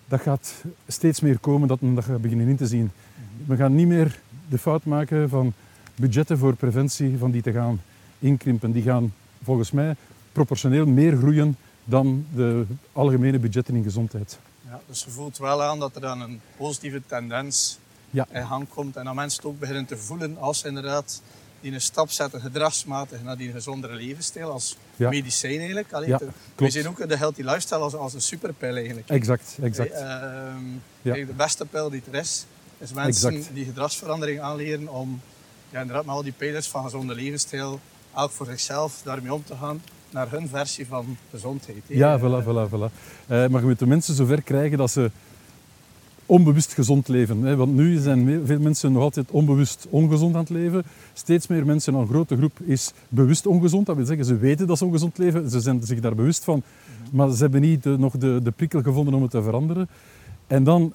dat 0.08 0.22
gaat 0.22 0.64
steeds 0.88 1.20
meer 1.20 1.40
komen, 1.40 1.68
dat 1.68 1.82
men 1.82 1.96
dat 1.96 2.04
gaat 2.04 2.22
beginnen 2.22 2.48
in 2.48 2.56
te 2.56 2.68
zien. 2.68 2.82
Mm 2.82 2.90
-hmm. 2.90 3.46
We 3.48 3.56
gaan 3.56 3.76
niet 3.76 3.88
meer 3.88 4.20
de 4.50 4.58
fout 4.58 4.86
maken 4.86 5.30
van 5.30 5.54
budgetten 5.96 6.38
voor 6.38 6.56
preventie 6.56 7.18
van 7.18 7.32
die 7.32 7.42
te 7.42 7.52
gaan 7.52 7.82
inkrimpen. 8.20 8.72
Die 8.72 8.84
gaan 8.84 9.14
volgens 9.44 9.72
mij 9.72 9.96
proportioneel 10.32 10.86
meer 10.86 11.18
groeien 11.18 11.56
dan 11.84 12.26
de 12.36 12.66
algemene 12.92 13.40
budgetten 13.40 13.76
in 13.76 13.84
gezondheid. 13.84 14.40
Ja, 14.70 14.80
dus 14.88 15.04
je 15.04 15.10
voelt 15.10 15.38
wel 15.38 15.64
aan 15.64 15.80
dat 15.80 15.96
er 15.96 16.02
dan 16.02 16.22
een 16.22 16.42
positieve 16.58 17.02
tendens 17.08 17.78
ja. 18.10 18.28
in 18.32 18.48
gang 18.48 18.70
komt 18.70 18.96
en 18.96 19.06
dat 19.06 19.14
mensen 19.14 19.42
het 19.42 19.52
ook 19.52 19.60
beginnen 19.60 19.86
te 19.86 19.98
voelen 19.98 20.38
als 20.38 20.60
ze 20.60 20.68
inderdaad 20.68 21.22
die 21.62 21.74
een 21.74 21.82
stap 21.82 22.12
zetten 22.12 22.42
gedragsmatig 22.42 23.24
naar 23.24 23.38
die 23.38 23.52
gezondere 23.52 23.94
levensstijl 23.94 24.52
als 24.52 24.78
ja. 24.96 25.10
medicijn 25.10 25.58
eigenlijk. 25.58 25.94
Allee, 25.94 26.10
ja, 26.10 26.20
we 26.56 26.70
zien 26.70 26.88
ook 26.88 27.08
de 27.08 27.18
healthy 27.18 27.42
lifestyle 27.42 27.80
als, 27.80 27.94
als 27.94 28.14
een 28.14 28.22
superpil 28.22 28.76
eigenlijk. 28.76 29.10
Exact, 29.10 29.58
exact. 29.62 29.94
Hey, 29.94 30.02
uh, 30.02 30.54
ja. 31.02 31.14
De 31.14 31.34
beste 31.34 31.66
pil 31.66 31.90
die 31.90 32.02
er 32.12 32.20
is, 32.20 32.46
is 32.78 32.94
mensen 32.94 33.34
exact. 33.34 33.56
die 33.56 33.66
gedragsverandering 33.66 34.40
aanleren 34.40 34.88
om 34.88 35.22
ja, 35.70 35.80
inderdaad 35.80 36.06
met 36.06 36.16
al 36.16 36.24
die 36.24 36.34
pijlers 36.38 36.68
van 36.68 36.84
gezonde 36.84 37.16
levensstijl, 37.16 37.80
elk 38.16 38.32
voor 38.32 38.46
zichzelf 38.46 39.02
daarmee 39.04 39.34
om 39.34 39.44
te 39.44 39.56
gaan 39.56 39.82
naar 40.12 40.32
hun 40.32 40.48
versie 40.48 40.88
van 40.88 41.18
gezondheid. 41.32 41.84
Ja, 41.88 42.20
voilà, 42.20 42.44
voilà, 42.44 42.70
voilà. 42.70 42.92
Uh, 43.32 43.48
maar 43.48 43.62
je 43.62 43.68
moet 43.68 43.80
de 43.80 43.88
mensen 43.88 44.16
zover 44.16 44.42
krijgen 44.42 44.78
dat 44.78 44.92
ze 44.92 45.12
onbewust 46.30 46.74
gezond 46.74 47.08
leven. 47.08 47.42
Hè? 47.42 47.56
Want 47.56 47.76
nu 47.76 47.98
zijn 47.98 48.46
veel 48.46 48.60
mensen 48.60 48.92
nog 48.92 49.02
altijd 49.02 49.32
onbewust 49.32 49.88
ongezond 49.90 50.36
aan 50.36 50.42
het 50.42 50.50
leven. 50.50 50.84
Steeds 51.14 51.48
meer 51.48 51.66
mensen, 51.66 51.94
een 51.94 52.08
grote 52.08 52.38
groep, 52.38 52.60
is 52.66 52.92
bewust 53.08 53.46
ongezond. 53.46 53.86
Dat 53.86 53.96
wil 53.96 54.06
zeggen, 54.06 54.26
ze 54.26 54.38
weten 54.38 54.68
dat 54.68 54.78
ze 54.78 54.86
ongezond 54.86 55.18
leven. 55.18 55.50
Ze 55.50 55.60
zijn 55.60 55.82
zich 55.84 56.00
daar 56.00 56.16
bewust 56.16 56.44
van. 56.44 56.64
Maar 57.12 57.32
ze 57.32 57.42
hebben 57.42 57.62
niet 57.62 57.84
de, 57.84 57.98
nog 57.98 58.18
de, 58.18 58.40
de 58.44 58.52
prikkel 58.52 58.82
gevonden 58.82 59.14
om 59.14 59.22
het 59.22 59.32
te 59.32 59.44
veranderen. 59.44 59.90
En 60.48 60.64
dan 60.64 60.94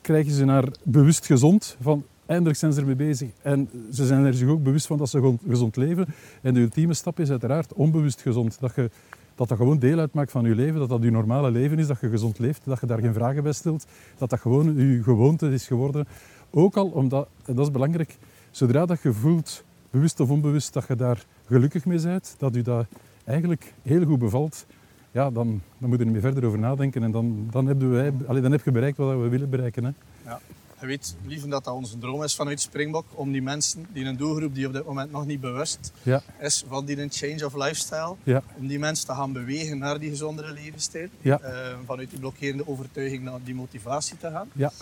krijgen 0.00 0.32
ze 0.32 0.44
naar 0.44 0.64
bewust 0.82 1.26
gezond. 1.26 1.76
Van 1.80 2.04
eindelijk 2.26 2.58
zijn 2.58 2.72
ze 2.72 2.80
ermee 2.80 2.94
bezig. 2.94 3.30
En 3.42 3.68
ze 3.92 4.06
zijn 4.06 4.24
er 4.24 4.34
zich 4.34 4.48
ook 4.48 4.62
bewust 4.62 4.86
van 4.86 4.98
dat 4.98 5.08
ze 5.08 5.36
gezond 5.48 5.76
leven. 5.76 6.06
En 6.42 6.54
de 6.54 6.60
ultieme 6.60 6.94
stap 6.94 7.20
is 7.20 7.30
uiteraard 7.30 7.72
onbewust 7.72 8.20
gezond. 8.20 8.60
Dat 8.60 8.74
je, 8.74 8.90
dat, 9.34 9.48
dat 9.48 9.58
gewoon 9.58 9.78
deel 9.78 9.98
uitmaakt 9.98 10.30
van 10.30 10.44
je 10.44 10.54
leven. 10.54 10.78
Dat 10.78 10.88
dat 10.88 11.02
je 11.02 11.10
normale 11.10 11.50
leven 11.50 11.78
is. 11.78 11.86
Dat 11.86 12.00
je 12.00 12.08
gezond 12.08 12.38
leeft. 12.38 12.60
Dat 12.64 12.80
je 12.80 12.86
daar 12.86 13.00
geen 13.00 13.14
vragen 13.14 13.42
bij 13.42 13.52
stelt. 13.52 13.86
Dat 14.18 14.30
dat 14.30 14.40
gewoon 14.40 14.76
je 14.76 15.02
gewoonte 15.02 15.52
is 15.52 15.66
geworden. 15.66 16.06
Ook 16.50 16.76
al 16.76 16.86
omdat, 16.88 17.28
en 17.44 17.54
dat 17.54 17.66
is 17.66 17.72
belangrijk, 17.72 18.16
zodra 18.50 18.86
dat 18.86 19.02
je 19.02 19.12
voelt, 19.12 19.64
bewust 19.90 20.20
of 20.20 20.30
onbewust, 20.30 20.72
dat 20.72 20.86
je 20.88 20.96
daar 20.96 21.24
gelukkig 21.46 21.84
mee 21.84 22.00
bent. 22.00 22.34
Dat 22.38 22.54
je 22.54 22.62
dat 22.62 22.86
eigenlijk 23.24 23.74
heel 23.82 24.04
goed 24.04 24.18
bevalt 24.18 24.66
ja, 25.12 25.30
dan, 25.30 25.60
dan 25.78 25.88
moet 25.88 25.98
je 25.98 25.98
er 25.98 26.04
niet 26.04 26.12
meer 26.12 26.32
verder 26.32 26.44
over 26.44 26.58
nadenken. 26.58 27.02
En 27.02 27.10
dan, 27.10 27.48
dan, 27.50 27.66
hebben 27.66 27.90
wij, 27.90 28.12
allee, 28.26 28.42
dan 28.42 28.52
heb 28.52 28.64
je 28.64 28.70
bereikt 28.70 28.96
wat 28.96 29.20
we 29.20 29.28
willen 29.28 29.50
bereiken. 29.50 29.84
Hè. 29.84 29.90
Ja. 30.24 30.40
Je 30.82 30.88
weet, 30.88 31.16
lieve 31.26 31.48
dat 31.48 31.64
dat 31.64 31.74
onze 31.74 31.98
droom 31.98 32.22
is 32.22 32.34
vanuit 32.34 32.60
Springbok, 32.60 33.06
om 33.14 33.32
die 33.32 33.42
mensen, 33.42 33.86
die 33.92 34.04
een 34.04 34.16
doelgroep 34.16 34.54
die 34.54 34.66
op 34.66 34.72
dit 34.72 34.84
moment 34.84 35.10
nog 35.10 35.26
niet 35.26 35.40
bewust 35.40 35.92
ja. 36.02 36.22
is 36.40 36.64
van 36.68 36.84
die 36.84 37.00
een 37.00 37.10
change 37.10 37.44
of 37.46 37.54
lifestyle, 37.54 38.14
ja. 38.22 38.42
om 38.56 38.66
die 38.66 38.78
mensen 38.78 39.06
te 39.06 39.12
gaan 39.12 39.32
bewegen 39.32 39.78
naar 39.78 39.98
die 39.98 40.10
gezondere 40.10 40.52
levensstijl. 40.52 41.08
Ja. 41.20 41.40
Uh, 41.42 41.76
vanuit 41.86 42.10
die 42.10 42.18
blokkerende 42.18 42.68
overtuiging 42.68 43.22
naar 43.22 43.38
die 43.44 43.54
motivatie 43.54 44.16
te 44.16 44.30
gaan. 44.30 44.48
Ja. 44.52 44.72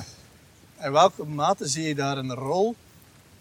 In 0.83 0.93
welke 0.93 1.25
mate 1.25 1.69
zie 1.69 1.89
je 1.89 1.95
daar 1.95 2.19
een 2.19 2.35
rol 2.35 2.75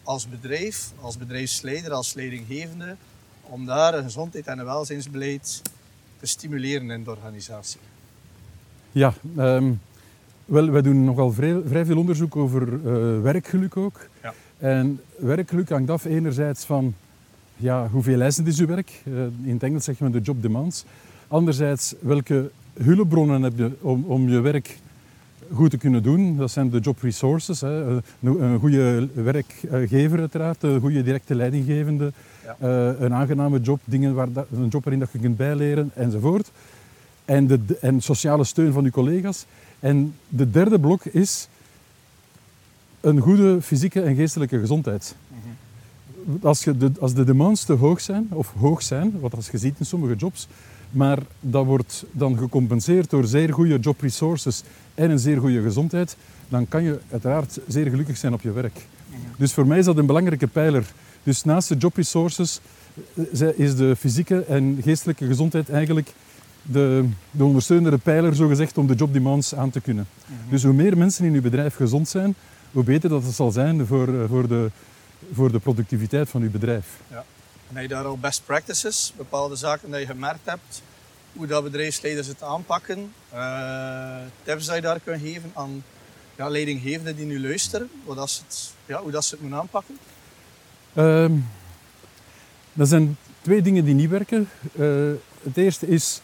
als 0.04 0.30
bedrijf, 0.30 0.91
als 1.02 1.17
bedrijfsleider, 1.17 1.91
als 1.91 2.13
leidinggevende, 2.13 2.95
om 3.41 3.65
daar 3.65 3.93
een 3.93 4.04
gezondheid 4.04 4.48
en 4.48 4.60
een 4.60 4.65
welzijnsbeleid 4.65 5.62
te 6.19 6.26
stimuleren 6.26 6.91
in 6.91 7.04
de 7.04 7.10
organisatie? 7.10 7.80
Ja, 8.91 9.13
um, 9.38 9.82
wel, 10.50 10.70
wij 10.70 10.82
doen 10.82 11.04
nogal 11.04 11.32
vrij, 11.32 11.62
vrij 11.66 11.86
veel 11.86 11.98
onderzoek 11.98 12.36
over 12.36 12.68
uh, 12.68 13.22
werkgeluk 13.22 13.78
ook. 13.78 14.08
Ja. 14.24 14.34
En 14.58 15.00
werkgeluk 15.18 15.70
hangt 15.70 15.90
af 15.90 16.06
enerzijds 16.06 16.66
van 16.66 16.94
ja, 17.56 17.88
hoeveel 17.92 18.22
eisend 18.22 18.48
is 18.48 18.60
uw 18.60 18.68
werk. 18.68 19.02
Uh, 19.04 19.22
in 19.44 19.54
het 19.54 19.64
Engels 19.64 19.84
zeggen 19.84 20.06
we 20.06 20.12
de 20.12 20.26
job 20.26 20.42
demands. 20.42 20.86
Anderzijds, 21.28 21.96
welke 22.00 22.50
hulpbronnen 22.84 23.42
heb 23.42 23.54
je 23.56 23.72
om, 23.82 24.04
om 24.08 24.30
je 24.30 24.40
werk 24.40 24.78
goed 25.54 25.70
te 25.70 25.78
kunnen 25.78 26.04
doen. 26.04 26.38
Dat 26.38 26.52
zijn 26.52 26.70
de 26.70 26.80
job 26.80 27.02
resources. 27.02 27.62
Hè. 27.62 27.86
Een, 27.90 28.02
een 28.20 28.60
goede 28.60 29.08
werkgever 29.14 30.20
uiteraard, 30.20 30.64
een 30.64 30.80
goede 30.80 31.04
directe 31.04 31.36
leidinggevende, 31.36 32.12
ja. 32.46 32.96
een 33.00 33.14
aangename 33.14 33.60
job, 33.62 33.80
dingen 33.84 34.14
waar 34.14 34.32
dat, 34.32 34.48
een 34.54 34.68
job 34.68 34.84
waarin 34.84 35.00
dat 35.00 35.12
je 35.12 35.20
kunt 35.20 35.38
bijleren 35.38 35.92
enzovoort. 35.94 36.52
En, 37.26 37.48
de, 37.48 37.60
en 37.82 38.02
sociale 38.02 38.44
steun 38.44 38.74
van 38.74 38.84
je 38.84 38.92
collega's. 38.92 39.46
En 39.80 40.15
de 40.28 40.52
derde 40.52 40.80
blok 40.80 41.06
is 41.06 41.48
een 43.02 43.20
goede 43.20 43.62
fysieke 43.62 44.02
en 44.02 44.15
geestelijke 44.15 44.60
gezondheid. 44.60 45.15
Mhm. 45.28 46.46
Als, 46.46 46.63
je 46.63 46.78
de, 46.78 46.92
als 47.00 47.13
de 47.13 47.24
demands 47.24 47.63
te 47.63 47.74
hoog 47.74 48.02
zijn, 48.02 48.28
of 48.30 48.54
hoog 48.58 48.82
zijn, 48.82 49.20
wat 49.20 49.36
als 49.36 49.50
je 49.50 49.58
ziet 49.58 49.80
in 49.80 49.86
sommige 49.86 50.15
jobs, 50.15 50.48
maar 50.92 51.20
dat 51.39 51.65
wordt 51.65 52.06
dan 52.12 52.38
gecompenseerd 52.38 53.10
door 53.10 53.26
zeer 53.26 53.54
goede 53.54 53.80
job 53.80 54.02
resources 54.02 54.63
en 54.96 55.12
een 55.12 55.20
zeer 55.20 55.39
goede 55.39 55.62
gezondheid, 55.62 56.18
dan 56.50 56.68
kan 56.68 56.84
je 56.84 57.00
uiteraard 57.12 57.60
zeer 57.68 57.89
gelukkig 57.89 58.18
zijn 58.18 58.34
op 58.34 58.42
je 58.42 58.52
werk. 58.52 58.88
Dus 59.38 59.54
voor 59.54 59.68
mij 59.68 59.80
is 59.80 59.86
dat 59.86 59.98
een 59.98 60.06
belangrijke 60.06 60.48
pijler. 60.48 60.92
Dus 61.24 61.44
naast 61.44 61.68
de 61.70 61.76
job 61.78 61.96
resources 61.96 62.60
eh, 63.39 63.60
is 63.60 63.76
de 63.76 63.96
fysieke 63.96 64.44
en 64.44 64.78
geestelijke 64.82 65.26
gezondheid 65.26 65.70
eigenlijk 65.70 66.13
de, 66.72 67.10
de 67.32 67.44
ondersteunende 67.44 67.98
pijler, 67.98 68.36
zogezegd, 68.36 68.78
om 68.78 68.88
de 68.88 68.96
job 68.96 69.14
demands 69.14 69.56
aan 69.56 69.70
te 69.70 69.82
kunnen. 69.82 70.08
Mhm. 70.26 70.50
Dus 70.50 70.64
hoe 70.64 70.74
meer 70.74 70.98
mensen 70.98 71.26
in 71.26 71.34
uw 71.34 71.42
bedrijf 71.42 71.76
gezond 71.76 72.10
zijn, 72.10 72.36
hoe 72.72 72.84
beter 72.84 73.10
dat 73.10 73.24
het 73.24 73.36
zal 73.36 73.52
zijn 73.52 73.86
voor, 73.86 74.08
eh, 74.08 74.28
voor, 74.28 74.48
de, 74.48 74.72
voor 75.34 75.52
de 75.52 75.60
productiviteit 75.60 76.30
van 76.30 76.42
uw 76.42 76.52
bedrijf. 76.52 76.86
Ja. 77.08 77.24
En 77.70 77.76
heb 77.76 77.82
je 77.82 77.90
daar 77.90 78.06
al 78.06 78.18
best 78.18 78.46
practices, 78.46 79.14
bepaalde 79.18 79.56
zaken 79.56 79.92
dat 79.92 80.00
je 80.00 80.06
gemerkt 80.06 80.46
hebt, 80.46 80.82
hoe 81.34 81.48
dat 81.48 81.64
bedrijfsleiders 81.64 82.28
het 82.28 82.44
aanpakken, 82.44 83.14
uh, 83.34 84.16
tips 84.44 84.66
die 84.66 84.76
je 84.76 84.82
daar 84.82 85.00
kunnen 85.00 85.22
geven 85.22 85.52
aan 85.54 85.84
ja, 86.36 86.50
leidinggevenden 86.50 87.16
die 87.16 87.26
nu 87.26 87.42
luisteren, 87.42 87.90
hoe 88.04 88.16
dat 88.16 88.30
ze 88.30 88.42
het, 88.48 88.74
ja, 88.86 89.02
hoe 89.02 89.12
dat 89.12 89.26
ze 89.26 89.34
het 89.34 89.42
moeten 89.42 89.60
aanpakken? 89.60 89.98
Um, 90.96 91.46
dat 92.74 92.88
zijn 92.88 93.18
twee 93.42 93.62
dingen 93.62 93.86
die 93.86 93.94
niet 93.94 94.10
werken. 94.10 94.50
Uh, 94.80 95.12
het 95.44 95.58
eerste 95.58 95.88
is 95.88 96.22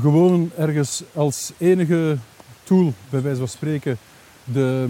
gewoon 0.00 0.50
ergens 0.56 1.02
als 1.14 1.52
enige 1.58 2.16
tool, 2.62 2.92
bij 3.10 3.22
wijze 3.22 3.38
van 3.38 3.48
spreken, 3.48 3.98
de, 4.44 4.86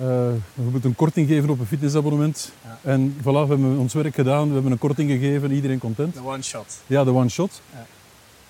uh, 0.00 0.28
bijvoorbeeld 0.54 0.84
een 0.84 0.94
korting 0.94 1.28
geven 1.28 1.50
op 1.50 1.60
een 1.60 1.66
fitnessabonnement. 1.66 2.52
Ja. 2.64 2.78
En 2.82 3.16
voilà, 3.20 3.22
we 3.22 3.46
hebben 3.46 3.78
ons 3.78 3.94
werk 3.94 4.14
gedaan, 4.14 4.48
we 4.48 4.54
hebben 4.54 4.72
een 4.72 4.78
korting 4.78 5.10
gegeven, 5.10 5.50
iedereen 5.50 5.78
content. 5.78 6.14
De 6.14 6.24
one 6.24 6.42
shot. 6.42 6.80
Ja, 6.86 7.04
de 7.04 7.12
one 7.12 7.28
shot. 7.28 7.60
Ja. 7.72 7.86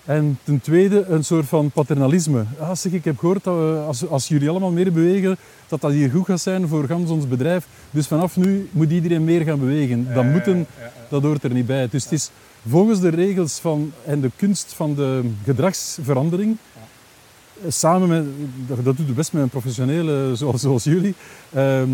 En 0.05 0.39
ten 0.43 0.61
tweede 0.61 1.05
een 1.05 1.23
soort 1.23 1.45
van 1.45 1.71
paternalisme. 1.71 2.45
Ah, 2.59 2.75
zeg, 2.75 2.91
ik 2.91 3.05
heb 3.05 3.17
gehoord 3.17 3.43
dat 3.43 3.55
we, 3.55 3.83
als, 3.87 4.07
als 4.07 4.27
jullie 4.27 4.49
allemaal 4.49 4.71
meer 4.71 4.91
bewegen, 4.91 5.37
dat 5.67 5.81
dat 5.81 5.91
hier 5.91 6.09
goed 6.09 6.25
gaat 6.25 6.41
zijn 6.41 6.67
voor 6.67 6.85
gans 6.87 7.09
ons 7.09 7.27
bedrijf. 7.27 7.67
Dus 7.91 8.07
vanaf 8.07 8.37
nu 8.37 8.69
moet 8.71 8.91
iedereen 8.91 9.23
meer 9.23 9.41
gaan 9.41 9.59
bewegen. 9.59 10.13
Dat, 10.13 10.23
moeten, 10.23 10.67
dat 11.09 11.23
hoort 11.23 11.43
er 11.43 11.53
niet 11.53 11.65
bij. 11.65 11.87
Dus 11.89 12.03
het 12.03 12.11
is 12.11 12.31
volgens 12.67 12.99
de 12.99 13.09
regels 13.09 13.59
van, 13.59 13.91
en 14.05 14.21
de 14.21 14.31
kunst 14.35 14.73
van 14.73 14.95
de 14.95 15.21
gedragsverandering, 15.43 16.57
eh, 17.63 17.71
samen 17.71 18.07
met, 18.07 18.25
dat, 18.67 18.85
dat 18.85 18.97
doet 18.97 19.07
het 19.07 19.15
best 19.15 19.33
met 19.33 19.41
een 19.41 19.49
professionele 19.49 20.35
zoals, 20.35 20.61
zoals 20.61 20.83
jullie, 20.83 21.15
ehm, 21.53 21.89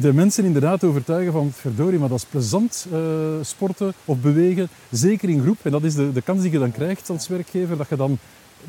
de 0.00 0.12
mensen 0.12 0.44
inderdaad 0.44 0.84
overtuigen 0.84 1.32
van 1.32 1.52
verdorie, 1.52 1.98
maar 1.98 2.08
dat 2.08 2.18
is 2.18 2.24
plezant 2.24 2.86
eh, 2.92 2.98
sporten 3.42 3.92
of 4.04 4.18
bewegen, 4.18 4.68
zeker 4.90 5.28
in 5.28 5.42
groep. 5.42 5.58
En 5.62 5.70
dat 5.70 5.82
is 5.82 5.94
de, 5.94 6.12
de 6.12 6.22
kans 6.22 6.42
die 6.42 6.50
je 6.50 6.58
dan 6.58 6.72
krijgt 6.72 7.10
als 7.10 7.28
werkgever, 7.28 7.76
dat 7.76 7.88
je 7.88 7.96
dan 7.96 8.18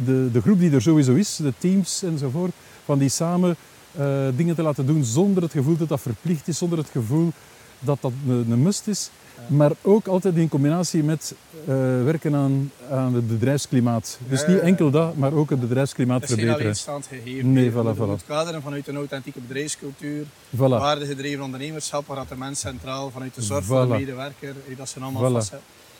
de, 0.05 0.29
de 0.31 0.41
groep 0.41 0.59
die 0.59 0.71
er 0.71 0.81
sowieso 0.81 1.13
is, 1.13 1.35
de 1.35 1.53
teams 1.57 2.03
enzovoort, 2.03 2.51
van 2.85 2.99
die 2.99 3.09
samen 3.09 3.55
eh, 3.91 4.27
dingen 4.35 4.55
te 4.55 4.61
laten 4.61 4.85
doen 4.85 5.03
zonder 5.03 5.43
het 5.43 5.51
gevoel 5.51 5.77
dat 5.77 5.89
dat 5.89 6.01
verplicht 6.01 6.47
is, 6.47 6.57
zonder 6.57 6.77
het 6.77 6.89
gevoel 6.89 7.31
dat 7.79 7.97
dat 8.01 8.11
een, 8.27 8.51
een 8.51 8.61
must 8.61 8.87
is. 8.87 9.09
Maar 9.47 9.71
ook 9.81 10.07
altijd 10.07 10.35
in 10.35 10.49
combinatie 10.49 11.03
met 11.03 11.35
eh, 11.67 11.73
werken 12.03 12.35
aan, 12.35 12.71
aan 12.91 13.13
het 13.13 13.27
bedrijfsklimaat. 13.27 14.19
Dus 14.27 14.47
niet 14.47 14.59
enkel 14.59 14.89
dat, 14.91 15.15
maar 15.17 15.33
ook 15.33 15.49
het 15.49 15.59
bedrijfsklimaat 15.59 16.21
Het 16.21 16.29
is 16.29 16.35
verbeteren. 16.35 16.61
alleenstaand 16.61 17.07
gegeven. 17.07 17.53
Nee, 17.53 17.71
voilà, 17.71 17.95
voilà. 17.97 18.05
moet 18.07 18.25
kaderen 18.27 18.61
vanuit 18.61 18.87
een 18.87 18.95
authentieke 18.95 19.39
bedrijfscultuur, 19.39 20.25
Voilà. 20.55 20.57
waardegedreven 20.57 21.43
ondernemerschap, 21.43 22.07
waar 22.07 22.25
de 22.29 22.35
mens 22.35 22.59
centraal, 22.59 23.09
vanuit 23.09 23.35
de 23.35 23.41
zorg 23.41 23.65
voor 23.65 23.81
de 23.81 23.87
medewerker, 23.87 24.55
eh, 24.69 24.77
dat 24.77 24.89
zijn 24.89 25.03
allemaal 25.03 25.41
Voilà. 25.41 25.45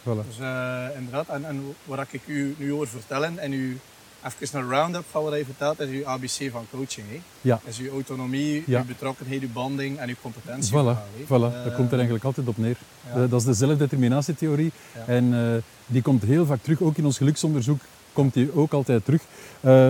Voilà. 0.03 0.27
Dus 0.27 0.39
eh, 0.39 0.86
inderdaad, 0.97 1.27
en, 1.27 1.45
en 1.45 1.62
waar 1.86 2.08
ik 2.12 2.21
u 2.25 2.56
nu 2.58 2.73
over 2.73 2.88
vertellen 2.88 3.39
en 3.39 3.53
u 3.53 3.79
even 4.26 4.60
een 4.60 4.70
round-up 4.70 5.04
van 5.12 5.24
wat 5.24 5.34
je 5.38 5.46
vertelt, 5.46 5.80
is 5.80 5.90
uw 5.90 6.06
ABC 6.06 6.52
van 6.52 6.66
coaching. 6.72 7.08
Hè? 7.10 7.20
Ja. 7.42 7.60
is 7.66 7.80
uw 7.80 7.92
autonomie, 7.92 8.64
Ja. 8.66 8.80
uw 8.80 8.86
betrokkenheid, 8.86 9.42
uw 9.42 9.52
banding 9.54 9.98
en 9.98 10.10
uw 10.10 10.16
competentie. 10.22 10.72
Voilà, 10.72 10.98
voilà. 11.26 11.28
Eh, 11.56 11.64
dat 11.64 11.76
komt 11.76 11.88
er 11.88 11.94
eigenlijk 11.94 12.24
altijd 12.24 12.48
op 12.48 12.58
neer. 12.58 12.78
ja. 13.08 13.22
Eh, 13.24 13.30
dat 13.30 13.40
is 13.40 13.46
de 13.46 13.54
zelfdeterminatietheorie. 13.54 14.72
Ja. 14.96 15.14
En 15.14 15.34
eh, 15.34 15.62
die 15.86 16.02
komt 16.02 16.24
heel 16.24 16.46
vaak 16.46 16.60
terug, 16.62 16.82
ook 16.82 16.98
in 16.98 17.06
ons 17.06 17.18
geluksonderzoek 17.18 17.80
komt 18.14 18.34
die 18.34 18.56
ook 18.56 18.74
altijd 18.74 19.06
terug. 19.06 19.22
Eh, 19.60 19.90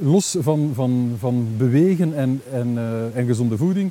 los 0.00 0.36
van, 0.40 0.70
van, 0.74 1.16
van 1.18 1.48
bewegen 1.56 2.16
en, 2.16 2.42
en, 2.52 2.78
eh, 2.78 3.16
en 3.16 3.26
gezonde 3.26 3.56
voeding, 3.56 3.90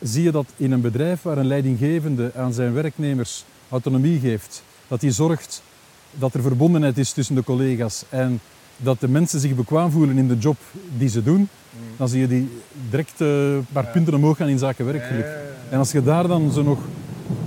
zie 0.00 0.22
je 0.22 0.30
dat 0.30 0.46
in 0.56 0.72
een 0.72 0.80
bedrijf 0.80 1.22
waar 1.22 1.38
een 1.38 1.46
leidinggevende 1.46 2.30
aan 2.34 2.52
zijn 2.52 2.72
werknemers 2.72 3.44
autonomie 3.68 4.20
geeft, 4.20 4.62
dat 4.88 5.00
hij 5.00 5.10
zorgt 5.10 5.62
dat 6.10 6.34
er 6.34 6.42
verbondenheid 6.42 6.98
is 6.98 7.12
tussen 7.12 7.34
de 7.34 7.44
collega's 7.44 8.04
en 8.08 8.40
dat 8.80 9.00
de 9.00 9.08
mensen 9.08 9.40
zich 9.40 9.54
bekwaam 9.54 9.90
voelen 9.90 10.18
in 10.18 10.28
de 10.28 10.36
job 10.38 10.56
die 10.96 11.08
ze 11.08 11.22
doen, 11.22 11.48
Mm. 11.70 11.84
dan 11.96 12.08
zie 12.08 12.20
je 12.20 12.28
die 12.28 12.50
direct 12.90 13.20
eh, 13.20 13.28
een 13.28 13.66
paar 13.72 13.84
Ja. 13.84 13.90
punten 13.90 14.14
omhoog 14.14 14.36
gaan 14.36 14.48
in 14.48 14.58
zaken 14.58 14.84
werkgeluk. 14.84 15.26
En 15.70 15.78
als 15.78 15.92
je 15.92 16.02
daar 16.02 16.26
dan 16.28 16.52
zo 16.52 16.62
nog 16.62 16.78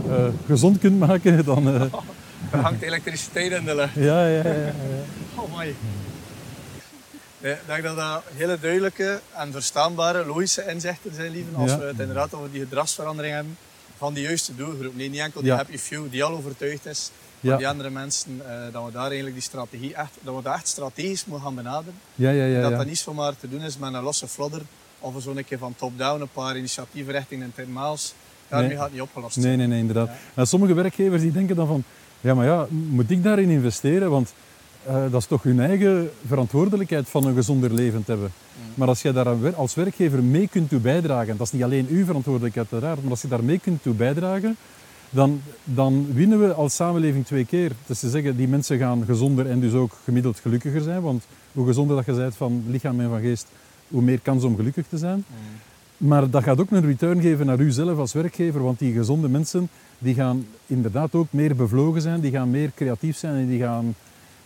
eh, 0.09 0.25
gezond 0.45 0.79
kunt 0.79 0.99
maken, 0.99 1.45
dan... 1.51 1.67
eh, 1.67 1.81
Er 2.51 2.59
hangt 2.59 2.81
elektriciteit 2.81 3.51
in 3.51 3.65
de 3.65 3.75
lucht. 3.75 3.93
ja, 3.95 4.27
ja, 4.27 4.43
ja, 4.43 4.53
ja. 4.53 4.71
Oh 5.41 5.57
my. 5.57 5.73
Ik 7.39 7.57
denk 7.65 7.83
dat 7.83 7.95
dat 7.95 8.23
hele 8.35 8.57
duidelijke 8.61 9.19
en 9.37 9.51
verstaanbare, 9.51 10.25
logische 10.25 10.65
inzichten 10.67 11.13
zijn, 11.15 11.31
lieve, 11.31 11.55
als 11.55 11.71
Ja. 11.71 11.77
we 11.79 11.85
het 11.85 11.99
inderdaad 11.99 12.33
over 12.33 12.51
die 12.51 12.61
gedragsverandering 12.61 13.33
hebben 13.33 13.57
van 13.97 14.13
de 14.13 14.21
juiste 14.21 14.55
doelgroep. 14.55 14.95
Nee, 14.95 15.09
niet 15.09 15.19
enkel 15.19 15.41
die 15.41 15.49
Ja. 15.49 15.55
happy 15.55 15.77
few 15.77 16.11
die 16.11 16.23
al 16.23 16.33
overtuigd 16.37 16.85
is 16.85 17.11
Ja. 17.41 17.57
die 17.57 17.67
andere 17.67 17.89
mensen, 17.89 18.41
eh, 18.47 18.73
dat 18.73 18.85
we 18.85 18.91
daar 18.91 19.05
eigenlijk 19.05 19.33
die 19.33 19.43
strategie 19.43 19.93
echt, 19.95 20.11
dat 20.21 20.35
we 20.35 20.41
dat 20.41 20.53
echt 20.53 20.67
strategisch 20.67 21.25
moeten 21.25 21.45
gaan 21.45 21.55
benaderen. 21.55 21.93
Ja, 22.15 22.29
ja, 22.29 22.45
ja, 22.45 22.61
dat 22.61 22.71
ja. 22.71 22.77
dat 22.77 22.85
niet 22.85 22.97
zomaar 22.97 23.33
te 23.39 23.49
doen 23.49 23.61
is 23.61 23.77
met 23.77 23.93
een 23.93 24.03
losse 24.03 24.27
flodder 24.27 24.61
of 24.99 25.13
zo'n 25.17 25.43
keer 25.47 25.57
van 25.57 25.73
top-down 25.77 26.21
een 26.21 26.29
paar 26.33 26.57
initiatieven 26.57 27.13
richting 27.13 27.43
een 27.43 27.53
10 27.55 27.73
miles. 27.73 28.13
Daarmee 28.47 28.67
Nee. 28.67 28.77
gaat 28.77 28.85
het 28.85 28.93
niet 28.93 29.01
opgelost 29.01 29.37
Nee, 29.37 29.55
nee, 29.55 29.67
nee, 29.67 29.79
inderdaad. 29.79 30.09
En 30.33 30.47
sommige 30.47 30.73
werkgevers 30.73 31.21
die 31.21 31.31
denken 31.31 31.55
dan 31.55 31.67
van, 31.67 31.83
ja, 32.21 32.33
maar 32.33 32.45
ja, 32.45 32.67
moet 32.69 33.11
ik 33.11 33.23
daarin 33.23 33.49
investeren? 33.49 34.09
Want 34.09 34.33
eh, 34.85 35.01
dat 35.11 35.21
is 35.21 35.27
toch 35.27 35.43
hun 35.43 35.59
eigen 35.59 36.11
verantwoordelijkheid 36.27 37.09
van 37.09 37.25
een 37.25 37.35
gezonder 37.35 37.73
leven 37.73 38.03
te 38.03 38.11
hebben. 38.11 38.31
Mm. 38.55 38.71
Maar 38.73 38.87
als 38.87 39.01
je 39.01 39.11
daar 39.13 39.55
als 39.55 39.75
werkgever 39.75 40.23
mee 40.23 40.47
kunt 40.47 40.69
toe 40.69 40.79
bijdragen, 40.79 41.37
dat 41.37 41.45
is 41.47 41.53
niet 41.53 41.63
alleen 41.63 41.87
uw 41.89 42.05
verantwoordelijkheid 42.05 42.67
uiteraard, 42.71 43.01
maar 43.01 43.11
als 43.11 43.21
je 43.21 43.27
daar 43.27 43.43
mee 43.43 43.59
kunt 43.59 43.83
toe 43.83 43.93
bijdragen, 43.93 44.57
dan, 45.13 45.41
dan 45.63 46.13
winnen 46.13 46.39
we 46.39 46.53
als 46.53 46.75
samenleving 46.75 47.25
twee 47.25 47.45
keer. 47.45 47.71
Dus 47.85 47.99
te 47.99 48.09
zeggen, 48.09 48.35
die 48.35 48.47
mensen 48.47 48.77
gaan 48.77 49.03
gezonder 49.05 49.49
en 49.49 49.59
dus 49.59 49.73
ook 49.73 49.97
gemiddeld 50.03 50.39
gelukkiger 50.39 50.81
zijn. 50.81 51.01
Want 51.01 51.23
hoe 51.51 51.65
gezonder 51.65 51.95
dat 51.95 52.05
je 52.05 52.13
bent 52.13 52.35
van 52.35 52.63
lichaam 52.67 52.99
en 52.99 53.09
van 53.09 53.21
geest, 53.21 53.47
hoe 53.87 54.01
meer 54.01 54.19
kans 54.19 54.43
om 54.43 54.55
gelukkig 54.55 54.87
te 54.87 54.97
zijn. 54.97 55.23
Mm. 55.27 56.07
Maar 56.07 56.29
dat 56.29 56.43
gaat 56.43 56.59
ook 56.59 56.71
een 56.71 56.85
return 56.85 57.21
geven 57.21 57.45
naar 57.45 57.59
u 57.59 57.71
zelf 57.71 57.97
als 57.97 58.13
werkgever, 58.13 58.63
want 58.63 58.79
die 58.79 58.93
gezonde 58.93 59.29
mensen 59.29 59.69
die 59.97 60.13
gaan 60.13 60.45
inderdaad 60.67 61.15
ook 61.15 61.27
meer 61.29 61.55
bevlogen 61.55 62.01
zijn, 62.01 62.19
die 62.19 62.31
gaan 62.31 62.49
meer 62.49 62.71
creatief 62.75 63.17
zijn 63.17 63.35
en 63.35 63.47
die 63.47 63.59
gaan, 63.59 63.95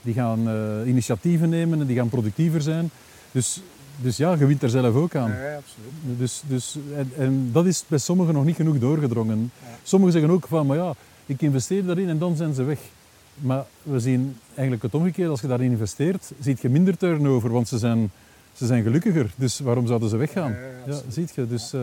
die 0.02 0.14
gaan 0.14 0.50
eh, 0.50 0.88
initiatieven 0.88 1.50
nemen 1.50 1.80
en 1.80 1.88
die 1.88 1.96
gaan 1.96 2.10
productiever 2.10 2.62
zijn. 2.62 2.90
Dus, 3.32 3.62
dus 4.02 4.18
ja, 4.18 4.34
je 4.34 4.46
wint 4.46 4.64
er 4.64 4.70
zelf 4.70 4.96
ook 4.96 5.16
aan. 5.16 5.30
Ja, 5.32 5.56
absoluut. 5.56 6.20
Dus, 6.20 6.42
dus, 6.48 6.78
en, 6.96 7.12
en 7.18 7.50
dat 7.52 7.66
is 7.66 7.84
bij 7.88 7.98
sommigen 7.98 8.34
nog 8.34 8.46
niet 8.46 8.56
genoeg 8.56 8.80
doorgedrongen. 8.80 9.52
Ja. 9.62 9.68
Sommigen 9.84 10.14
zeggen 10.14 10.32
ook 10.32 10.48
van, 10.48 10.66
maar 10.66 10.78
ja, 10.78 10.94
ik 11.26 11.42
investeer 11.42 11.86
daarin 11.86 12.10
en 12.10 12.18
dan 12.18 12.36
zijn 12.36 12.54
ze 12.54 12.64
weg. 12.64 12.80
Maar 13.36 13.66
we 13.84 14.00
zien 14.00 14.38
eigenlijk 14.48 14.82
het 14.82 14.94
omgekeerde. 14.94 15.32
Als 15.32 15.42
je 15.42 15.48
daarin 15.48 15.72
investeert, 15.72 16.32
zie 16.40 16.58
je 16.62 16.70
minder 16.70 16.98
turnover, 16.98 17.52
want 17.52 17.68
ze 17.68 17.78
zijn, 17.78 18.12
ze 18.54 18.66
zijn 18.66 18.84
gelukkiger. 18.84 19.32
Dus 19.36 19.60
waarom 19.60 19.88
zouden 19.88 20.10
ze 20.10 20.18
weggaan? 20.18 20.56
Ja, 20.88 21.00
ziet 21.10 21.32
je. 21.36 21.48
Dus 21.48 21.74
eh, 21.74 21.82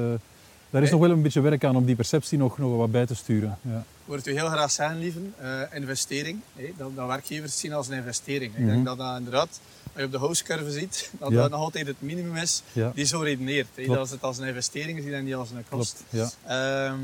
daar 0.70 0.82
is 0.82 0.90
Nee. 0.90 0.90
nog 0.90 1.00
wel 1.08 1.10
een 1.16 1.22
beetje 1.22 1.40
werk 1.40 1.64
aan 1.64 1.76
om 1.76 1.84
die 1.84 1.94
perceptie 1.96 2.38
nog, 2.38 2.58
nog 2.58 2.76
wat 2.76 2.90
bij 2.90 3.06
te 3.06 3.14
sturen. 3.14 3.58
Ja. 3.62 3.84
Het 4.14 4.26
u 4.26 4.32
heel 4.32 4.46
graag 4.48 4.70
zeggen, 4.70 4.98
lieven. 4.98 5.34
Eh, 5.38 5.60
investering. 5.74 6.38
hè, 6.56 6.72
dat, 6.76 6.90
dat 6.96 7.06
werkgevers 7.06 7.58
zien 7.58 7.72
als 7.72 7.88
een 7.88 7.96
investering. 7.96 8.52
Ik 8.52 8.58
Mhm. 8.58 8.68
denk 8.68 8.84
dat 8.84 8.98
dat 8.98 9.16
inderdaad, 9.18 9.60
je 9.96 10.04
op 10.04 10.10
de 10.12 10.18
house-curve 10.18 10.70
ziet, 10.70 11.10
dat 11.18 11.30
Ja. 11.30 11.36
dat 11.36 11.50
nog 11.50 11.60
altijd 11.60 11.86
het 11.86 11.96
minimum 11.98 12.36
is 12.36 12.62
Ja, 12.72 12.92
die 12.94 13.04
zo 13.04 13.18
redeneert. 13.20 13.68
Klopt. 13.74 13.90
Dat 13.94 14.08
ze 14.08 14.14
het 14.14 14.22
als 14.22 14.38
een 14.38 14.46
investering 14.46 15.02
zien 15.02 15.14
en 15.14 15.24
niet 15.24 15.34
als 15.34 15.50
een 15.50 15.64
kost. 15.68 16.02
Ehm, 16.46 16.98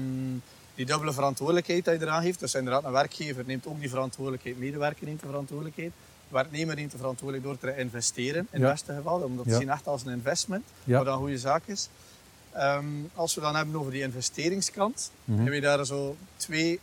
die 0.74 0.86
dubbele 0.86 1.12
verantwoordelijkheid 1.12 1.84
die 1.84 1.94
je 1.94 2.00
eraan 2.00 2.22
heeft. 2.22 2.40
Dus 2.40 2.54
inderdaad, 2.54 2.84
een 2.84 2.92
werkgever 2.92 3.44
neemt 3.46 3.66
ook 3.66 3.80
die 3.80 3.88
verantwoordelijkheid, 3.88 4.58
medewerker 4.58 5.06
neemt 5.06 5.20
de 5.20 5.26
verantwoordelijkheid. 5.26 5.92
werknemer 6.28 6.74
neemt 6.74 6.90
de 6.90 6.96
verantwoordelijkheid 6.96 7.60
door 7.60 7.72
te 7.74 7.80
investeren, 7.80 8.48
in 8.50 8.62
het 8.62 8.70
beste 8.72 8.94
geval. 8.94 9.20
Om 9.20 9.36
dat 9.36 9.44
te 9.48 9.54
zien 9.54 9.70
echt 9.70 9.86
als 9.86 10.04
een 10.04 10.12
investment, 10.12 10.64
wat 10.84 11.06
een 11.06 11.12
goede 11.16 11.38
zaak 11.38 11.62
is. 11.66 11.88
Ehm, 12.52 12.84
als 13.14 13.34
we 13.34 13.40
dan 13.40 13.56
hebben 13.56 13.76
over 13.76 13.92
die 13.92 14.02
investeringskant, 14.02 15.10
Mhm. 15.24 15.36
hebben 15.36 15.54
we 15.54 15.60
daar 15.60 15.86
zo 15.86 16.16
twee 16.36 16.80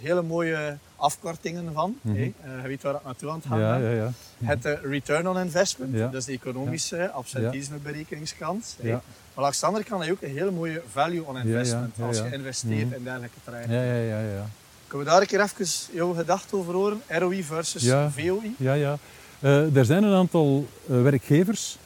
hele 0.00 0.22
mooie 0.22 0.76
afkortingen 0.96 1.72
van. 1.72 1.98
Mhm. 2.00 2.16
Eh, 2.16 2.22
je 2.62 2.68
weet 2.68 2.82
waar 2.82 2.94
ik 2.94 3.04
naartoe 3.04 3.30
aan 3.30 3.36
het 3.36 3.46
gaan 3.46 3.58
Ja, 3.58 3.76
ja, 3.76 3.90
ja. 3.90 4.12
Het 4.44 4.64
eh, 4.64 4.72
return 4.82 5.28
on 5.28 5.38
investment, 5.38 5.98
dat 5.98 6.14
is 6.14 6.24
de 6.24 6.32
economische 6.32 7.10
absentismeberekeningskant. 7.10 8.76
Ja. 8.82 9.02
Maar 9.34 9.44
langs 9.44 9.60
de 9.60 9.66
andere 9.66 9.84
kant 9.84 10.00
heb 10.00 10.08
je 10.08 10.14
ook 10.16 10.22
een 10.30 10.36
hele 10.36 10.50
mooie 10.50 10.82
value 10.92 11.24
on 11.26 11.38
investment 11.38 11.94
als 12.00 12.16
je 12.18 12.28
investeert 12.32 12.84
Mhm. 12.86 12.94
in 12.94 13.04
dergelijke 13.04 13.36
terreinen. 13.44 13.76
Ja, 13.76 13.82
ja, 13.94 14.20
ja, 14.20 14.32
ja. 14.34 14.46
Kunnen 14.86 15.06
we 15.06 15.12
daar 15.12 15.20
een 15.20 15.26
keer 15.26 15.40
even 15.40 15.66
jouw 15.92 16.12
gedachte 16.12 16.56
over 16.56 16.74
horen? 16.74 17.00
ROI 17.08 17.44
versus. 17.44 17.92
VOI? 18.14 18.54
ja, 18.58 18.72
ja. 18.72 18.96
Eh, 19.40 19.76
er 19.76 19.84
zijn 19.84 20.02
een 20.02 20.14
aantal 20.14 20.66
werkgevers 20.84 21.78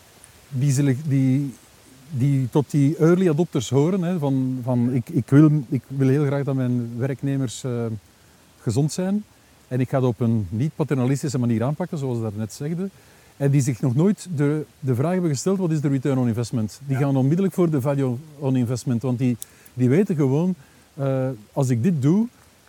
die, 0.49 0.97
die, 1.07 1.55
die 2.19 2.49
tot 2.51 2.71
die 2.71 2.97
early 2.97 3.29
adopters 3.29 3.71
horen. 3.71 4.03
Hè, 4.03 4.19
van, 4.19 4.61
van 4.63 4.95
ik, 4.95 5.09
ik, 5.09 5.29
wil, 5.29 5.51
ik 5.69 5.83
wil 5.87 6.09
heel 6.09 6.25
graag 6.25 6.45
dat 6.45 6.55
mijn 6.55 6.91
werknemers 6.99 7.65
eh, 7.65 7.85
gezond 8.61 8.93
zijn. 8.93 9.25
En 9.69 9.81
ik 9.81 9.89
ga 9.89 10.01
dat 10.01 10.09
op 10.09 10.21
een 10.21 10.47
niet-paternalistische 10.51 11.39
manier 11.39 11.63
aanpakken, 11.63 11.99
zoals 11.99 12.17
ik 12.17 12.23
daarnet 12.23 12.53
zegde. 12.53 12.89
En 13.37 13.51
die 13.51 13.61
zich 13.61 13.81
nog 13.81 13.95
nooit 13.95 14.29
de, 14.37 14.65
de 14.81 14.95
vraag 14.95 15.13
hebben 15.13 15.31
gesteld, 15.31 15.59
wat 15.59 15.71
is 15.71 15.81
de 15.81 15.89
return 15.89 16.19
on 16.19 16.29
investment? 16.29 16.81
Die 16.87 16.99
Ja. 16.99 17.03
gaan 17.03 17.17
onmiddellijk 17.17 17.55
voor 17.55 17.71
de 17.71 17.81
value 17.81 18.17
on 18.39 18.57
investment. 18.57 19.03
Want 19.03 19.19
die, 19.19 19.37
die 19.75 19.89
weten 19.89 20.17
gewoon, 20.17 20.55
eh, 20.95 21.29
als 21.53 21.69
ik 21.69 21.83
dit 21.83 22.03
doe, 22.03 22.27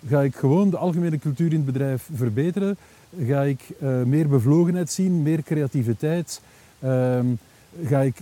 ga 0.08 0.21
ik 0.21 0.36
gewoon 0.36 0.69
de 0.69 0.77
algemene 0.77 1.19
cultuur 1.19 1.49
in 1.49 1.56
het 1.56 1.65
bedrijf 1.65 2.10
verbeteren. 2.13 2.77
Ga 3.19 3.41
ik 3.41 3.62
eh, 3.79 4.03
meer 4.03 4.27
bevlogenheid 4.27 4.91
zien, 4.91 5.21
meer 5.21 5.43
creativiteit. 5.43 6.41
Ehm, 6.79 7.25
ga 7.86 7.99
ik 7.99 8.15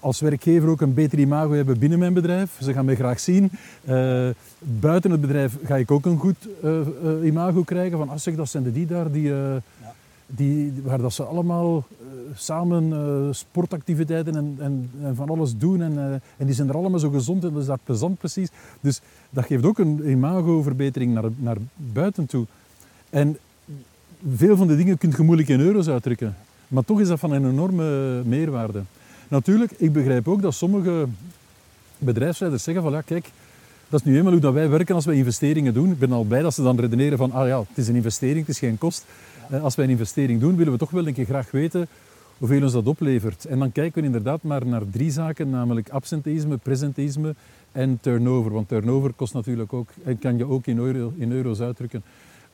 als 0.00 0.20
werkgever 0.20 0.68
ook 0.68 0.80
een 0.80 0.94
beter 0.94 1.18
imago 1.18 1.52
hebben 1.52 1.78
binnen 1.78 1.98
mijn 1.98 2.14
bedrijf. 2.14 2.50
Ze 2.60 2.72
gaan 2.72 2.84
mij 2.84 2.94
graag 2.94 3.20
zien. 3.20 3.50
Eh, 3.84 4.28
buiten 4.58 5.10
het 5.10 5.20
bedrijf 5.20 5.58
ga 5.64 5.76
ik 5.76 5.90
ook 5.90 6.06
een 6.06 6.18
goed 6.18 6.48
eh, 6.62 6.80
eh, 6.80 6.86
imago 7.24 7.62
krijgen. 7.62 7.98
Van, 7.98 8.08
ah, 8.08 8.18
zeg, 8.18 8.34
dat 8.34 8.48
zijn 8.48 8.62
de 8.62 8.72
die 8.72 8.86
daar 8.86 9.12
die, 9.12 9.32
eh, 9.32 9.56
die, 10.26 10.72
waar 10.84 10.98
dat 10.98 11.12
ze 11.12 11.22
allemaal 11.22 11.84
samen 12.34 13.34
sportactiviteiten 13.34 14.36
en, 14.36 14.56
en, 14.58 14.90
en, 15.02 15.16
van 15.16 15.28
alles 15.28 15.56
doen. 15.58 15.82
En, 15.82 16.22
en 16.36 16.46
die 16.46 16.54
zijn 16.54 16.68
er 16.68 16.76
allemaal 16.76 16.98
zo 16.98 17.10
gezond 17.10 17.44
en 17.44 17.52
dat 17.52 17.60
is 17.60 17.66
daar 17.68 17.78
plezant 17.84 18.18
precies. 18.18 18.48
Dus 18.80 19.00
dat 19.30 19.44
geeft 19.44 19.64
ook 19.64 19.78
een 19.78 20.08
imagoverbetering 20.08 21.14
naar, 21.14 21.24
naar 21.36 21.56
buiten 21.76 22.26
toe. 22.26 22.46
En 23.10 23.38
veel 24.34 24.56
van 24.56 24.66
de 24.66 24.76
dingen 24.76 24.98
kun 24.98 25.12
je 25.16 25.22
moeilijk 25.22 25.48
in 25.48 25.60
euro's 25.60 25.88
uitdrukken. 25.88 26.36
Maar 26.68 26.84
toch 26.84 27.00
is 27.00 27.08
dat 27.08 27.18
van 27.18 27.32
een 27.32 27.50
enorme 27.50 28.22
meerwaarde. 28.24 28.82
Natuurlijk, 29.34 29.72
ik 29.76 29.92
begrijp 29.92 30.28
ook 30.28 30.42
dat 30.42 30.54
sommige 30.54 31.06
bedrijfsleiders 31.98 32.62
zeggen 32.62 32.82
van 32.82 32.92
ja, 32.92 33.00
kijk, 33.00 33.30
dat 33.88 34.00
is 34.00 34.06
nu 34.06 34.16
eenmaal 34.16 34.32
hoe 34.32 34.40
dat 34.40 34.52
wij 34.52 34.68
werken 34.68 34.94
als 34.94 35.04
wij 35.04 35.16
investeringen 35.16 35.74
doen. 35.74 35.90
Ik 35.90 35.98
ben 35.98 36.12
al 36.12 36.24
blij 36.24 36.42
dat 36.42 36.54
ze 36.54 36.62
dan 36.62 36.80
redeneren 36.80 37.18
van 37.18 37.32
ah 37.32 37.46
ja, 37.46 37.58
het 37.58 37.78
is 37.78 37.88
een 37.88 37.94
investering, 37.94 38.38
het 38.38 38.48
is 38.48 38.58
geen 38.58 38.78
kost. 38.78 39.04
Eh, 39.50 39.62
als 39.62 39.74
wij 39.74 39.84
een 39.84 39.90
investering 39.90 40.40
doen, 40.40 40.56
willen 40.56 40.72
we 40.72 40.78
toch 40.78 40.90
wel 40.90 41.06
een 41.06 41.14
keer 41.14 41.24
graag 41.24 41.50
weten 41.50 41.88
hoeveel 42.38 42.62
ons 42.62 42.72
dat 42.72 42.86
oplevert. 42.86 43.44
En 43.44 43.58
dan 43.58 43.72
kijken 43.72 44.00
we 44.00 44.06
inderdaad 44.06 44.42
maar 44.42 44.66
naar 44.66 44.82
drie 44.90 45.10
zaken, 45.10 45.50
namelijk 45.50 45.88
absenteïsme, 45.88 46.56
presenteïsme 46.56 47.34
en 47.72 47.98
turnover. 48.00 48.52
Want 48.52 48.68
turnover 48.68 49.12
kost 49.12 49.34
natuurlijk 49.34 49.72
ook, 49.72 49.88
en 50.04 50.18
kan 50.18 50.36
je 50.36 50.48
ook 50.48 50.66
in, 50.66 50.78
euro, 50.78 51.12
in 51.16 51.32
euro's 51.32 51.60
uitdrukken. 51.60 52.02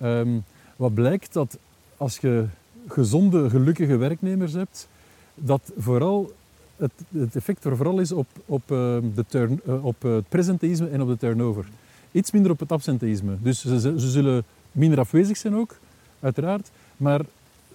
Um, 0.02 0.44
wat 0.76 0.94
blijkt 0.94 1.32
dat 1.32 1.58
als 1.96 2.18
je 2.18 2.46
gezonde, 2.88 3.50
gelukkige 3.50 3.96
werknemers 3.96 4.52
hebt, 4.52 4.88
dat 5.34 5.72
vooral 5.78 6.32
het, 6.80 6.92
het 7.18 7.36
effect 7.36 7.64
er 7.64 7.76
vooral 7.76 7.98
is 7.98 8.12
op, 8.12 8.26
op, 8.46 8.62
uh, 8.70 8.96
de 9.14 9.24
turn, 9.28 9.60
uh, 9.68 9.84
op 9.84 10.02
het 10.02 10.28
presenteïsme 10.28 10.88
en 10.88 11.00
op 11.02 11.08
de 11.08 11.16
turnover. 11.16 11.64
Iets 12.12 12.30
minder 12.30 12.50
op 12.50 12.60
het 12.60 12.72
absenteïsme. 12.72 13.36
Dus 13.42 13.60
ze, 13.60 13.80
ze 13.80 14.10
zullen 14.10 14.44
minder 14.72 14.98
afwezig 14.98 15.36
zijn 15.36 15.54
ook, 15.54 15.76
uiteraard. 16.20 16.70
Maar 16.96 17.20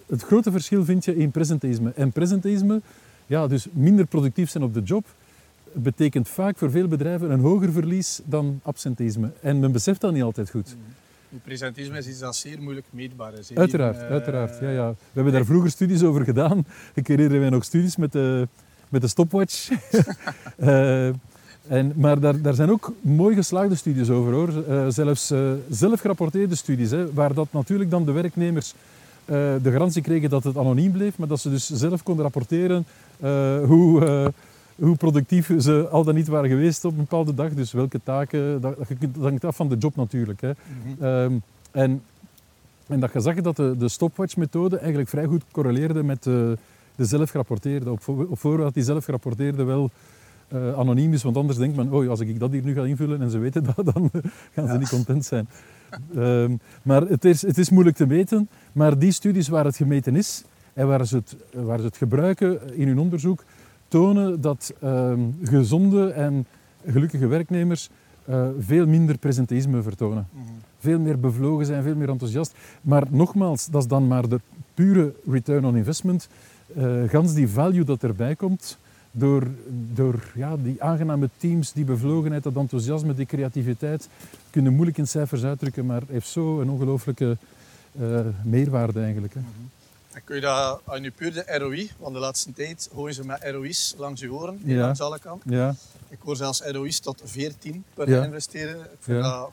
het 0.06 0.22
grote 0.22 0.50
verschil 0.50 0.84
vind 0.84 1.04
je 1.04 1.16
in 1.16 1.30
presenteïsme. 1.30 1.92
En 1.96 2.12
presenteïsme, 2.12 2.80
ja, 3.26 3.46
dus 3.46 3.66
minder 3.72 4.06
productief 4.06 4.50
zijn 4.50 4.64
op 4.64 4.74
de 4.74 4.82
job, 4.82 5.06
betekent 5.72 6.28
vaak 6.28 6.58
voor 6.58 6.70
veel 6.70 6.88
bedrijven 6.88 7.30
een 7.30 7.40
hoger 7.40 7.72
verlies 7.72 8.20
dan 8.24 8.60
absenteïsme. 8.62 9.30
En 9.40 9.60
men 9.60 9.72
beseft 9.72 10.00
dat 10.00 10.12
niet 10.12 10.22
altijd 10.22 10.50
goed. 10.50 10.76
Mm. 10.76 10.94
Presentisme 11.44 11.98
is 11.98 12.08
iets 12.08 12.18
dat 12.18 12.36
zeer 12.36 12.62
moeilijk 12.62 12.86
meetbaar 12.90 13.38
is. 13.38 13.54
Uiteraard, 13.54 13.96
uh, 13.96 14.08
uiteraard. 14.08 14.58
Ja, 14.60 14.70
ja. 14.70 14.90
We 14.90 14.96
hebben 15.12 15.32
daar 15.32 15.44
vroeger 15.44 15.70
studies 15.70 16.02
over 16.02 16.24
gedaan. 16.24 16.66
Ik 16.94 17.06
herinner 17.06 17.40
mij 17.40 17.50
nog 17.50 17.64
studies 17.64 17.96
met 17.96 18.12
de, 18.12 18.48
met 18.88 19.00
de 19.00 19.08
stopwatch. 19.08 19.70
uh, 20.58 21.06
en, 21.78 21.92
maar 21.94 22.20
daar, 22.20 22.40
daar 22.40 22.54
zijn 22.54 22.70
ook 22.70 22.92
mooi 23.00 23.34
geslaagde 23.34 23.74
studies 23.74 24.10
over 24.10 24.32
hoor. 24.32 24.48
Uh, 24.68 24.86
zelfs 24.88 25.32
zelf 25.70 26.00
gerapporteerde 26.00 26.54
studies, 26.54 26.90
hè, 26.90 27.12
waar 27.12 27.34
dat 27.34 27.48
natuurlijk 27.50 27.90
dan 27.90 28.04
de 28.04 28.12
werknemers 28.12 28.74
de 29.62 29.70
garantie 29.70 30.02
kregen 30.02 30.30
dat 30.30 30.44
het 30.44 30.56
anoniem 30.56 30.92
bleef, 30.92 31.18
maar 31.18 31.28
dat 31.28 31.40
ze 31.40 31.50
dus 31.50 31.70
zelf 31.70 32.02
konden 32.02 32.24
rapporteren 32.24 32.86
hoe 33.66 34.32
hoe 34.78 34.96
productief 34.96 35.50
ze 35.58 35.88
al 35.90 36.04
dan 36.04 36.14
niet 36.14 36.28
waren 36.28 36.50
geweest 36.50 36.84
op 36.84 36.90
een 36.90 36.96
bepaalde 36.96 37.34
dag. 37.34 37.54
Dus 37.54 37.72
welke 37.72 38.00
taken, 38.02 38.60
dat, 38.60 38.76
dat 38.76 39.22
hangt 39.22 39.44
af 39.44 39.56
van 39.56 39.68
de 39.68 39.76
job 39.76 39.96
natuurlijk. 39.96 40.40
Hè. 40.40 40.50
Mm 40.50 40.96
-hmm. 40.98 41.42
en, 41.70 42.02
en 42.86 43.00
dat 43.00 43.12
je 43.12 43.20
zag 43.20 43.34
dat 43.34 43.56
de, 43.56 43.74
de 43.78 43.88
stopwatch-methode 43.88 44.78
eigenlijk 44.78 45.08
vrij 45.08 45.24
goed 45.24 45.42
correleerde 45.50 46.02
met 46.02 46.22
de, 46.22 46.58
de 46.96 47.04
zelfgerapporteerde. 47.04 47.90
Op, 47.90 48.08
op 48.08 48.38
voorwaarde 48.38 48.72
die 48.72 48.82
zelfgerapporteerde 48.82 49.64
wel 49.64 49.90
uh, 50.52 50.78
anoniem 50.78 51.12
is, 51.12 51.22
want 51.22 51.36
anders 51.36 51.58
denkt 51.58 51.76
men, 51.76 51.92
oh, 51.92 52.08
als 52.08 52.20
ik 52.20 52.38
dat 52.38 52.52
hier 52.52 52.64
nu 52.64 52.74
ga 52.74 52.84
invullen 52.84 53.20
en 53.20 53.30
ze 53.30 53.38
weten 53.38 53.64
dat, 53.64 53.94
dan 53.94 54.10
gaan 54.54 54.68
ze 54.68 54.78
niet 54.78 54.88
content 54.88 55.24
zijn. 55.24 55.48
um, 56.16 56.60
maar 56.82 57.02
het 57.02 57.24
is, 57.24 57.42
het 57.42 57.58
is 57.58 57.70
moeilijk 57.70 57.96
te 57.96 58.06
meten, 58.06 58.48
maar 58.72 58.98
die 58.98 59.12
studies 59.12 59.48
waar 59.48 59.64
het 59.64 59.76
gemeten 59.76 60.16
is 60.16 60.44
en 60.72 60.86
waar 60.86 61.06
ze 61.06 61.16
het, 61.16 61.36
waar 61.52 61.78
ze 61.78 61.84
het 61.84 61.96
gebruiken 61.96 62.74
in 62.74 62.88
hun 62.88 62.98
onderzoek, 62.98 63.44
tonen 63.88 64.40
dat 64.40 64.74
ehm, 64.80 65.20
gezonde 65.42 66.10
en 66.10 66.46
gelukkige 66.86 67.26
werknemers 67.26 67.90
uh, 68.28 68.48
veel 68.58 68.86
minder 68.86 69.18
presenteïsme 69.18 69.82
vertonen. 69.82 70.28
Mhm. 70.30 70.44
Veel 70.78 70.98
meer 70.98 71.20
bevlogen 71.20 71.66
zijn, 71.66 71.82
veel 71.82 71.94
meer 71.94 72.08
enthousiast. 72.08 72.54
Maar 72.80 73.02
nogmaals, 73.10 73.66
dat 73.66 73.82
is 73.82 73.88
dan 73.88 74.06
maar 74.06 74.28
de 74.28 74.40
pure 74.74 75.14
return 75.30 75.64
on 75.64 75.76
investment. 75.76 76.28
Uh, 76.74 77.08
gans 77.08 77.34
die 77.34 77.48
value 77.48 77.84
dat 77.84 78.02
erbij 78.02 78.34
komt, 78.34 78.78
door, 79.10 79.46
door 79.92 80.32
ja, 80.34 80.56
die 80.56 80.82
aangename 80.82 81.28
teams, 81.36 81.72
die 81.72 81.84
bevlogenheid, 81.84 82.42
dat 82.42 82.56
enthousiasme, 82.56 83.14
die 83.14 83.26
creativiteit, 83.26 84.08
kunnen 84.50 84.72
moeilijk 84.72 84.98
in 84.98 85.08
cijfers 85.08 85.44
uitdrukken, 85.44 85.86
maar 85.86 86.02
heeft 86.08 86.28
zo 86.28 86.60
een 86.60 86.70
ongelooflijke 86.70 87.36
uh, 88.00 88.20
meerwaarde 88.42 89.00
eigenlijk. 89.00 89.34
Hè. 89.34 89.40
Kun 90.24 90.34
je 90.34 90.40
dat 90.40 90.80
aan 90.84 91.02
je 91.02 91.10
puur 91.10 91.32
de 91.32 91.58
ROI, 91.58 91.90
want 91.98 92.14
de 92.14 92.20
laatste 92.20 92.52
tijd 92.52 92.88
gooien 92.94 93.14
ze 93.14 93.26
met 93.26 93.42
ROI's 93.42 93.94
langs 93.98 94.20
je 94.20 94.32
oren, 94.32 94.60
ja. 94.64 94.80
langs 94.80 95.00
alle 95.00 95.18
kanten. 95.18 95.50
Ja. 95.50 95.74
Ik 96.08 96.18
hoor 96.20 96.36
zelfs 96.36 96.60
ROI's 96.60 97.00
tot 97.00 97.22
14 97.24 97.84
per 97.94 98.08
ja. 98.08 98.24
investeren. 98.24 98.80
Ik 98.80 98.98
vind 99.00 99.22
dat, 99.22 99.50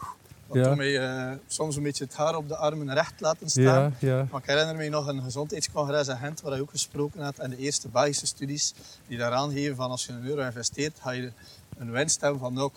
dat 0.53 0.65
ja. 0.65 0.75
mij 0.75 1.29
uh, 1.31 1.31
soms 1.47 1.75
een 1.75 1.83
beetje 1.83 2.03
het 2.03 2.15
haar 2.15 2.35
op 2.35 2.47
de 2.47 2.55
armen 2.55 2.93
recht 2.93 3.21
laten 3.21 3.49
staan. 3.49 3.95
Ja, 3.99 4.27
Maar 4.31 4.41
ik 4.41 4.47
herinner 4.47 4.75
me 4.75 4.89
nog 4.89 5.07
een 5.07 5.21
gezondheidscongres 5.21 6.07
in 6.07 6.17
Gent 6.17 6.41
waar 6.41 6.55
je 6.55 6.61
ook 6.61 6.69
gesproken 6.69 7.21
had 7.21 7.37
en 7.37 7.49
de 7.49 7.57
eerste 7.57 7.87
Belgische 7.87 8.25
studies 8.25 8.73
die 9.07 9.17
daaraan 9.17 9.51
geven 9.51 9.75
van 9.75 9.89
als 9.89 10.05
je 10.05 10.11
een 10.11 10.25
euro 10.25 10.41
investeert, 10.41 10.99
ga 11.01 11.11
je 11.11 11.31
een 11.77 11.91
winst 11.91 12.21
hebben 12.21 12.39
van 12.39 12.71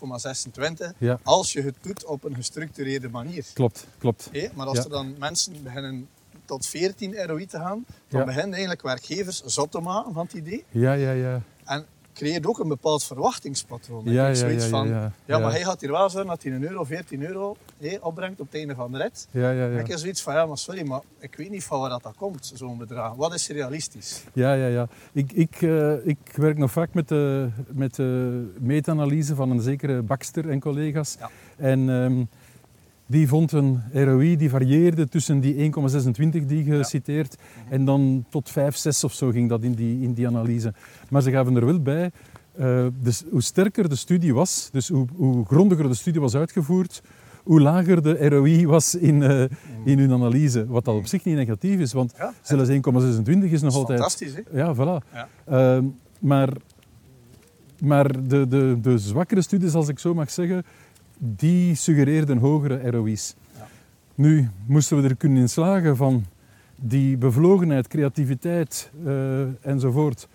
0,26 1.00 1.06
als 1.22 1.52
je 1.52 1.62
het 1.62 1.74
doet 1.80 2.04
op 2.04 2.24
een 2.24 2.34
gestructureerde 2.34 3.08
manier. 3.08 3.44
Klopt, 3.52 3.86
klopt. 3.98 4.28
Hey, 4.32 4.50
maar 4.54 4.66
als 4.66 4.78
er 4.78 4.90
dan 4.90 5.14
mensen 5.18 5.62
beginnen 5.62 6.08
tot 6.46 6.66
14 6.66 7.26
ROI 7.26 7.46
te 7.46 7.58
gaan. 7.58 7.84
Dan 8.08 8.24
beginnen 8.24 8.52
eigenlijk 8.52 8.82
werkgevers 8.82 9.42
zot 9.44 9.70
te 9.70 9.80
maken 9.80 10.12
van 10.12 10.24
het 10.24 10.34
idee. 10.34 10.64
Ja, 10.70 10.92
ja, 10.92 11.10
ja. 11.10 11.42
Creëert 12.16 12.46
ook 12.46 12.58
een 12.58 12.68
bepaald 12.68 13.04
verwachtingspatroon. 13.04 14.02
Ja, 14.04 14.28
ja, 14.28 14.34
zoiets 14.34 14.64
ja, 14.64 14.70
van, 14.70 14.88
ja, 14.88 15.12
ja, 15.24 15.38
maar 15.38 15.50
hij 15.50 15.62
gaat 15.62 15.80
hier 15.80 15.90
wel 15.90 16.10
zorgen 16.10 16.30
dat 16.30 16.42
hij 16.42 16.52
een 16.52 16.62
euro, 16.62 16.84
14 16.84 17.22
euro 17.22 17.56
hey, 17.78 18.00
opbrengt 18.00 18.40
op 18.40 18.46
het 18.46 18.54
einde 18.54 18.74
van 18.74 18.92
de 18.92 18.98
rit. 18.98 19.28
Ja, 19.30 19.50
ja, 19.50 19.66
ja. 19.66 19.78
ik 19.78 19.86
heb 19.86 19.98
zoiets 19.98 20.22
van, 20.22 20.34
ja, 20.34 20.46
maar 20.46 20.58
sorry, 20.58 20.86
maar 20.86 21.00
ik 21.18 21.34
weet 21.36 21.50
niet 21.50 21.64
van 21.64 21.80
waar 21.80 21.90
dat, 21.90 22.02
dat 22.02 22.16
komt, 22.16 22.52
zo'n 22.54 22.78
bedrag. 22.78 23.14
Wat 23.14 23.34
is 23.34 23.48
realistisch? 23.48 24.22
Ja, 24.32 24.52
ja, 24.52 24.66
ja. 24.66 24.88
Ik, 25.12 25.32
ik, 25.32 25.60
uh, 25.60 26.06
ik 26.06 26.18
werk 26.34 26.58
nog 26.58 26.70
vaak 26.70 26.94
met 26.94 27.08
de, 27.08 27.48
met 27.68 27.94
de 27.94 28.42
meta-analyse 28.58 29.34
van 29.34 29.50
een 29.50 29.60
zekere 29.60 30.02
Baxter 30.02 30.50
en 30.50 30.60
collega's. 30.60 31.16
Ja. 31.18 31.30
En... 31.56 31.88
Um, 31.88 32.28
die 33.06 33.28
vond 33.28 33.52
een 33.52 33.82
ROI 33.92 34.36
die 34.36 34.50
varieerde 34.50 35.08
tussen 35.08 35.40
die 35.40 35.54
1,26 35.54 36.46
die 36.46 36.64
je 36.64 36.84
citeert 36.84 37.36
en 37.68 37.84
dan 37.84 38.24
tot 38.30 38.50
5, 38.50 38.76
6 38.76 39.04
of 39.04 39.12
zo 39.12 39.30
ging 39.30 39.48
dat 39.48 39.62
in 39.62 39.72
die, 39.72 40.02
in 40.02 40.12
die 40.12 40.26
analyse. 40.26 40.74
Maar 41.10 41.22
ze 41.22 41.30
gaven 41.30 41.56
er 41.56 41.66
wel 41.66 41.80
bij, 41.80 42.10
uh, 42.58 42.86
dus 43.00 43.24
hoe 43.30 43.42
sterker 43.42 43.88
de 43.88 43.96
studie 43.96 44.34
was, 44.34 44.68
dus 44.72 44.88
hoe, 44.88 45.06
hoe, 45.16 45.44
grondiger 45.44 45.88
de 45.88 45.94
studie 45.94 46.20
was 46.20 46.34
uitgevoerd, 46.34 47.02
hoe 47.42 47.60
lager 47.60 48.02
de 48.02 48.28
ROI 48.28 48.66
was 48.66 48.94
in, 48.94 49.20
uh, 49.20 49.44
in 49.84 49.98
hun 49.98 50.12
analyse. 50.12 50.66
Wat 50.66 50.84
dat 50.84 50.94
op 50.94 51.06
zich 51.06 51.24
niet 51.24 51.36
negatief 51.36 51.80
is, 51.80 51.92
want 51.92 52.14
ja, 52.16 52.32
zelfs 52.42 52.70
1,26 52.70 53.50
is 53.50 53.62
nog 53.62 53.74
altijd... 53.74 53.98
Fantastisch, 53.98 54.34
hè? 54.34 54.58
Ja, 54.58 54.74
voilà. 54.74 55.12
Ja. 55.12 55.28
Uh, 55.76 55.84
maar 56.18 56.48
maar 57.80 58.28
de, 58.28 58.48
de, 58.48 58.78
de 58.80 58.98
zwakkere 58.98 59.42
studies, 59.42 59.74
als 59.74 59.88
ik 59.88 59.98
zo 59.98 60.14
mag 60.14 60.30
zeggen, 60.30 60.64
die 61.18 61.74
suggereerden 61.74 62.38
hogere 62.38 62.90
ROI's. 62.90 63.34
Ja. 63.56 63.66
Nu 64.14 64.48
moesten 64.66 65.02
we 65.02 65.08
er 65.08 65.16
kunnen 65.16 65.38
in 65.38 65.48
slagen 65.48 65.96
van 65.96 66.24
die 66.76 67.16
bevlogenheid, 67.16 67.88
creativiteit 67.88 68.90
uh, 69.04 69.40
enzovoort 69.60 70.28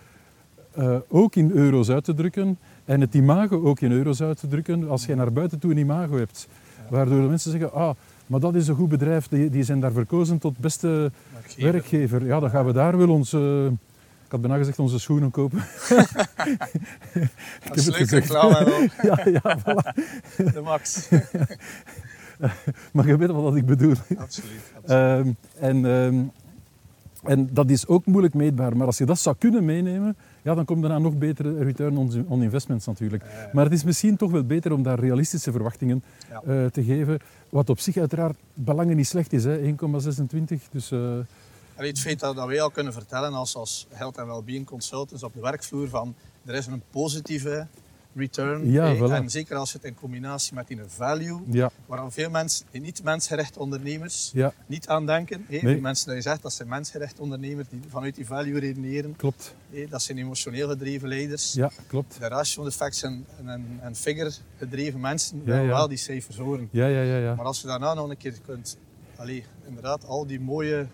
uh, 0.77 0.95
ook 1.07 1.35
in 1.35 1.51
euro's 1.51 1.89
uit 1.89 2.03
te 2.03 2.13
drukken 2.13 2.57
en 2.85 3.01
het 3.01 3.13
imago 3.13 3.63
ook 3.63 3.79
in 3.79 3.91
euro's 3.91 4.21
uit 4.21 4.39
te 4.39 4.47
drukken 4.47 4.89
als 4.89 5.05
je 5.05 5.15
naar 5.15 5.31
buiten 5.31 5.59
toe 5.59 5.71
een 5.71 5.77
imago 5.77 6.17
hebt. 6.17 6.47
Ja. 6.77 6.83
Waardoor 6.89 7.21
de 7.21 7.27
mensen 7.27 7.51
zeggen, 7.51 7.73
ah, 7.73 7.95
maar 8.27 8.39
dat 8.39 8.55
is 8.55 8.67
een 8.67 8.75
goed 8.75 8.89
bedrijf, 8.89 9.27
die, 9.27 9.49
die 9.49 9.63
zijn 9.63 9.79
daar 9.79 9.91
verkozen 9.91 10.37
tot 10.37 10.57
beste 10.57 11.11
werkgever. 11.33 11.71
werkgever. 11.71 12.25
Ja, 12.25 12.39
dan 12.39 12.49
gaan 12.49 12.65
we 12.65 12.73
daar 12.73 12.97
wel 12.97 13.09
ons... 13.09 13.33
Uh, 13.33 13.67
ik 14.31 14.37
had 14.37 14.47
bijna 14.47 14.63
gezegd 14.63 14.79
onze 14.79 14.99
schoenen 14.99 15.31
kopen. 15.31 15.59
dat 17.67 17.77
is 17.77 17.85
leuk 17.85 18.09
reclame 18.09 18.89
ja, 19.01 19.19
ja, 19.29 19.59
voilà. 19.59 19.93
De 20.53 20.61
max. 20.63 21.09
maar 22.91 23.07
je 23.07 23.17
weet 23.17 23.29
wat 23.29 23.55
ik 23.55 23.65
bedoel. 23.65 23.93
Absoluut. 24.17 24.73
absoluut. 24.75 25.25
Um, 25.25 25.35
en, 25.59 25.85
um, 25.85 26.31
en 27.23 27.49
dat 27.53 27.69
is 27.69 27.87
ook 27.87 28.05
moeilijk 28.05 28.33
meetbaar. 28.33 28.77
Maar 28.77 28.87
als 28.87 28.97
je 28.97 29.05
dat 29.05 29.19
zou 29.19 29.35
kunnen 29.39 29.65
meenemen, 29.65 30.15
ja, 30.41 30.55
dan 30.55 30.65
komt 30.65 30.81
daarna 30.81 30.99
nog 30.99 31.17
betere 31.17 31.63
return 31.63 31.97
on, 31.97 32.25
on 32.27 32.43
investments 32.43 32.85
natuurlijk. 32.85 33.23
Ja, 33.23 33.41
ja. 33.41 33.49
Maar 33.53 33.63
het 33.63 33.73
is 33.73 33.83
misschien 33.83 34.17
toch 34.17 34.31
wel 34.31 34.43
beter 34.43 34.73
om 34.73 34.83
daar 34.83 34.99
realistische 34.99 35.51
verwachtingen 35.51 36.03
ja. 36.29 36.41
uh, 36.47 36.65
te 36.65 36.83
geven. 36.83 37.19
Wat 37.49 37.69
op 37.69 37.79
zich 37.79 37.97
uiteraard 37.97 38.37
belangen 38.53 38.95
niet 38.95 39.07
slecht 39.07 39.33
is, 39.33 39.45
1,26. 39.45 39.51
Dus... 40.71 40.91
Uh, 40.91 40.99
en 41.09 41.25
het 41.87 41.99
feit 41.99 42.19
dat, 42.19 42.45
wij 42.45 42.61
al 42.61 42.71
kunnen 42.71 42.93
vertellen 42.93 43.33
als, 43.33 43.55
als 43.55 43.87
health 43.89 44.17
en 44.17 44.25
wellbeing 44.25 44.65
consultants 44.65 45.23
op 45.23 45.33
de 45.33 45.41
werkvloer 45.41 45.89
van 45.89 46.15
er 46.45 46.55
is 46.55 46.65
een 46.65 46.83
positieve 46.91 47.67
return. 48.15 48.71
Ja, 48.71 48.95
voilà. 48.95 49.11
En 49.11 49.29
zeker 49.29 49.55
als 49.55 49.71
je 49.71 49.77
het 49.77 49.87
in 49.87 49.95
combinatie 49.95 50.53
met 50.53 50.67
die 50.67 50.79
value, 50.87 51.39
Ja, 51.47 51.71
waar 51.85 52.11
veel 52.11 52.29
mensen, 52.29 52.65
niet 52.71 53.03
mensgerecht 53.03 53.57
ondernemers, 53.57 54.31
ja, 54.33 54.53
niet 54.65 54.87
aan 54.87 55.05
denken. 55.05 55.45
Nee. 55.49 55.59
Die 55.59 55.81
mensen 55.81 56.07
die 56.07 56.15
je 56.15 56.21
zegt, 56.21 56.41
dat 56.41 56.53
zijn 56.53 56.67
mensgerecht 56.67 57.19
ondernemers 57.19 57.67
die 57.69 57.81
vanuit 57.89 58.15
die 58.15 58.25
value 58.25 58.59
redeneren. 58.59 59.15
klopt. 59.15 59.55
hè. 59.69 59.87
Dat 59.89 60.01
zijn 60.01 60.17
emotioneel 60.17 60.69
gedreven 60.69 61.07
leiders. 61.07 61.53
Ja, 61.53 61.71
klopt. 61.87 62.19
De 62.19 62.27
ratio, 62.27 62.63
de 62.63 62.71
facts 62.71 63.03
en, 63.03 63.25
en, 63.45 63.79
en 63.81 63.95
figure 63.95 64.31
gedreven 64.57 64.99
mensen 64.99 65.41
Ja, 65.45 65.65
wel 65.65 65.87
die 65.87 65.97
cijfers 65.97 66.37
horen. 66.37 66.69
Ja, 66.71 66.87
ja, 66.87 67.01
ja, 67.01 67.17
ja. 67.17 67.35
Maar 67.35 67.45
als 67.45 67.61
je 67.61 67.67
daarna 67.67 67.93
nog 67.93 68.09
een 68.09 68.17
keer 68.17 68.39
kunt, 68.45 68.77
allee, 69.15 69.45
inderdaad, 69.67 70.05
al 70.05 70.27
die 70.27 70.39
mooie 70.39 70.87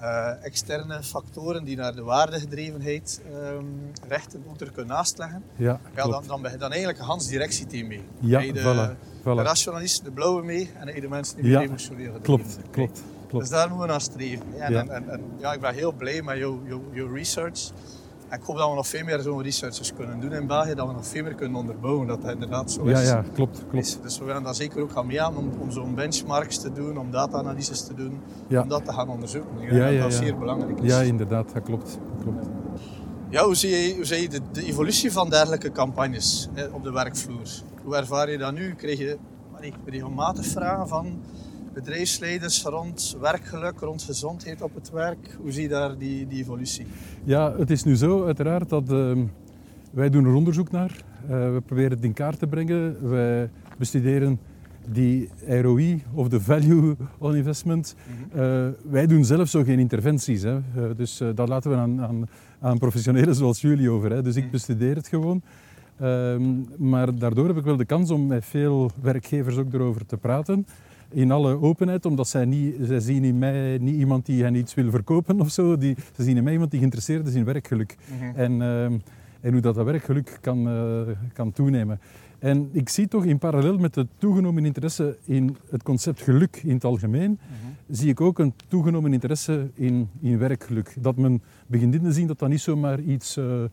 eh, 0.00 0.44
externe 0.44 1.02
factoren 1.02 1.64
die 1.64 1.76
naar 1.76 1.94
de 1.94 2.02
waardegedrevenheid 2.02 3.20
ehm 3.32 3.64
rechten 4.08 4.44
er 4.58 4.70
kunnen 4.70 4.94
naastleggen, 4.94 5.42
Ja, 5.56 5.80
ja, 5.94 6.06
dan, 6.06 6.24
dan 6.26 6.42
ben 6.42 6.50
je 6.52 6.56
dan 6.58 6.70
eigenlijk 6.70 6.98
een 6.98 7.04
Hans 7.04 7.26
directieteam 7.26 7.86
mee. 7.86 8.02
Ja, 8.20 8.40
de, 8.40 8.60
voilà, 8.60 9.22
de 9.22 9.42
rationalisten, 9.42 10.04
de 10.04 10.10
blauwe 10.10 10.42
mee 10.42 10.70
en 10.78 11.00
de 11.00 11.08
mensen 11.08 11.36
die 11.36 11.50
Ja, 11.50 11.60
emotioneel 11.60 12.12
Klopt, 12.22 12.58
klopt, 12.70 13.02
klopt. 13.28 13.44
Dus 13.44 13.48
daar 13.48 13.68
moeten 13.68 13.86
we 13.86 13.92
naar 13.92 14.00
streven. 14.00 14.46
En, 14.58 14.72
Ja. 14.72 14.80
en, 14.80 14.90
en, 14.90 15.08
en 15.10 15.20
ja, 15.38 15.52
ik 15.52 15.60
ben 15.60 15.74
heel 15.74 15.92
blij 15.92 16.22
met 16.22 16.38
jouw, 16.38 16.60
jouw, 16.66 16.82
jouw 16.92 17.14
research. 17.14 17.70
En 18.28 18.38
ik 18.38 18.44
hoop 18.44 18.56
dat 18.56 18.68
we 18.68 18.74
nog 18.74 18.86
veel 18.86 19.04
meer 19.04 19.20
zo'n 19.20 19.42
researches 19.42 19.92
kunnen 19.94 20.20
doen 20.20 20.32
in 20.32 20.46
België, 20.46 20.74
dat 20.74 20.86
we 20.86 20.92
nog 20.92 21.06
veel 21.06 21.22
meer 21.22 21.34
kunnen 21.34 21.60
onderbouwen 21.60 22.06
dat 22.06 22.22
dat 22.22 22.32
inderdaad 22.32 22.70
zo 22.72 22.88
Ja, 22.90 22.98
is. 23.00 23.08
ja, 23.08 23.24
klopt, 23.32 23.54
Dus, 23.56 23.64
klopt. 23.70 24.02
dus 24.02 24.18
we 24.18 24.24
willen 24.24 24.42
daar 24.42 24.54
zeker 24.54 24.82
ook 24.82 24.90
gaan 24.90 25.06
mee 25.06 25.22
aan 25.22 25.36
om, 25.36 25.50
om 25.58 25.70
zo'n 25.70 25.94
benchmarks 25.94 26.58
te 26.58 26.72
doen, 26.72 26.98
om 26.98 27.10
data-analyses 27.10 27.86
te 27.86 27.94
doen, 27.94 28.20
Ja. 28.46 28.62
om 28.62 28.68
dat 28.68 28.84
te 28.84 28.92
gaan 28.92 29.08
onderzoeken. 29.08 29.50
Ik 29.52 29.58
denk 29.60 29.72
Ja, 29.72 29.84
dat 29.84 29.92
ja, 29.94 30.02
dat 30.02 30.12
ja. 30.12 30.18
zeer 30.18 30.38
belangrijk 30.38 30.80
is. 30.80 30.92
Ja, 30.92 31.00
inderdaad, 31.00 31.52
dat 31.54 31.62
klopt. 31.62 31.98
klopt. 32.22 32.46
Ja, 33.30 33.44
hoe 33.44 33.54
zie 33.54 33.70
je, 33.70 33.94
hoe 33.94 34.04
zie 34.04 34.20
je 34.22 34.28
de, 34.28 34.40
de 34.52 34.64
evolutie 34.64 35.12
van 35.12 35.30
dergelijke 35.30 35.72
campagnes 35.72 36.48
hè, 36.52 36.64
op 36.66 36.82
de 36.82 36.92
werkvloer? 36.92 37.48
Hoe 37.84 37.96
ervaar 37.96 38.30
je 38.30 38.38
dat 38.38 38.52
nu? 38.52 38.74
Krijg 38.74 38.98
je 38.98 39.18
allee, 39.56 39.72
regelmatig 39.86 40.46
vragen 40.46 40.88
van 40.88 41.20
bedrijfsleiders 41.84 42.62
rond 42.62 43.16
werkgeluk, 43.20 43.80
rond 43.80 44.02
gezondheid 44.02 44.62
op 44.62 44.74
het 44.74 44.90
werk? 44.90 45.36
Hoe 45.40 45.52
zie 45.52 45.62
je 45.62 45.68
daar 45.68 45.98
die, 45.98 46.26
die 46.26 46.38
evolutie? 46.38 46.86
Ja, 47.24 47.54
het 47.58 47.70
is 47.70 47.84
nu 47.84 47.96
zo 47.96 48.24
uiteraard 48.24 48.68
dat 48.68 48.90
ehm, 48.90 49.24
wij 49.90 50.10
doen 50.10 50.24
er 50.24 50.34
onderzoek 50.34 50.70
naar. 50.70 51.04
Eh, 51.28 51.28
we 51.28 51.62
proberen 51.66 51.90
het 51.90 52.04
in 52.04 52.12
kaart 52.12 52.38
te 52.38 52.46
brengen. 52.46 53.10
Wij 53.10 53.50
bestuderen 53.76 54.40
die 54.86 55.28
ROI 55.46 56.02
of 56.14 56.28
de 56.28 56.40
value 56.40 56.96
on 57.18 57.36
investment. 57.36 57.94
Eh, 58.32 58.66
wij 58.90 59.06
doen 59.06 59.24
zelf 59.24 59.48
zo 59.48 59.62
geen 59.62 59.78
interventies. 59.78 60.42
Hè. 60.42 60.54
Eh, 60.54 60.62
dus 60.96 61.22
dat 61.34 61.48
laten 61.48 61.70
we 61.70 61.76
aan, 61.76 62.02
aan, 62.02 62.28
aan 62.60 62.78
professionelen 62.78 63.34
zoals 63.34 63.60
jullie 63.60 63.90
over. 63.90 64.10
Hè. 64.10 64.22
Dus 64.22 64.36
ik 64.36 64.50
bestudeer 64.50 64.96
het 64.96 65.08
gewoon. 65.08 65.42
Ehm, 65.98 66.42
maar 66.76 67.18
daardoor 67.18 67.46
heb 67.46 67.56
ik 67.56 67.64
wel 67.64 67.76
de 67.76 67.84
kans 67.84 68.10
om 68.10 68.26
met 68.26 68.44
veel 68.44 68.90
werkgevers 69.02 69.56
ook 69.56 69.72
erover 69.72 70.06
te 70.06 70.16
praten. 70.16 70.66
In 71.10 71.30
alle 71.30 71.60
openheid, 71.60 72.06
omdat 72.06 72.28
zij, 72.28 72.44
niet, 72.44 72.74
zij 72.80 73.00
zien 73.00 73.24
in 73.24 73.38
mij 73.38 73.78
niet 73.78 73.96
iemand 73.96 74.26
die 74.26 74.42
hen 74.42 74.54
iets 74.54 74.74
wil 74.74 74.90
verkopen 74.90 75.40
of 75.40 75.50
zo. 75.50 75.76
Die, 75.76 75.96
ze 76.16 76.22
zien 76.22 76.36
in 76.36 76.44
mij 76.44 76.52
iemand 76.52 76.70
die 76.70 76.78
geïnteresseerd 76.78 77.26
is 77.26 77.34
in 77.34 77.44
werkgeluk. 77.44 77.96
En, 78.34 78.62
ehm, 78.62 78.98
en 79.40 79.52
hoe 79.52 79.60
dat, 79.60 79.74
dat 79.74 79.84
werkgeluk 79.84 80.38
kan, 80.40 80.68
eh, 80.68 81.00
kan 81.32 81.52
toenemen. 81.52 82.00
En 82.38 82.68
ik 82.72 82.88
zie 82.88 83.08
toch 83.08 83.24
in 83.24 83.38
parallel 83.38 83.78
met 83.78 83.94
de 83.94 84.06
toegenomen 84.18 84.64
interesse 84.64 85.16
in 85.24 85.56
het 85.70 85.82
concept 85.82 86.20
geluk 86.20 86.60
in 86.64 86.74
het 86.74 86.84
algemeen, 86.84 87.38
zie 87.88 88.08
ik 88.08 88.20
ook 88.20 88.38
een 88.38 88.54
toegenomen 88.68 89.12
interesse 89.12 89.70
in, 89.74 90.08
in 90.20 90.38
werkgeluk. 90.38 90.94
Dat 90.98 91.16
men 91.16 91.42
begint 91.66 91.94
in 91.94 92.02
te 92.02 92.12
zien 92.12 92.26
dat 92.26 92.38
dat 92.38 92.48
niet 92.48 92.60
zomaar 92.60 93.00
iets 93.00 93.36
eh, 93.36 93.64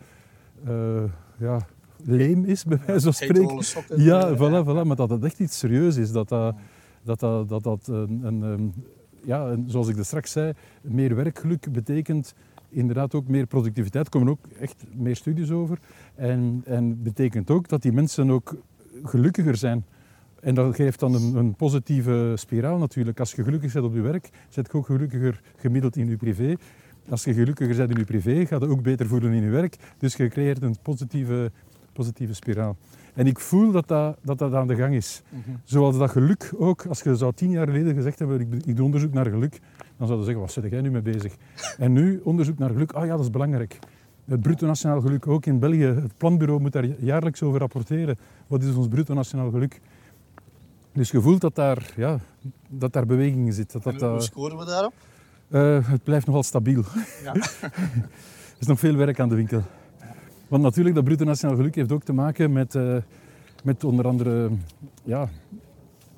eh, 0.65 1.03
ja, 1.37 1.67
leem 2.03 2.45
is, 2.45 2.63
bij 2.63 2.79
wijze 2.85 3.03
van 3.03 3.13
spreken. 3.13 4.03
Ja, 4.03 4.35
voilà, 4.35 4.65
voilà, 4.65 4.87
maar 4.87 4.95
dat 4.95 5.09
het 5.09 5.23
echt 5.23 5.39
iets 5.39 5.57
serieus 5.57 5.95
is. 5.95 6.11
Dat 6.11 6.29
dat, 6.29 6.55
dat, 7.05 7.19
dat, 7.19 7.49
dat, 7.49 7.63
dat 7.63 7.87
een, 7.87 8.41
een- 8.41 8.73
ja, 9.23 9.55
zoals 9.65 9.87
ik 9.87 9.97
er 9.97 10.05
straks 10.05 10.31
zei, 10.31 10.53
meer 10.81 11.15
werkgeluk 11.15 11.71
betekent 11.71 12.33
inderdaad 12.69 13.13
ook 13.15 13.27
meer 13.27 13.45
productiviteit. 13.45 14.05
Er 14.05 14.11
komen 14.11 14.29
ook 14.29 14.39
echt 14.59 14.83
meer 14.93 15.15
studies 15.15 15.51
over. 15.51 15.79
En, 16.15 16.61
en 16.65 17.03
betekent 17.03 17.49
ook 17.51 17.67
dat 17.67 17.81
die 17.81 17.91
mensen 17.91 18.29
ook 18.29 18.55
gelukkiger 19.03 19.55
zijn. 19.57 19.85
En 20.41 20.55
dat 20.55 20.75
geeft 20.75 20.99
dan 20.99 21.13
een, 21.13 21.35
een 21.35 21.55
positieve 21.55 22.33
spiraal 22.35 22.77
natuurlijk. 22.77 23.19
Als 23.19 23.33
je 23.33 23.43
gelukkig 23.43 23.73
bent 23.73 23.85
op 23.85 23.93
je 23.93 24.01
werk, 24.01 24.29
zit 24.49 24.67
je 24.71 24.77
ook 24.77 24.85
gelukkiger 24.85 25.41
gemiddeld 25.55 25.95
in 25.95 26.07
je 26.09 26.17
privé. 26.17 26.55
Als 27.09 27.23
je 27.23 27.33
gelukkiger 27.33 27.75
bent 27.75 27.89
in 27.91 27.97
je 27.97 28.05
privé, 28.05 28.45
gaat 28.45 28.61
je 28.61 28.67
ook 28.67 28.81
beter 28.81 29.07
voelen 29.07 29.31
in 29.33 29.43
je 29.43 29.49
werk. 29.49 29.75
Dus 29.97 30.15
je 30.15 30.27
creëert 30.27 30.61
een 30.61 30.75
positieve, 30.81 31.51
positieve 31.93 32.33
spiraal. 32.33 32.75
En 33.15 33.27
ik 33.27 33.39
voel 33.39 33.71
dat 33.71 33.87
dat, 33.87 34.17
dat, 34.21 34.37
dat 34.37 34.53
aan 34.53 34.67
de 34.67 34.75
gang 34.75 34.93
is. 34.93 35.21
Mhm. 35.29 35.39
Zoals 35.63 35.97
dat 35.97 36.09
geluk 36.09 36.51
ook, 36.57 36.85
als 36.85 37.01
je 37.01 37.15
zou 37.15 37.33
tien 37.33 37.49
jaar 37.51 37.67
geleden 37.67 37.93
gezegd 37.95 38.19
hebben, 38.19 38.39
ik, 38.39 38.47
ik 38.65 38.75
doe 38.75 38.85
onderzoek 38.85 39.13
naar 39.13 39.25
geluk, 39.25 39.59
dan 39.97 40.07
zouden 40.07 40.17
ze 40.17 40.23
zeggen, 40.23 40.39
wat 40.41 40.51
zit 40.51 40.71
jij 40.71 40.81
nu 40.81 40.91
mee 40.91 41.01
bezig? 41.01 41.35
En 41.77 41.93
nu, 41.93 42.21
onderzoek 42.23 42.57
naar 42.57 42.69
geluk, 42.69 42.91
ah 42.91 43.05
ja, 43.05 43.11
dat 43.11 43.19
is 43.19 43.29
belangrijk. 43.29 43.79
Het 44.25 44.41
bruto 44.41 44.67
nationaal 44.67 45.01
geluk 45.01 45.27
ook 45.27 45.45
in 45.45 45.59
België. 45.59 45.83
Het 45.85 46.17
planbureau 46.17 46.61
moet 46.61 46.71
daar 46.71 46.85
jaarlijks 46.85 47.43
over 47.43 47.59
rapporteren. 47.59 48.17
Wat 48.47 48.63
is 48.63 48.75
ons 48.75 48.87
bruto 48.87 49.13
nationaal 49.13 49.49
geluk? 49.49 49.81
Dus 50.91 51.11
je 51.11 51.21
voelt 51.21 51.41
dat 51.41 51.55
daar, 51.55 51.93
ja, 51.95 52.19
dat 52.69 52.93
daar 52.93 53.05
beweging 53.05 53.45
in 53.45 53.53
zit. 53.53 53.71
Dat, 53.71 53.83
dat, 53.83 53.93
hoe 53.93 54.01
dat- 54.01 54.23
scoren 54.23 54.57
we 54.57 54.65
daarop? 54.65 54.93
eh, 55.49 55.89
het 55.89 56.03
blijft 56.03 56.25
nogal 56.27 56.43
stabiel. 56.43 56.83
Ja. 57.23 57.33
er 57.35 57.51
is 58.59 58.67
nog 58.67 58.79
veel 58.79 58.95
werk 58.95 59.19
aan 59.19 59.29
de 59.29 59.35
winkel. 59.35 59.61
Want 60.47 60.63
natuurlijk, 60.63 60.95
dat 60.95 61.03
bruto 61.03 61.25
nationaal 61.25 61.55
geluk 61.55 61.75
heeft 61.75 61.91
ook 61.91 62.03
te 62.03 62.13
maken 62.13 62.51
met, 62.51 62.75
eh, 62.75 62.97
met 63.63 63.83
onder 63.83 64.07
andere 64.07 64.49
ja, 65.03 65.29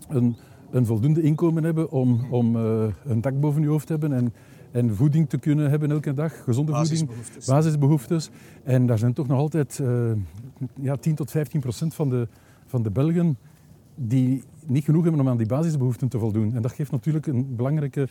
een, 0.09 0.35
een 0.71 0.85
voldoende 0.85 1.21
inkomen 1.21 1.63
hebben 1.63 1.91
om, 1.91 2.27
om 2.29 2.55
eh, 2.55 2.85
een 3.05 3.21
dak 3.21 3.39
boven 3.39 3.61
je 3.61 3.67
hoofd 3.67 3.85
te 3.85 3.91
hebben 3.91 4.13
en, 4.13 4.33
en 4.71 4.95
voeding 4.95 5.29
te 5.29 5.37
kunnen 5.37 5.69
hebben 5.69 5.91
elke 5.91 6.13
dag, 6.13 6.43
gezonde 6.43 6.73
voeding, 6.73 7.09
Basisbehoeftes. 7.45 8.29
En 8.63 8.85
daar 8.85 8.97
zijn 8.97 9.13
toch 9.13 9.27
nog 9.27 9.39
altijd 9.39 9.79
eh, 9.79 10.11
ja, 10.81 10.95
10 10.95 11.15
tot 11.15 11.31
15 11.31 11.59
procent 11.59 11.93
van 11.93 12.09
de, 12.09 12.27
van 12.65 12.83
de 12.83 12.91
Belgen 12.91 13.37
die 13.95 14.43
niet 14.65 14.83
genoeg 14.83 15.03
hebben 15.03 15.21
om 15.21 15.27
aan 15.27 15.37
die 15.37 15.47
basisbehoeften 15.47 16.07
te 16.07 16.19
voldoen. 16.19 16.55
En 16.55 16.61
dat 16.61 16.71
geeft 16.71 16.91
natuurlijk 16.91 17.27
een 17.27 17.55
belangrijke 17.55 18.07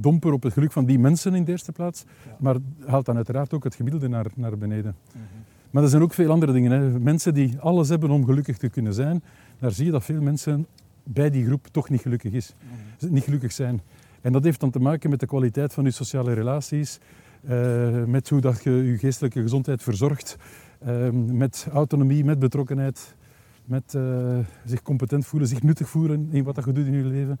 domper 0.00 0.32
op 0.32 0.42
het 0.42 0.52
geluk 0.52 0.72
van 0.72 0.84
die 0.84 0.98
mensen 0.98 1.34
in 1.34 1.44
de 1.44 1.50
eerste 1.50 1.72
plaats, 1.72 2.04
Ja. 2.26 2.36
maar 2.38 2.56
haalt 2.86 3.06
dan 3.06 3.16
uiteraard 3.16 3.52
ook 3.52 3.64
het 3.64 3.74
gemiddelde 3.74 4.08
naar, 4.08 4.26
naar 4.34 4.58
beneden. 4.58 4.94
Mhm. 5.12 5.24
Maar 5.72 5.82
er 5.82 5.88
zijn 5.88 6.02
ook 6.02 6.14
veel 6.14 6.30
andere 6.30 6.52
dingen. 6.52 6.70
Hè. 6.72 6.98
Mensen 7.00 7.34
die 7.34 7.58
alles 7.58 7.88
hebben 7.88 8.10
om 8.10 8.24
gelukkig 8.24 8.56
te 8.58 8.68
kunnen 8.68 8.94
zijn, 8.94 9.22
daar 9.58 9.70
zie 9.72 9.84
je 9.84 9.90
dat 9.90 10.04
veel 10.04 10.20
mensen 10.22 10.66
bij 11.04 11.30
die 11.30 11.44
groep 11.44 11.66
toch 11.70 11.88
niet 11.88 12.00
gelukkig, 12.00 12.32
is, 12.32 12.54
Mhm. 13.00 13.12
niet 13.12 13.24
gelukkig 13.24 13.52
zijn. 13.52 13.80
En 14.20 14.32
dat 14.32 14.44
heeft 14.44 14.60
dan 14.60 14.70
te 14.70 14.78
maken 14.78 15.10
met 15.10 15.20
de 15.20 15.26
kwaliteit 15.26 15.72
van 15.72 15.84
je 15.84 15.90
sociale 15.90 16.32
relaties, 16.32 16.98
eh, 17.46 18.04
met 18.04 18.28
hoe 18.28 18.40
dat 18.40 18.62
je 18.62 18.70
je 18.70 18.98
geestelijke 18.98 19.40
gezondheid 19.42 19.82
verzorgt, 19.82 20.36
eh, 20.78 21.10
met 21.10 21.66
autonomie, 21.72 22.24
met 22.24 22.38
betrokkenheid, 22.38 23.14
met 23.64 23.94
eh, 23.94 24.38
zich 24.64 24.82
competent 24.82 25.26
voelen, 25.26 25.48
zich 25.48 25.62
nuttig 25.62 25.88
voelen 25.88 26.28
in 26.30 26.44
wat 26.44 26.54
dat 26.54 26.64
je 26.64 26.72
doet 26.72 26.86
in 26.86 26.92
je 26.92 27.04
leven. 27.04 27.40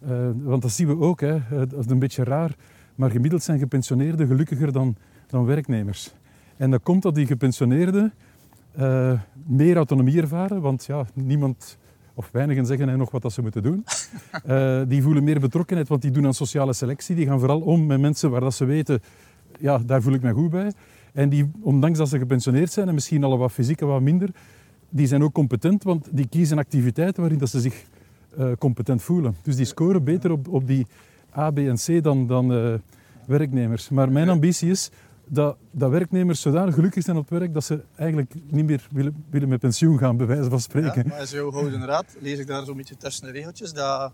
Eh, 0.00 0.28
want 0.42 0.62
dat 0.62 0.70
zien 0.70 0.86
we 0.86 0.98
ook, 0.98 1.20
hè. 1.20 1.38
Dat 1.48 1.84
is 1.84 1.90
een 1.90 1.98
beetje 1.98 2.24
raar, 2.24 2.54
maar 2.94 3.10
gemiddeld 3.10 3.42
zijn 3.42 3.58
gepensioneerden 3.58 4.26
gelukkiger 4.26 4.72
dan, 4.72 4.96
dan 5.26 5.44
werknemers. 5.44 6.14
En 6.58 6.70
dat 6.70 6.82
komt 6.82 7.02
dat 7.02 7.14
die 7.14 7.26
gepensioneerden 7.26 8.12
eh, 8.72 9.20
meer 9.46 9.76
autonomie 9.76 10.20
ervaren, 10.20 10.60
want 10.60 10.84
ja, 10.84 11.06
niemand 11.14 11.78
of 12.14 12.28
weinigen 12.32 12.66
zeggen 12.66 12.88
hen 12.88 12.98
nog 12.98 13.10
wat 13.10 13.22
dat 13.22 13.32
ze 13.32 13.42
moeten 13.42 13.62
doen. 13.62 13.84
Eh, 14.44 14.80
die 14.88 15.02
voelen 15.02 15.24
meer 15.24 15.40
betrokkenheid, 15.40 15.88
want 15.88 16.02
die 16.02 16.10
doen 16.10 16.26
aan 16.26 16.34
sociale 16.34 16.72
selectie. 16.72 17.16
Die 17.16 17.26
gaan 17.26 17.38
vooral 17.38 17.60
om 17.60 17.86
met 17.86 18.00
mensen 18.00 18.30
waar 18.30 18.40
dat 18.40 18.54
ze 18.54 18.64
weten, 18.64 19.00
ja, 19.58 19.78
daar 19.78 20.02
voel 20.02 20.12
ik 20.12 20.22
me 20.22 20.32
goed 20.32 20.50
bij. 20.50 20.72
En 21.12 21.28
die, 21.28 21.50
ondanks 21.60 21.98
dat 21.98 22.08
ze 22.08 22.18
gepensioneerd 22.18 22.72
zijn 22.72 22.88
en 22.88 22.94
misschien 22.94 23.24
al 23.24 23.38
wat 23.38 23.52
fysiek 23.52 23.80
en 23.80 23.86
wat 23.86 24.00
minder, 24.00 24.30
die 24.88 25.06
zijn 25.06 25.22
ook 25.22 25.32
competent, 25.32 25.82
want 25.82 26.08
die 26.10 26.28
kiezen 26.28 26.58
activiteiten 26.58 27.20
waarin 27.20 27.38
dat 27.38 27.48
ze 27.48 27.60
zich 27.60 27.84
eh, 28.36 28.52
competent 28.58 29.02
voelen. 29.02 29.34
Dus 29.42 29.56
die 29.56 29.64
scoren 29.64 30.04
beter 30.04 30.30
op, 30.32 30.48
op 30.48 30.66
die 30.66 30.86
A, 31.36 31.50
B 31.50 31.58
en 31.58 31.76
C 31.76 32.02
dan, 32.02 32.26
dan 32.26 32.80
werknemers. 33.26 33.88
Maar 33.88 34.12
mijn 34.12 34.28
ambitie 34.28 34.70
is 34.70 34.90
dat, 35.28 35.56
dat 35.70 35.90
werknemers 35.90 36.40
zodanig 36.40 36.74
gelukkig 36.74 37.02
zijn 37.02 37.16
op 37.16 37.28
het 37.28 37.38
werk 37.38 37.54
dat 37.54 37.64
ze 37.64 37.80
eigenlijk 37.96 38.34
niet 38.50 38.66
meer 38.66 38.86
willen, 38.90 39.24
willen 39.30 39.48
met 39.48 39.60
pensioen 39.60 39.98
gaan, 39.98 40.16
bij 40.16 40.26
wijze 40.26 40.50
van 40.50 40.60
spreken. 40.60 41.02
Ja, 41.04 41.08
maar 41.08 41.22
is 41.22 41.30
jouw 41.30 41.50
gouden 41.50 41.86
raad, 41.86 42.16
lees 42.20 42.38
ik 42.38 42.46
daar 42.46 42.64
zo'n 42.64 42.76
beetje 42.76 42.96
tussen 42.96 43.26
de 43.26 43.32
regeltjes, 43.32 43.72
dat 43.72 44.12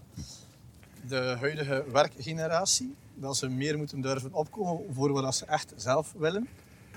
de 1.08 1.36
huidige 1.40 1.84
werkgeneratie, 1.92 2.94
dat 3.14 3.36
ze 3.36 3.48
meer 3.48 3.78
moeten 3.78 4.00
durven 4.00 4.32
opkomen 4.32 4.80
voor 4.92 5.12
wat 5.12 5.34
ze 5.34 5.44
echt 5.46 5.72
zelf 5.76 6.14
willen. 6.18 6.48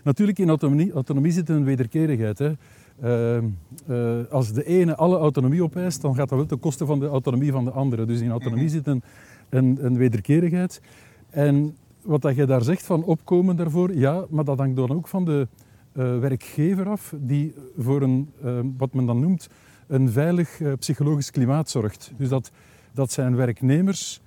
Natuurlijk, 0.04 0.40
in 0.40 0.50
autonomie, 0.50 0.92
autonomie 0.92 1.32
zit 1.32 1.50
een 1.50 1.64
wederkerigheid. 1.64 2.40
Hè. 2.40 2.52
Eh, 3.00 3.38
eh, 3.38 4.28
als 4.30 4.54
de 4.54 4.64
ene 4.66 4.96
alle 4.96 5.18
autonomie 5.18 5.64
opeist, 5.64 6.02
dan 6.02 6.16
gaat 6.16 6.30
dat 6.30 6.38
wel 6.38 6.48
ten 6.48 6.60
koste 6.60 6.86
van 6.86 7.00
de 7.00 7.08
autonomie 7.08 7.52
van 7.52 7.66
de 7.66 7.72
andere. 7.72 8.06
Dus 8.06 8.20
in 8.20 8.32
autonomie 8.32 8.70
zit 8.70 8.88
een, 8.88 9.04
een, 9.50 9.78
een 9.82 9.98
wederkerigheid. 9.98 10.82
En 11.30 11.76
wat 12.08 12.22
dat 12.22 12.36
je 12.36 12.46
daar 12.46 12.64
zegt 12.64 12.86
van 12.86 13.04
opkomen 13.04 13.56
daarvoor, 13.56 13.96
ja, 13.96 14.26
maar 14.30 14.44
dat 14.44 14.58
hangt 14.58 14.76
dan 14.76 14.92
ook 14.92 15.08
van 15.08 15.26
de, 15.26 15.48
eh, 15.92 16.20
werkgever 16.20 16.90
af 16.90 17.14
die 17.20 17.54
voor 17.78 18.02
een, 18.02 18.30
eh, 18.44 18.60
wat 18.78 18.94
men 18.94 19.06
dan 19.06 19.20
noemt, 19.20 19.48
een 19.88 20.10
veilig 20.10 20.62
eh, 20.62 20.74
psychologisch 20.80 21.32
klimaat 21.32 21.70
zorgt. 21.70 22.12
Dus 22.18 22.30
dat, 22.30 22.52
dat 22.94 23.12
zijn 23.12 23.36
werknemers 23.36 24.22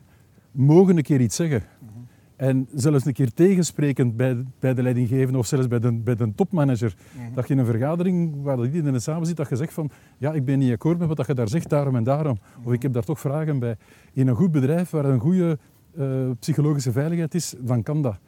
mogen 0.51 0.97
een 0.97 1.03
keer 1.03 1.21
iets 1.21 1.37
zeggen. 1.37 1.63
En 2.37 2.69
zelfs 2.75 3.05
een 3.05 3.13
keer 3.13 3.33
tegensprekend 3.33 4.17
bij, 4.17 4.45
bij 4.59 4.75
de 4.75 4.83
leidinggevende 4.83 5.39
of 5.39 5.47
zelfs 5.47 5.69
bij 5.69 5.79
de, 5.79 5.93
bij 5.93 6.15
de 6.15 6.35
topmanager. 6.35 6.95
Dat 7.35 7.49
je 7.49 7.55
in 7.55 7.61
een 7.61 7.67
vergadering 7.67 8.43
waar 8.43 8.65
iedereen 8.65 9.01
samen 9.01 9.27
zit, 9.27 9.37
dat 9.37 9.49
je 9.49 9.57
zegt 9.57 9.73
van 9.73 9.91
ja, 10.19 10.33
ik 10.33 10.45
ben 10.45 10.59
niet 10.59 10.73
akkoord 10.73 10.99
met 10.99 11.09
wat 11.09 11.27
je 11.27 11.35
daar 11.35 11.49
zegt, 11.49 11.69
daarom 11.69 11.97
en 11.97 12.05
daarom. 12.05 12.39
Of 12.63 12.73
ik 12.73 12.83
heb 12.83 12.93
daar 12.93 13.05
toch 13.05 13.21
vragen 13.21 13.59
bij. 13.59 13.77
In 14.13 14.29
een 14.29 14.35
goed 14.35 14.51
bedrijf 14.51 14.91
waar 14.91 15.05
een 15.05 15.21
goede 15.21 15.59
eh, 15.97 16.31
psychologische 16.39 16.93
veiligheid 16.93 17.35
is, 17.35 17.55
dan 17.59 17.83
kan 17.83 18.03
dat. 18.03 18.19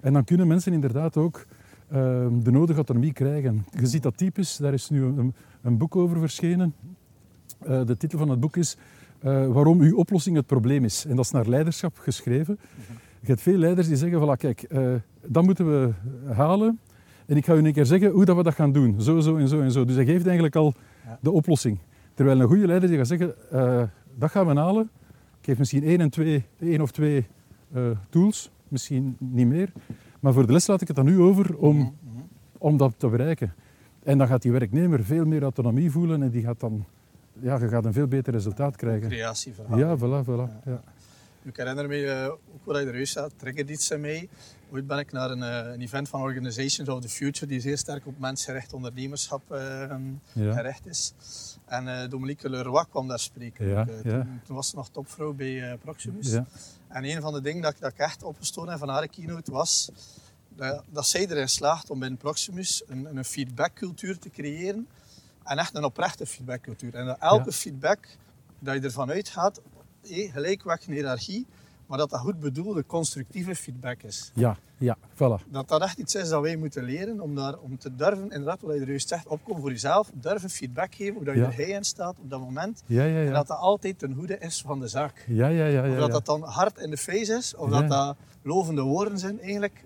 En 0.00 0.12
dan 0.12 0.24
kunnen 0.24 0.46
mensen 0.46 0.72
inderdaad 0.72 1.16
ook 1.16 1.46
eh, 1.92 2.26
de 2.42 2.50
nodige 2.50 2.76
autonomie 2.76 3.12
krijgen. 3.12 3.64
Je 3.78 3.86
ziet 3.86 4.02
dat 4.02 4.16
typisch, 4.16 4.56
daar 4.56 4.72
is 4.72 4.90
nu 4.90 5.02
een, 5.02 5.34
een 5.62 5.78
boek 5.78 5.96
over 5.96 6.18
verschenen. 6.18 6.74
Eh, 7.58 7.84
de 7.84 7.96
titel 7.96 8.18
van 8.18 8.28
het 8.28 8.40
boek 8.40 8.56
is 8.56 8.76
eh, 9.18 9.46
Waarom 9.46 9.80
uw 9.80 9.96
oplossing 9.96 10.36
het 10.36 10.46
probleem 10.46 10.84
is. 10.84 11.04
En 11.04 11.16
dat 11.16 11.24
is 11.24 11.30
naar 11.30 11.48
leiderschap 11.48 11.98
geschreven. 11.98 12.58
Je 13.20 13.26
hebt 13.26 13.40
veel 13.40 13.56
leiders 13.56 13.86
die 13.86 13.96
zeggen, 13.96 14.20
voilà, 14.20 14.36
kijk, 14.38 14.66
dat 15.26 15.42
moeten 15.42 15.66
we 15.66 15.92
halen. 16.32 16.78
En 17.26 17.36
ik 17.36 17.44
ga 17.44 17.54
u 17.54 17.64
een 17.64 17.72
keer 17.72 17.86
zeggen 17.86 18.10
hoe 18.10 18.24
dat 18.24 18.36
we 18.36 18.42
dat 18.42 18.54
gaan 18.54 18.72
doen. 18.72 19.00
Zo, 19.00 19.20
zo 19.20 19.36
en 19.36 19.48
zo 19.48 19.60
en 19.60 19.72
zo. 19.72 19.84
Dus 19.84 19.94
hij 19.94 20.04
geeft 20.04 20.24
eigenlijk 20.24 20.56
al 20.56 20.74
de 21.20 21.30
oplossing. 21.30 21.78
Terwijl 22.14 22.40
een 22.40 22.48
goede 22.48 22.66
leider 22.66 22.88
die 22.88 22.98
gaat 22.98 23.06
zeggen, 23.06 23.34
dat 24.18 24.30
gaan 24.30 24.46
we 24.46 24.54
halen. 24.54 24.90
Ik 25.42 25.48
geef 25.48 25.58
misschien 25.58 25.82
één, 25.84 26.00
en 26.00 26.10
twee, 26.10 26.44
één 26.58 26.80
of 26.80 26.90
twee 26.90 27.26
eh, 27.72 27.90
tools, 28.08 28.50
misschien 28.68 29.16
niet 29.18 29.46
meer. 29.46 29.72
Maar 30.20 30.32
voor 30.32 30.46
de 30.46 30.52
les 30.52 30.66
laat 30.66 30.80
ik 30.80 30.86
het 30.86 30.96
dan 30.96 31.04
nu 31.04 31.20
over 31.20 31.56
om, 31.56 31.96
om 32.58 32.76
dat 32.76 32.94
te 32.96 33.08
bereiken. 33.08 33.54
En 34.02 34.18
dan 34.18 34.26
gaat 34.26 34.42
die 34.42 34.52
werknemer 34.52 35.04
veel 35.04 35.24
meer 35.24 35.42
autonomie 35.42 35.90
voelen 35.90 36.22
en 36.22 36.30
die 36.30 36.42
gaat 36.42 36.60
dan, 36.60 36.84
ja, 37.40 37.58
je 37.58 37.68
gaat 37.68 37.84
een 37.84 37.92
veel 37.92 38.06
beter 38.06 38.32
resultaat 38.32 38.76
krijgen. 38.76 39.08
Creatieverhaal. 39.08 39.78
Ja, 39.78 39.96
voilà, 39.96 40.24
voilà. 40.24 40.64
Ja. 40.64 40.82
Ik 41.44 41.56
herinner 41.56 41.88
me 41.88 42.06
eh, 42.06 42.26
ook 42.28 42.64
wat 42.64 42.76
je 42.80 42.86
er 42.86 42.94
juist 42.94 43.12
zei, 43.12 43.28
triggert 43.36 43.68
iets 43.70 43.90
in 43.90 44.00
mij. 44.00 44.28
Ooit 44.72 44.86
ben 44.86 44.98
ik 44.98 45.12
naar 45.12 45.30
een, 45.30 45.42
eh, 45.42 45.72
een 45.72 45.80
event 45.80 46.08
van 46.08 46.20
Organizations 46.20 46.88
of 46.88 47.00
the 47.00 47.08
Future, 47.08 47.46
die 47.46 47.60
zeer 47.60 47.78
sterk 47.78 48.06
op 48.06 48.18
mensgericht 48.18 48.72
ondernemerschap 48.72 49.42
Ja. 49.48 50.52
gericht 50.52 50.86
is. 50.86 51.12
En 51.66 51.88
eh, 52.02 52.08
Dominique 52.08 52.50
Leroy 52.50 52.84
kwam 52.90 53.08
daar 53.08 53.18
spreken. 53.18 53.66
Ja, 53.68 53.80
ook, 53.80 53.88
ja. 54.04 54.10
Toen, 54.22 54.40
toen 54.44 54.56
was 54.56 54.68
ze 54.68 54.76
nog 54.76 54.88
topvrouw 54.88 55.32
bij 55.32 55.76
Proximus. 55.82 56.32
En 56.88 57.04
een 57.04 57.20
van 57.20 57.32
de 57.32 57.40
dingen 57.40 57.62
dat, 57.62 57.72
ik- 57.72 57.80
dat 57.80 57.92
ik 57.92 57.98
echt 57.98 58.22
opgestoken 58.22 58.70
heb 58.70 58.78
van 58.78 58.88
haar 58.88 59.08
keynote 59.08 59.50
was 59.52 59.90
dat, 60.56 60.82
dat 60.90 61.06
zij 61.06 61.26
erin 61.28 61.48
slaagt 61.48 61.90
om 61.90 61.98
binnen 61.98 62.18
Proximus 62.18 62.82
een, 62.86 63.16
een 63.16 63.24
feedbackcultuur 63.24 64.18
te 64.18 64.30
creëren. 64.30 64.88
En 65.44 65.58
echt 65.58 65.74
een 65.74 65.84
oprechte 65.84 66.26
feedbackcultuur. 66.26 66.94
En 66.94 67.06
dat 67.06 67.16
elke 67.20 67.52
feedback, 67.52 68.08
dat 68.58 68.74
je 68.74 68.80
ervan 68.80 69.10
uitgaat, 69.10 69.60
eh, 70.10 70.32
gelijkweg 70.32 70.86
een 70.86 70.92
hiërarchie, 70.92 71.46
maar 71.86 71.98
dat 71.98 72.10
dat 72.10 72.20
goed 72.20 72.40
bedoelde, 72.40 72.86
constructieve 72.86 73.54
feedback 73.54 74.02
is. 74.02 74.30
ja, 74.34 74.56
ja, 74.78 74.96
voilà. 75.14 75.50
Dat 75.50 75.68
dat 75.68 75.82
echt 75.82 75.98
iets 75.98 76.14
is 76.14 76.28
dat 76.28 76.42
wij 76.42 76.56
moeten 76.56 76.82
leren 76.84 77.20
om, 77.20 77.34
daar, 77.34 77.58
om 77.58 77.78
te 77.78 77.94
durven, 77.94 78.22
inderdaad, 78.22 78.60
wat 78.60 78.74
je 78.74 78.80
er 78.80 78.88
juist 78.88 79.08
zegt, 79.08 79.26
opkomen 79.26 79.60
voor 79.60 79.70
jezelf, 79.70 80.10
durven 80.14 80.50
feedback 80.50 80.94
geven, 80.94 81.14
hoe 81.14 81.24
dat 81.24 81.34
je 81.34 81.40
Ja. 81.40 81.46
er 81.46 81.54
hij 81.54 81.64
in 81.64 81.84
staat 81.84 82.16
op 82.18 82.30
dat 82.30 82.40
moment. 82.40 82.82
Ja, 82.86 83.04
ja, 83.04 83.24
En 83.24 83.32
dat 83.32 83.46
dat 83.46 83.58
altijd 83.58 83.98
ten 83.98 84.14
goede 84.14 84.38
is 84.38 84.62
van 84.66 84.80
de 84.80 84.88
zaak. 84.88 85.24
Ja, 85.28 85.46
ja, 85.48 85.66
ja. 85.66 85.84
ja, 85.84 85.92
Of 85.92 85.98
dat 85.98 86.10
dat 86.10 86.26
dan 86.26 86.42
hard 86.42 86.78
in 86.78 86.90
de 86.90 86.96
face 86.96 87.32
is, 87.34 87.54
of 87.56 87.70
dat 87.70 87.88
dat 87.88 88.16
lovende 88.42 88.82
woorden 88.82 89.18
zijn, 89.18 89.40
eigenlijk 89.40 89.84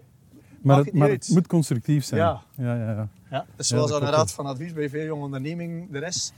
Maar, 0.60 0.78
het, 0.78 0.92
maar 0.92 1.10
het 1.10 1.28
moet 1.28 1.46
constructief 1.46 2.04
zijn. 2.04 2.20
Ja. 2.20 2.42
ja, 2.56 2.74
ja. 2.74 3.08
ja. 3.30 3.46
Dus 3.56 3.68
zoals 3.68 3.90
klopt 3.90 4.04
raad 4.04 4.32
van 4.32 4.46
advies 4.46 4.72
bij 4.72 4.88
veel 4.88 5.04
jonge 5.04 5.24
ondernemingen 5.24 5.88
er 5.92 6.02
is. 6.02 6.32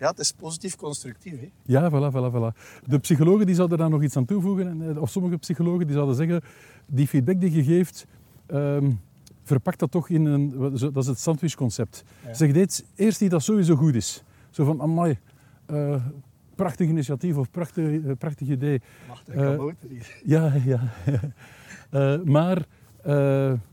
Ja, 0.00 0.08
het 0.08 0.18
is 0.18 0.32
positief 0.32 0.76
constructief. 0.76 1.40
Hè. 1.40 1.50
Ja, 1.62 1.90
voilà, 1.90 2.12
voilà, 2.12 2.34
voilà. 2.34 2.80
De 2.86 2.98
psychologen 2.98 3.46
die 3.46 3.54
zouden 3.54 3.78
daar 3.78 3.90
nog 3.90 4.02
iets 4.02 4.16
aan 4.16 4.24
toevoegen, 4.24 4.68
en, 4.68 4.90
eh, 4.90 5.02
of 5.02 5.10
sommige 5.10 5.36
psychologen 5.36 5.86
die 5.86 5.94
zouden 5.94 6.14
zeggen, 6.14 6.40
die 6.86 7.06
feedback 7.06 7.40
die 7.40 7.52
je 7.52 7.64
geeft, 7.64 8.06
ehm, 8.46 8.90
verpak 9.42 9.78
dat 9.78 9.90
toch 9.90 10.08
in 10.08 10.24
een, 10.24 10.70
dat 10.92 10.96
is 10.96 11.06
het 11.06 11.18
sandwichconcept. 11.18 12.04
Ja. 12.24 12.34
Zeg 12.34 12.52
dit 12.52 12.84
eerst 12.94 13.20
iets 13.20 13.30
dat 13.30 13.42
sowieso 13.42 13.76
goed 13.76 13.94
is. 13.94 14.22
Zo 14.50 14.64
van, 14.64 14.82
amai, 14.82 15.18
eh, 15.66 16.04
prachtig 16.54 16.88
initiatief 16.88 17.36
of 17.36 17.50
prachtig, 17.50 18.04
eh, 18.04 18.12
prachtig 18.18 18.48
idee. 18.48 18.80
Kabouter 19.26 19.88
hier. 19.88 20.20
Ja, 20.24 20.54
ja. 20.64 20.80
Eh, 21.90 22.22
maar 22.24 22.66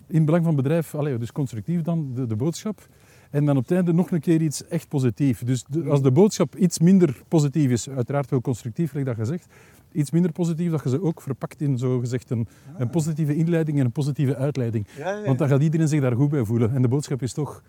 in 0.07 0.25
belang 0.25 0.43
van 0.43 0.53
het 0.53 0.63
bedrijf, 0.63 0.95
allee, 0.95 1.17
dus 1.17 1.31
constructief 1.31 1.81
dan, 1.81 2.13
de, 2.13 2.25
de 2.25 2.35
boodschap. 2.35 2.87
En 3.31 3.45
dan 3.45 3.57
op 3.57 3.61
het 3.67 3.71
einde 3.71 3.93
nog 3.93 4.11
een 4.11 4.19
keer 4.19 4.41
iets 4.41 4.67
echt 4.67 4.87
positief. 4.87 5.43
Dus 5.43 5.63
de- 5.69 5.83
als 5.89 6.01
de 6.01 6.11
boodschap 6.11 6.55
iets 6.55 6.79
minder 6.79 7.21
positief 7.27 7.71
is, 7.71 7.89
uiteraard 7.89 8.29
wel 8.29 8.41
constructief, 8.41 8.93
like 8.93 9.05
dat 9.05 9.15
gezegd, 9.15 9.45
iets 9.91 10.11
minder 10.11 10.31
positief, 10.31 10.71
dat 10.71 10.83
je 10.83 10.89
ze 10.89 11.01
ook 11.01 11.21
verpakt 11.21 11.61
in 11.61 11.77
zo 11.77 11.99
gezegd 11.99 12.29
een, 12.29 12.47
een 12.77 12.89
positieve 12.89 13.35
inleiding 13.35 13.79
en 13.79 13.85
een 13.85 13.91
positieve 13.91 14.35
uitleiding. 14.35 14.87
Ja, 14.97 15.09
ja, 15.17 15.23
Want 15.25 15.37
dan 15.39 15.47
gaat 15.47 15.61
iedereen 15.61 15.87
zich 15.87 16.01
daar 16.01 16.15
goed 16.15 16.29
bij 16.29 16.43
voelen. 16.45 16.73
En 16.75 16.81
de 16.81 16.87
boodschap 16.87 17.21
is 17.21 17.33
toch, 17.33 17.63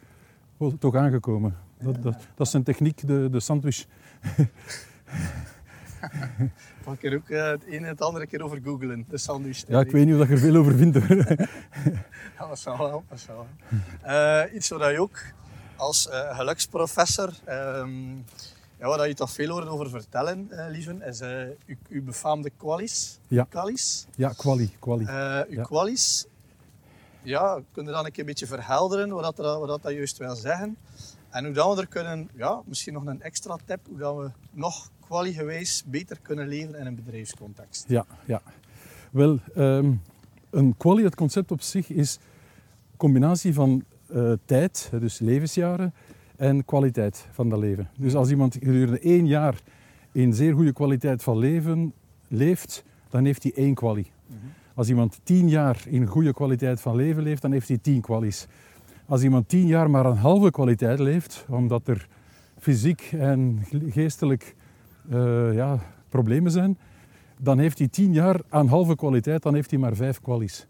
toch 0.78 0.94
aangekomen. 0.94 1.56
Dat, 1.82 2.02
dat, 2.02 2.26
dat 2.34 2.46
is 2.46 2.52
een 2.52 2.62
techniek, 2.62 3.06
de, 3.06 3.28
de 3.30 3.40
sandwich. 3.40 3.84
Keer 6.98 7.14
ook 7.16 7.28
eh, 7.28 7.50
het 7.50 7.64
ene 7.64 7.76
en 7.76 7.84
het 7.84 8.00
andere 8.00 8.26
keer 8.26 8.42
over 8.42 8.60
googlen, 8.64 9.04
de 9.08 9.18
sandwich. 9.18 9.64
Ja, 9.68 9.80
ik 9.80 9.90
weet 9.90 10.06
niet 10.06 10.14
of 10.14 10.26
je 10.26 10.32
er 10.32 10.38
veel 10.38 10.56
over 10.56 10.74
vindt. 10.74 10.96
hoor. 10.98 11.16
Ja, 12.38 12.48
dat 12.48 12.58
zou 12.58 12.78
wel. 12.78 13.04
Dat 13.08 13.20
zou 13.20 13.38
wel. 13.38 13.78
Eh, 14.44 14.54
iets 14.54 14.68
waar 14.68 14.92
je 14.92 15.00
ook 15.00 15.18
als 15.78 16.08
eh, 16.08 16.36
geluksprofessor, 16.36 17.32
ehm, 17.44 18.14
ja, 18.78 18.86
waar 18.86 19.08
je 19.08 19.14
toch 19.14 19.30
veel 19.30 19.48
hoort 19.50 19.66
over 19.68 19.90
vertellen, 19.90 20.46
eh 20.50 20.66
lieven, 20.70 21.02
is 21.02 21.20
eh, 21.20 21.42
uw, 21.66 21.76
uw 21.88 22.04
befaamde 22.04 22.50
qualis. 22.56 23.18
Ja. 23.28 23.44
Qualis. 23.48 24.06
Ja, 24.14 24.28
quali, 24.36 24.70
quali. 24.78 25.04
Eh, 25.04 25.40
uw 25.48 25.54
Ja. 25.56 25.62
qualis, 25.62 26.26
ja, 27.22 27.60
kun 27.72 27.84
je 27.84 27.90
dan 27.90 28.04
een 28.04 28.10
keer 28.10 28.20
een 28.20 28.26
beetje 28.26 28.46
verhelderen 28.46 29.08
wat 29.10 29.36
dat, 29.36 29.58
wat 29.66 29.82
dat 29.82 29.92
juist 29.92 30.16
wil 30.18 30.34
zeggen? 30.36 30.76
En 31.30 31.44
hoe 31.44 31.54
dat 31.54 31.74
we 31.74 31.80
er 31.80 31.86
kunnen, 31.86 32.28
ja, 32.34 32.60
misschien 32.64 32.92
nog 32.92 33.06
een 33.06 33.22
extra 33.22 33.56
tip, 33.64 33.80
hoe 33.88 33.98
dat 33.98 34.16
we 34.16 34.30
nog 34.50 34.90
quali-gewijs 35.06 35.82
beter 35.86 36.18
kunnen 36.22 36.48
leven 36.48 36.74
in 36.74 36.86
een 36.86 36.94
bedrijfscontext. 36.94 37.84
Ja, 37.88 38.04
ja. 38.24 38.42
Wel, 39.10 39.38
ehm, 39.54 39.92
een 40.50 40.76
quali, 40.76 41.04
het 41.04 41.14
concept 41.14 41.50
op 41.50 41.60
zich, 41.62 41.90
is 41.90 42.14
een 42.90 42.96
combinatie 42.96 43.54
van 43.54 43.84
eh, 44.12 44.32
tijd, 44.44 44.90
dus 45.00 45.18
levensjaren, 45.18 45.94
en 46.36 46.64
kwaliteit 46.64 47.28
van 47.30 47.48
dat 47.48 47.58
leven. 47.58 47.88
Dus 47.96 48.14
als 48.14 48.30
iemand 48.30 48.54
gedurende 48.54 48.98
één 48.98 49.26
jaar 49.26 49.60
in 50.12 50.34
zeer 50.34 50.54
goede 50.54 50.72
kwaliteit 50.72 51.22
van 51.22 51.38
leven 51.38 51.92
leeft, 52.28 52.84
dan 53.08 53.24
heeft 53.24 53.42
hij 53.42 53.52
één 53.54 53.74
quali. 53.74 54.10
Als 54.74 54.88
iemand 54.88 55.20
tien 55.22 55.48
jaar 55.48 55.82
in 55.86 56.06
goede 56.06 56.32
kwaliteit 56.32 56.80
van 56.80 56.96
leven 56.96 57.22
leeft, 57.22 57.42
dan 57.42 57.52
heeft 57.52 57.68
hij 57.68 57.78
tien 57.78 58.00
kwalies. 58.00 58.46
Als 59.06 59.22
iemand 59.22 59.48
tien 59.48 59.66
jaar 59.66 59.90
maar 59.90 60.06
een 60.06 60.16
halve 60.16 60.50
kwaliteit 60.50 60.98
leeft, 60.98 61.44
omdat 61.48 61.88
er 61.88 62.08
fysiek 62.58 63.12
en 63.12 63.62
geestelijk 63.88 64.54
eh, 65.10 65.54
ja, 65.54 65.78
problemen 66.08 66.50
zijn, 66.50 66.78
dan 67.40 67.58
heeft 67.58 67.78
hij 67.78 67.88
tien 67.88 68.12
jaar 68.12 68.40
aan 68.48 68.66
halve 68.66 68.96
kwaliteit, 68.96 69.42
dan 69.42 69.54
heeft 69.54 69.70
hij 69.70 69.78
maar 69.78 69.96
vijf 69.96 70.20
kwalies. 70.20 70.66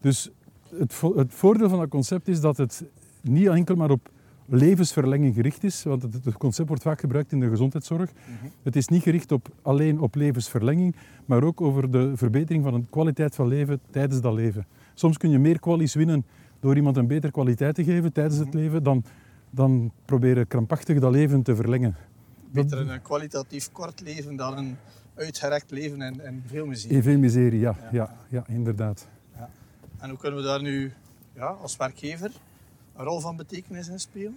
Dus 0.00 0.30
het, 0.78 0.92
vo- 0.94 1.16
het 1.16 1.34
voordeel 1.34 1.68
van 1.68 1.78
dat 1.78 1.88
concept 1.88 2.28
is 2.28 2.40
dat 2.40 2.56
het 2.56 2.84
niet 3.20 3.46
enkel 3.46 3.74
maar 3.76 3.90
op 3.90 4.10
levensverlenging 4.46 5.34
gericht 5.34 5.64
is, 5.64 5.82
want 5.82 6.02
het, 6.02 6.24
het 6.24 6.36
concept 6.36 6.68
wordt 6.68 6.82
vaak 6.82 7.00
gebruikt 7.00 7.32
in 7.32 7.40
de 7.40 7.48
gezondheidszorg. 7.48 8.10
Het 8.62 8.76
is 8.76 8.88
niet 8.88 9.02
gericht 9.02 9.32
op, 9.32 9.48
alleen 9.62 10.00
op 10.00 10.14
levensverlenging, 10.14 10.96
maar 11.26 11.42
ook 11.44 11.60
over 11.60 11.90
de 11.90 12.12
verbetering 12.16 12.64
van 12.64 12.74
de 12.80 12.86
kwaliteit 12.90 13.34
van 13.34 13.46
leven 13.46 13.80
tijdens 13.90 14.20
dat 14.20 14.34
leven. 14.34 14.66
Soms 14.94 15.16
kun 15.18 15.30
je 15.30 15.38
meer 15.38 15.60
kwalies 15.60 15.94
winnen 15.94 16.24
door 16.60 16.76
iemand 16.76 16.96
een 16.96 17.06
betere 17.06 17.32
kwaliteit 17.32 17.74
te 17.74 17.84
geven 17.84 18.12
tijdens 18.12 18.36
het 18.38 18.54
leven, 18.54 18.82
dan, 18.82 19.04
dan 19.50 19.92
proberen 20.04 20.46
krampachtig 20.46 20.98
dat 21.00 21.12
leven 21.12 21.42
te 21.42 21.54
verlengen. 21.56 21.96
Beter 22.52 22.90
een 22.90 23.02
kwalitatief 23.02 23.72
kort 23.72 24.00
leven 24.00 24.36
dan 24.36 24.58
een 24.58 24.76
uitgerekt 25.14 25.70
leven 25.70 26.02
en, 26.02 26.20
en 26.26 26.42
veel 26.46 26.66
muziek. 26.66 26.90
In 26.90 27.02
veel 27.02 27.18
miserie, 27.18 27.60
ja, 27.60 27.76
Ja. 27.80 27.88
ja, 27.92 28.16
ja, 28.28 28.44
inderdaad. 28.48 29.08
En 30.00 30.08
hoe 30.08 30.18
kunnen 30.18 30.40
we 30.40 30.46
daar 30.46 30.62
nu 30.62 30.92
ja, 31.34 31.46
als 31.46 31.76
werkgever 31.76 32.30
een 32.96 33.04
rol 33.04 33.20
van 33.20 33.36
betekenis 33.36 33.88
in 33.88 34.00
spelen? 34.00 34.36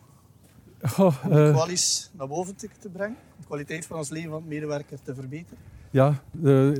Goh, 0.81 1.23
Om 1.23 1.29
de 1.29 1.47
eh, 1.47 1.53
kwalies 1.53 2.11
naar 2.13 2.27
boven 2.27 2.55
te, 2.55 2.69
te 2.79 2.89
brengen? 2.89 3.17
Om 3.31 3.39
de 3.39 3.45
kwaliteit 3.45 3.85
van 3.85 3.97
ons 3.97 4.09
leven 4.09 4.31
van 4.31 4.41
de 4.41 4.47
medewerker 4.47 5.01
te 5.01 5.15
verbeteren? 5.15 5.57
Ja, 5.91 6.21
eh, 6.43 6.71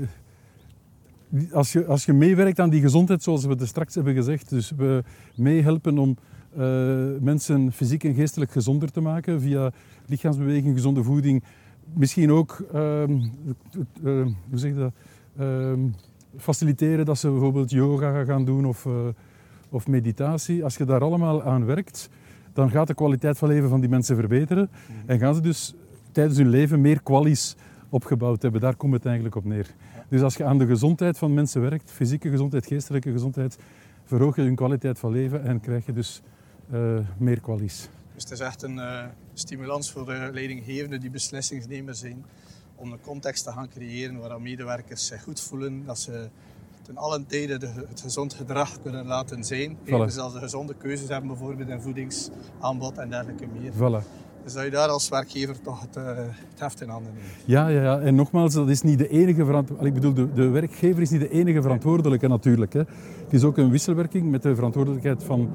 als, 1.51 1.71
je, 1.71 1.85
als 1.85 2.05
je 2.05 2.13
meewerkt 2.13 2.59
aan 2.59 2.69
die 2.69 2.81
gezondheid, 2.81 3.23
zoals 3.23 3.45
we 3.45 3.49
het 3.49 3.67
straks 3.67 3.95
hebben 3.95 4.13
gezegd, 4.13 4.49
dus 4.49 4.71
we 4.71 5.03
meehelpen 5.35 5.97
om 5.97 6.17
eh, 6.55 6.59
mensen 7.19 7.71
fysiek 7.71 8.03
en 8.03 8.13
geestelijk 8.13 8.51
gezonder 8.51 8.91
te 8.91 9.01
maken 9.01 9.41
via 9.41 9.71
lichaamsbeweging, 10.05 10.75
gezonde 10.75 11.03
voeding, 11.03 11.43
misschien 11.93 12.31
ook, 12.31 12.65
ehm, 12.73 13.19
eh, 14.03 14.25
hoe 14.49 14.57
zeg 14.57 14.71
je 14.71 14.77
dat, 14.77 14.93
Ehm, 15.37 15.89
faciliteren 16.37 17.05
dat 17.05 17.17
ze 17.17 17.29
bijvoorbeeld 17.29 17.71
yoga 17.71 18.23
gaan 18.23 18.45
doen 18.45 18.65
of, 18.65 18.85
eh, 18.85 18.93
of 19.69 19.87
meditatie, 19.87 20.63
als 20.63 20.77
je 20.77 20.85
daar 20.85 21.01
allemaal 21.01 21.43
aan 21.43 21.65
werkt, 21.65 22.09
dan 22.53 22.69
gaat 22.69 22.87
de 22.87 22.93
kwaliteit 22.93 23.37
van 23.37 23.47
leven 23.47 23.69
van 23.69 23.79
die 23.79 23.89
mensen 23.89 24.15
verbeteren. 24.15 24.69
En 25.05 25.19
gaan 25.19 25.35
ze 25.35 25.41
dus 25.41 25.73
tijdens 26.11 26.37
hun 26.37 26.49
leven 26.49 26.81
meer 26.81 27.01
kwalies 27.03 27.55
opgebouwd 27.89 28.41
hebben. 28.41 28.61
Daar 28.61 28.75
komt 28.75 28.93
het 28.93 29.05
eigenlijk 29.05 29.35
op 29.35 29.45
neer. 29.45 29.67
Dus 30.09 30.21
als 30.21 30.35
je 30.35 30.43
aan 30.43 30.57
de 30.57 30.65
gezondheid 30.65 31.17
van 31.17 31.33
mensen 31.33 31.61
werkt, 31.61 31.91
fysieke 31.91 32.29
gezondheid, 32.29 32.65
geestelijke 32.65 33.11
gezondheid, 33.11 33.57
verhoog 34.03 34.35
je 34.35 34.41
hun 34.41 34.55
kwaliteit 34.55 34.99
van 34.99 35.11
leven 35.11 35.43
en 35.43 35.59
krijg 35.59 35.85
je 35.85 35.93
dus 35.93 36.21
eh, 36.71 36.97
meer 37.17 37.39
kwalies. 37.39 37.89
Dus 38.13 38.23
het 38.23 38.31
is 38.31 38.39
echt 38.39 38.61
een 38.61 38.75
uh, 38.75 39.03
stimulans 39.33 39.91
voor 39.91 40.05
de 40.05 40.29
leidinggevenden 40.33 40.99
die 40.99 41.09
beslissingsnemers 41.09 41.99
zijn 41.99 42.25
om 42.83 42.91
een 42.91 43.01
context 43.01 43.43
te 43.43 43.51
gaan 43.51 43.69
creëren 43.69 44.19
waar 44.19 44.41
medewerkers 44.41 45.07
zich 45.07 45.23
goed 45.23 45.41
voelen, 45.41 45.83
dat 45.85 45.99
ze 45.99 46.27
ten 46.81 46.97
allen 46.97 47.25
tijde 47.25 47.57
de, 47.57 47.69
het 47.87 48.01
gezond 48.01 48.33
gedrag 48.33 48.81
kunnen 48.81 49.05
laten 49.05 49.43
zijn. 49.43 49.77
Dus 49.85 50.17
als 50.17 50.33
ze 50.33 50.39
gezonde 50.39 50.75
keuzes 50.77 51.09
hebben, 51.09 51.27
bijvoorbeeld 51.27 51.69
in 51.69 51.81
voedingsaanbod 51.81 52.97
en 52.97 53.09
dergelijke 53.09 53.45
meer. 53.59 53.71
Voilà. 53.71 54.05
Dus 54.43 54.53
dat 54.53 54.63
je 54.63 54.69
daar 54.69 54.87
als 54.87 55.09
werkgever 55.09 55.61
toch 55.61 55.81
het, 55.81 55.97
uh, 55.97 56.05
het 56.49 56.59
heft 56.59 56.81
in 56.81 56.89
handen 56.89 57.13
neemt. 57.13 57.27
Ja, 57.45 57.67
ja, 57.67 57.81
ja, 57.81 57.99
en 57.99 58.15
nogmaals, 58.15 58.53
dat 58.53 58.69
is 58.69 58.81
niet 58.81 58.97
de 58.97 59.09
enige 59.09 59.45
verantwoordelijke. 59.45 59.97
Ik 59.97 60.03
bedoel, 60.03 60.27
de, 60.27 60.33
de, 60.33 60.47
werkgever 60.47 61.01
is 61.01 61.09
niet 61.09 61.21
de 61.21 61.29
enige 61.29 61.61
verantwoordelijke 61.61 62.27
natuurlijk. 62.27 62.73
Hè. 62.73 62.79
Het 62.79 63.33
is 63.33 63.43
ook 63.43 63.57
een 63.57 63.69
wisselwerking 63.69 64.31
met 64.31 64.41
de 64.41 64.55
verantwoordelijkheid 64.55 65.23
van, 65.23 65.49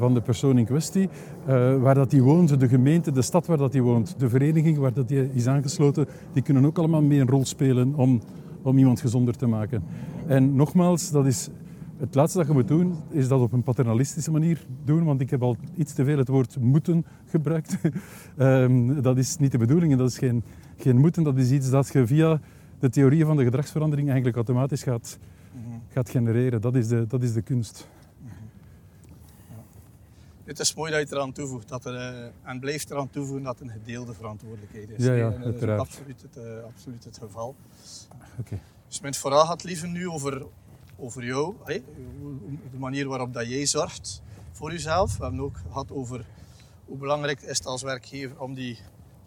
van 0.00 0.14
de 0.14 0.20
persoon 0.20 0.58
in 0.58 0.64
kwestie. 0.64 1.08
Uh, 1.48 1.76
waar 1.82 1.94
dat 1.94 2.10
die 2.10 2.22
woont, 2.22 2.60
de 2.60 2.68
gemeente, 2.68 3.12
de 3.12 3.22
stad 3.22 3.46
waar 3.46 3.56
dat 3.56 3.72
die 3.72 3.82
woont, 3.82 4.14
de 4.18 4.28
vereniging 4.28 4.78
waar 4.78 4.92
dat 4.92 5.08
die 5.08 5.32
is 5.32 5.46
aangesloten, 5.46 6.06
die 6.32 6.42
kunnen 6.42 6.64
ook 6.64 6.78
allemaal 6.78 7.02
mee 7.02 7.20
een 7.20 7.28
rol 7.28 7.44
spelen 7.44 7.94
om, 7.94 8.20
om 8.62 8.78
iemand 8.78 9.00
gezonder 9.00 9.36
te 9.36 9.46
maken. 9.46 9.82
En 10.26 10.54
nogmaals, 10.54 11.10
dat 11.10 11.26
is 11.26 11.50
het 12.00 12.14
laatste 12.14 12.38
dat 12.38 12.46
je 12.46 12.52
moet 12.52 12.68
doen, 12.68 12.94
is 13.10 13.28
dat 13.28 13.40
op 13.40 13.52
een 13.52 13.62
paternalistische 13.62 14.30
manier 14.30 14.66
doen, 14.84 15.04
want 15.04 15.20
ik 15.20 15.30
heb 15.30 15.42
al 15.42 15.56
iets 15.76 15.92
te 15.92 16.04
veel 16.04 16.18
het 16.18 16.28
woord 16.28 16.60
moeten 16.60 17.04
gebruikt. 17.26 17.78
um, 18.38 19.02
dat 19.02 19.18
is 19.18 19.36
niet 19.36 19.52
de 19.52 19.58
bedoeling 19.58 19.92
en 19.92 19.98
dat 19.98 20.08
is 20.08 20.18
geen, 20.18 20.42
geen 20.76 20.98
moeten, 20.98 21.22
dat 21.22 21.36
is 21.36 21.50
iets 21.50 21.70
dat 21.70 21.92
je 21.92 22.06
via 22.06 22.40
de 22.78 22.88
theorieën 22.88 23.26
van 23.26 23.36
de 23.36 23.44
gedragsverandering 23.44 24.06
eigenlijk 24.06 24.36
automatisch 24.36 24.82
gaat, 24.82 25.18
-hmm. 25.52 25.80
gaat 25.88 26.10
genereren. 26.10 26.60
Dat 26.60 26.74
is 26.74 26.88
de, 26.88 27.06
dat 27.08 27.22
is 27.22 27.32
de 27.32 27.42
kunst. 27.42 27.88
Het 30.50 30.58
is 30.58 30.74
mooi 30.74 30.92
dat 30.92 31.08
je 31.08 31.14
eraan 31.14 31.32
toevoegt, 31.32 31.68
dat 31.68 31.84
er, 31.84 31.94
uh, 31.94 32.28
en 32.42 32.60
blijft 32.60 32.90
eraan 32.90 33.10
toevoegen 33.10 33.42
dat 33.42 33.58
het 33.58 33.68
een 33.68 33.74
gedeelde 33.74 34.14
verantwoordelijkheid 34.14 34.90
is. 34.90 35.04
Ja, 35.04 35.12
ja, 35.12 35.32
en, 35.32 35.44
uiteraard. 35.44 35.78
Dat 35.78 35.88
is 35.88 35.94
absoluut 35.96 36.22
het, 36.22 36.36
uh, 36.36 36.64
absoluut 36.64 37.04
het 37.04 37.18
geval. 37.18 37.54
Okay. 38.38 38.60
Dus 38.88 39.00
mijn 39.00 39.14
verhaal 39.14 39.46
gaat 39.46 39.64
liever 39.64 39.88
nu 39.88 40.08
over 40.08 40.46
over 40.96 41.24
jou, 41.24 41.54
de 42.70 42.78
manier 42.78 43.08
waarop 43.08 43.34
dat 43.34 43.48
jij 43.48 43.66
zorgt 43.66 44.22
voor 44.52 44.72
jezelf. 44.72 45.16
We 45.16 45.22
hebben 45.22 45.40
ook 45.40 45.56
gehad 45.56 45.92
over 45.92 46.24
hoe 46.84 46.96
belangrijk 46.96 47.40
is 47.40 47.58
het 47.58 47.66
als 47.66 47.82
werkgever 47.82 48.40
om 48.40 48.54
die 48.54 48.78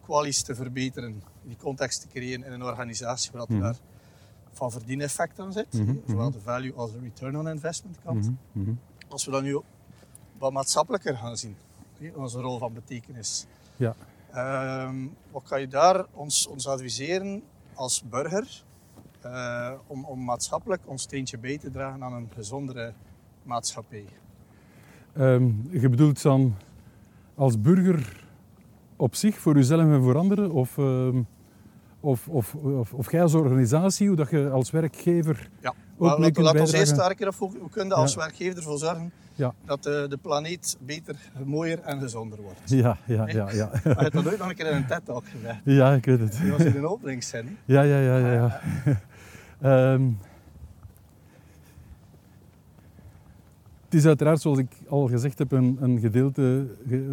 kwalies 0.02 0.42
te 0.42 0.56
verbeteren, 0.56 1.24
die 1.44 1.58
context 1.58 2.02
te 2.02 2.08
creëren 2.08 2.46
in 2.46 2.52
een 2.52 2.64
organisatie 2.64 3.32
waar 3.32 3.46
mm 3.48 3.56
-hmm. 3.56 3.64
daar 3.64 3.78
van 4.52 4.72
verdieneffect 4.72 5.40
aan 5.40 5.54
zit. 5.54 5.74
Mm 5.74 5.86
-hmm. 5.86 6.02
Zowel 6.08 6.32
de 6.32 6.42
value 6.42 6.74
als 6.74 6.92
de 6.92 7.00
return 7.00 7.38
on 7.38 7.48
investment 7.48 7.98
kant. 8.04 8.26
Mm 8.26 8.38
-hmm. 8.52 8.80
Als 9.08 9.26
we 9.26 9.32
dat 9.32 9.44
nu 9.44 9.62
wat 10.44 10.52
maatschappelijker 10.52 11.18
gaan 11.18 11.38
zien, 11.38 11.56
onze 12.16 12.40
rol 12.40 12.58
van 12.58 12.74
betekenis. 12.74 13.46
Ja. 13.76 13.96
Um, 14.86 15.16
wat 15.32 15.44
kan 15.44 15.60
je 15.60 15.68
daar 15.68 16.06
ons, 16.14 16.48
ons 16.48 16.68
adviseren 16.68 17.44
als 17.74 18.04
burger 18.10 18.64
uh, 19.26 19.72
om, 19.88 20.04
om, 20.04 20.24
maatschappelijk 20.24 20.82
ons 20.86 21.02
steentje 21.02 21.38
bij 21.38 21.58
te 21.58 21.72
dragen 21.72 22.04
aan 22.04 22.14
een 22.14 22.30
gezondere 22.34 22.94
maatschappij? 23.44 24.06
Um, 25.18 25.68
je 25.72 25.90
bedoelt 25.90 26.22
dan 26.22 26.56
als 27.36 27.62
burger 27.62 28.28
op 28.96 29.16
zich, 29.16 29.38
voor 29.38 29.56
jezelf 29.56 29.82
en 29.82 30.02
voor 30.02 30.18
anderen? 30.18 30.52
Of, 30.52 30.78
um, 30.78 31.28
of, 32.00 32.28
of, 32.28 32.56
of, 32.56 32.94
of 32.94 33.12
jij 33.12 33.22
als 33.22 33.34
organisatie, 33.34 34.08
hoe 34.08 34.16
dat 34.16 34.30
je 34.30 34.50
als 34.50 34.72
werkgever 34.72 35.50
ja. 35.62 35.74
Maar 35.98 36.20
laat, 36.20 36.38
laat 36.38 36.60
ons 36.60 36.72
eerst 36.72 36.96
daar 36.96 37.10
een 37.10 37.16
keer 37.16 37.28
op 37.28 37.36
hoe 37.36 37.70
kunnen 37.72 37.98
als 37.98 38.14
ja. 38.14 38.20
werkgever 38.20 38.58
ervoor 38.58 38.78
zorgen 38.78 39.12
ja. 39.36 39.54
dat 39.66 39.84
de, 39.84 40.06
de, 40.10 40.18
planeet 40.18 40.78
beter, 40.80 41.16
mooier 41.46 41.80
en 41.80 42.00
gezonder 42.00 42.42
wordt. 42.42 42.60
Ja, 42.66 42.98
ja, 43.06 43.28
ja. 43.28 43.52
ja. 43.52 43.70
Je 43.84 43.90
hebt 43.90 44.14
dat 44.14 44.28
ooit 44.28 44.38
nog 44.38 44.50
een 44.50 44.56
keer 44.56 44.66
in 44.66 44.76
een 44.76 44.88
TED-talk 44.88 45.26
gezegd. 45.28 45.60
Ja, 45.64 45.94
ik 45.94 46.06
weet 46.06 46.20
het. 46.20 46.40
Dat 46.42 46.50
was 46.58 46.66
in 46.66 46.76
een 46.76 46.88
openingszin. 46.88 47.58
Ja, 47.66 47.82
ja, 47.82 48.00
ja, 48.00 48.18
ja. 48.18 48.62
ja. 49.62 49.94
Um, 49.94 50.20
het 53.86 53.94
is 53.94 54.06
uiteraard, 54.06 54.42
zoals 54.42 54.58
ik 54.58 54.72
al 54.88 55.08
gezegd 55.08 55.38
heb, 55.38 55.52
een, 55.52 55.78
een 55.82 56.00
gedeelde, 56.00 56.68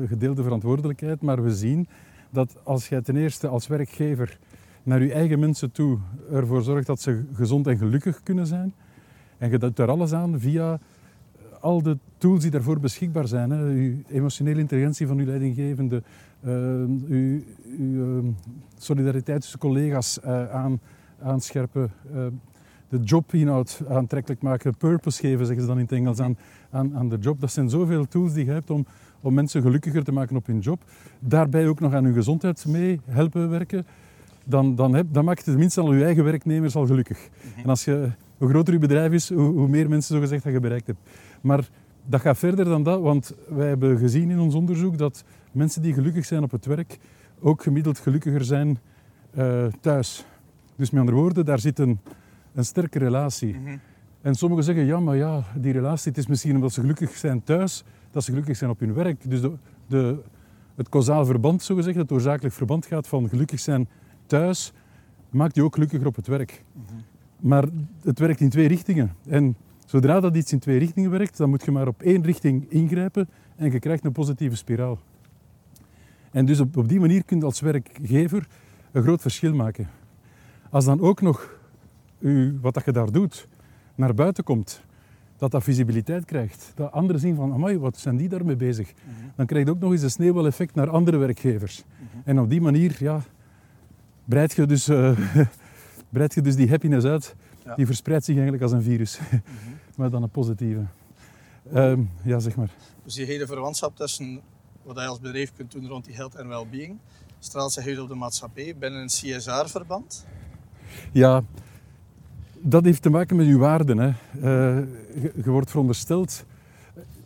gedeelde 0.07 0.43
verantwoordelijkheid. 0.43 1.23
Maar 1.23 1.43
we 1.43 1.55
zien 1.55 1.89
dat 2.31 2.57
als 2.63 2.89
jij 2.89 3.03
ten 3.03 3.17
eerste 3.17 3.49
als 3.49 3.67
werkgever 3.67 4.39
naar 4.83 5.03
je 5.03 5.13
eigen 5.13 5.39
mensen 5.39 5.73
toe 5.73 5.99
ervoor 6.33 6.63
zorgt 6.63 6.87
dat 6.87 7.01
ze 7.01 7.25
gezond 7.33 7.67
en 7.67 7.79
gelukkig 7.79 8.23
kunnen 8.23 8.47
zijn. 8.47 8.73
En 9.39 9.51
je 9.51 9.59
doet 9.59 9.77
daar 9.77 9.89
alles 9.89 10.13
aan 10.13 10.41
via 10.41 10.79
al 11.61 11.83
de 11.83 11.99
tools 12.19 12.43
die 12.43 12.51
daarvoor 12.51 12.81
beschikbaar 12.81 13.29
zijn. 13.29 13.51
Hè. 13.51 13.65
Uw 13.65 13.95
emotionele 14.09 14.61
intelligentie 14.61 15.07
van 15.07 15.19
uw 15.19 15.27
leidinggevende, 15.27 16.03
uh, 16.45 16.53
uw, 17.09 17.41
uh, 17.79 18.25
solidariteit 18.79 19.41
tussen 19.41 19.59
collega's 19.59 20.19
uh, 20.25 20.51
aan, 20.51 20.81
aanscherpen, 21.23 21.91
uh, 22.15 22.27
de 22.89 22.99
jobinhoud 22.99 23.83
aantrekkelijk 23.89 24.43
maken, 24.43 24.77
purpose 24.77 25.21
geven, 25.21 25.47
zeggen 25.47 25.63
ze 25.65 25.69
dan 25.69 25.79
in 25.79 25.85
het 25.85 25.93
Engels, 25.93 26.21
aan, 26.21 26.37
aan, 26.71 26.97
aan 26.97 27.09
de 27.09 27.19
job. 27.19 27.41
Dat 27.41 27.53
zijn 27.53 27.71
zoveel 27.71 28.09
tools 28.09 28.33
die 28.33 28.45
je 28.45 28.51
hebt 28.51 28.71
om, 28.71 28.87
om 29.21 29.35
mensen 29.35 29.63
gelukkiger 29.63 30.05
te 30.05 30.13
maken 30.13 30.37
op 30.37 30.47
hun 30.47 30.59
job. 30.59 30.83
Daarbij 31.19 31.69
ook 31.69 31.81
nog 31.81 31.95
aan 31.95 32.05
hun 32.05 32.15
gezondheid 32.15 32.67
mee 32.67 33.01
helpen 33.05 33.51
werken. 33.51 33.87
Dan, 34.45 34.75
dan, 34.75 34.95
heb, 34.95 35.07
dan 35.11 35.25
maak 35.25 35.39
je 35.39 35.45
tenminste 35.45 35.81
al 35.81 35.95
je 35.95 36.05
eigen 36.05 36.25
werknemers 36.25 36.77
al 36.77 36.87
gelukkig. 36.87 37.19
-hmm. 37.19 37.63
En 37.63 37.69
als 37.69 37.85
je, 37.85 38.11
hoe 38.39 38.49
groter 38.49 38.73
je 38.73 38.79
bedrijf 38.79 39.13
is, 39.13 39.33
hoe, 39.33 39.53
hoe 39.53 39.69
meer 39.69 39.89
mensen 39.89 40.15
zo 40.15 40.21
gezegd 40.21 40.45
dat 40.45 40.53
je 40.53 40.61
bereikt 40.61 40.87
hebt. 40.87 40.99
Maar 41.41 41.69
dat 42.07 42.21
gaat 42.21 42.39
verder 42.39 42.65
dan 42.65 42.83
dat, 42.83 43.01
want 43.01 43.35
wij 43.49 43.69
hebben 43.69 43.99
gezien 43.99 44.31
in 44.31 44.39
ons 44.39 44.55
onderzoek 44.55 44.99
dat 44.99 45.25
mensen 45.53 45.83
die 45.83 45.95
gelukkig 45.95 46.27
zijn 46.27 46.43
op 46.43 46.51
het 46.51 46.67
werk 46.67 46.99
ook 47.41 47.63
gemiddeld 47.63 47.99
gelukkiger 47.99 48.45
zijn 48.45 48.79
uh, 49.39 49.67
thuis. 49.81 50.25
Dus 50.77 50.91
met 50.91 51.01
andere 51.01 51.19
woorden, 51.19 51.45
daar 51.45 51.59
zit 51.59 51.79
een, 51.79 51.99
een 52.55 52.65
sterke 52.65 52.99
relatie. 52.99 53.55
Mhm. 53.55 53.77
En 54.23 54.35
sommigen 54.35 54.65
zeggen, 54.65 54.85
ja, 54.85 55.01
maar 55.01 55.17
ja, 55.17 55.45
die 55.55 55.73
relatie, 55.73 56.09
het 56.09 56.19
is 56.19 56.27
misschien 56.27 56.55
omdat 56.55 56.73
ze 56.73 56.81
gelukkig 56.81 57.17
zijn 57.17 57.43
thuis, 57.43 57.85
dat 58.11 58.25
ze 58.25 58.31
gelukkig 58.31 58.57
zijn 58.57 58.71
op 58.71 58.81
hun 58.81 58.95
werk. 58.95 59.31
Dus 59.31 59.41
de, 59.41 59.53
de, 59.87 60.19
het 60.75 60.89
causaal 60.89 61.25
verband, 61.25 61.63
zogezegd, 61.63 61.97
het 61.97 62.13
oorzakelijk 62.13 62.55
verband 62.55 62.87
gaat 62.87 63.09
van 63.09 63.29
gelukkig 63.29 63.61
zijn 63.61 63.89
thuis, 64.31 64.73
maakt 65.31 65.55
je 65.55 65.63
ook 65.63 65.75
gelukkiger 65.75 66.07
op 66.07 66.17
het 66.17 66.27
werk. 66.27 66.65
Mhm. 66.73 66.95
Maar 67.41 67.65
het 68.03 68.19
werkt 68.19 68.41
in 68.41 68.49
twee 68.49 68.69
richtingen. 68.69 69.15
En 69.29 69.57
zodra 69.87 70.21
dat 70.21 70.37
iets 70.37 70.53
in 70.53 70.59
twee 70.59 70.79
richtingen 70.79 71.11
werkt, 71.11 71.37
dan 71.37 71.51
moet 71.51 71.65
je 71.65 71.71
maar 71.71 71.89
op 71.89 72.03
één 72.03 72.23
richting 72.23 72.71
ingrijpen 72.71 73.29
en 73.57 73.73
je 73.73 73.79
krijgt 73.79 74.05
een 74.05 74.13
positieve 74.13 74.57
spiraal. 74.57 74.99
En 76.31 76.47
dus 76.47 76.61
op, 76.61 76.77
op 76.77 76.89
die 76.89 77.01
manier 77.01 77.25
kun 77.25 77.39
je 77.39 77.45
als 77.45 77.61
werkgever 77.61 78.47
een 78.93 79.03
groot 79.03 79.21
verschil 79.21 79.55
maken. 79.55 79.89
Als 80.71 80.85
dan 80.85 81.01
ook 81.01 81.21
nog 81.21 81.59
u, 82.19 82.59
wat 82.61 82.75
dat 82.75 82.85
je 82.85 82.93
daar 82.93 83.13
doet 83.13 83.49
naar 83.95 84.15
buiten 84.15 84.45
komt, 84.45 84.83
dat 85.37 85.51
dat 85.51 85.63
visibiliteit 85.63 86.25
krijgt, 86.25 86.73
dat 86.75 86.93
anderen 86.93 87.21
zien 87.21 87.35
van, 87.35 87.53
amai, 87.53 87.79
wat 87.79 87.99
zijn 87.99 88.17
die 88.17 88.29
daarmee 88.29 88.57
bezig? 88.57 88.93
Mhm. 88.93 89.27
Dan 89.37 89.47
krijg 89.47 89.65
je 89.65 89.71
ook 89.71 89.81
nog 89.81 89.93
eens 89.93 90.03
een 90.03 90.11
sneeuwbaleffect 90.11 90.75
naar 90.75 90.91
andere 90.91 91.17
werkgevers. 91.17 91.85
Mhm. 91.85 92.29
En 92.29 92.41
op 92.41 92.51
die 92.51 92.61
manier, 92.61 92.97
ja, 92.99 93.23
breid 94.31 94.53
je 94.53 94.67
dus, 94.67 94.89
uh, 94.99 95.19
breid 96.09 96.35
je 96.35 96.41
dus 96.41 96.57
die 96.57 96.69
happiness 96.69 97.07
uit. 97.07 97.35
Ja. 97.65 97.75
Die 97.75 97.87
verspreidt 97.87 98.25
zich 98.25 98.35
eigenlijk 98.35 98.63
als 98.63 98.73
een 98.73 98.83
virus, 98.83 99.19
Mhm. 99.21 99.41
maar 99.97 100.11
dan 100.11 100.23
een 100.23 100.31
positieve. 100.31 100.85
Um, 101.75 102.11
ja, 102.23 102.39
zeg 102.39 102.57
maar. 102.57 102.71
Dus 103.05 103.15
die 103.15 103.27
hele 103.27 103.47
verwantschap 103.47 103.97
tussen 103.97 104.41
wat 104.83 104.97
je 104.97 105.07
als 105.07 105.21
bedrijf 105.21 105.53
kunt 105.57 105.73
doen 105.73 105.89
rond 105.89 106.05
die 106.05 106.15
health 106.15 106.35
en 106.35 106.49
well-being, 106.49 106.99
straalt 107.39 107.73
zich 107.73 107.87
uit 107.87 107.99
op 107.99 108.09
de 108.09 108.15
maatschappij 108.15 108.75
binnen 108.79 109.01
een 109.01 109.07
CSR-verband. 109.07 110.27
Ja, 111.13 111.43
dat 112.61 112.85
heeft 112.85 113.03
te 113.03 113.11
maken 113.11 113.37
met 113.37 113.47
uw 113.47 113.59
waarden. 113.59 113.99
Hè. 113.99 114.09
Uh, 114.09 114.87
je, 115.23 115.33
je, 115.45 115.51
wordt 115.51 115.71
verondersteld. 115.71 116.45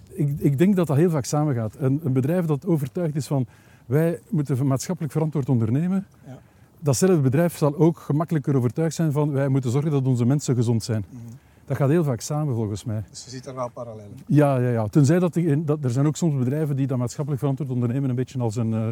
Ik, 0.09 0.39
ik, 0.39 0.59
denk 0.59 0.77
dat 0.77 0.87
dat 0.87 0.97
heel 0.97 1.11
vaak 1.11 1.25
samengaat. 1.25 1.75
Een, 1.79 2.01
een, 2.05 2.13
bedrijf 2.13 2.45
dat 2.45 2.67
overtuigd 2.67 3.17
is 3.17 3.27
van 3.27 3.47
wij 3.87 4.21
moeten 4.31 4.67
maatschappelijk 4.67 5.13
verantwoord 5.13 5.49
ondernemen. 5.49 6.07
Ja. 6.27 6.41
Datzelfde 6.85 7.20
bedrijf 7.20 7.57
zal 7.57 7.76
ook 7.76 7.99
gemakkelijker 7.99 8.57
overtuigd 8.57 8.95
zijn 8.95 9.12
van 9.12 9.32
wij 9.32 9.49
moeten 9.49 9.70
zorgen 9.70 9.91
dat 9.91 10.07
onze 10.07 10.24
mensen 10.24 10.55
gezond 10.55 10.82
zijn. 10.82 11.05
Mm 11.09 11.18
-hmm. 11.18 11.39
Dat 11.64 11.76
gaat 11.76 11.89
heel 11.89 12.05
vaak 12.05 12.20
samen 12.20 12.55
volgens 12.55 12.85
mij. 12.85 13.05
Dus 13.11 13.24
je 13.24 13.30
ziet 13.30 13.47
er 13.47 13.55
wel 13.55 13.70
parallellen. 13.70 14.16
Ja, 14.26 14.59
ja, 14.59 14.68
ja. 14.68 14.87
tenzij 14.87 15.18
dat, 15.18 15.32
die, 15.32 15.64
dat 15.64 15.85
er 15.85 15.91
zijn 15.91 16.07
ook 16.07 16.16
soms 16.16 16.39
bedrijven 16.39 16.76
die 16.76 16.87
dat 16.87 16.99
maatschappelijk 16.99 17.41
verantwoord 17.43 17.70
ondernemen 17.70 18.11
een 18.11 18.16
beetje 18.16 18.39
als 18.39 18.57
een 18.57 18.70
uh, 18.70 18.89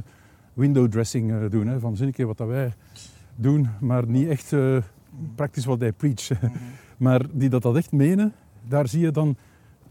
window 0.52 0.90
dressing 0.90 1.30
uh, 1.30 1.50
doen. 1.50 1.66
Hè. 1.66 1.80
Van 1.80 1.96
zie 1.96 2.06
een 2.06 2.12
keer 2.12 2.26
wat 2.26 2.36
dat 2.36 2.48
wij 2.48 2.72
doen, 3.34 3.68
maar 3.80 4.06
niet 4.06 4.28
echt 4.28 4.52
uh, 4.52 4.76
praktisch 5.34 5.64
wat 5.64 5.80
hij 5.80 5.92
preach. 5.92 6.30
Mm 6.30 6.36
-hmm. 6.40 6.52
maar 7.06 7.26
die 7.32 7.48
dat, 7.48 7.62
dat 7.62 7.76
echt 7.76 7.92
menen, 7.92 8.32
daar 8.68 8.88
zie 8.88 9.00
je 9.00 9.10
dan 9.10 9.36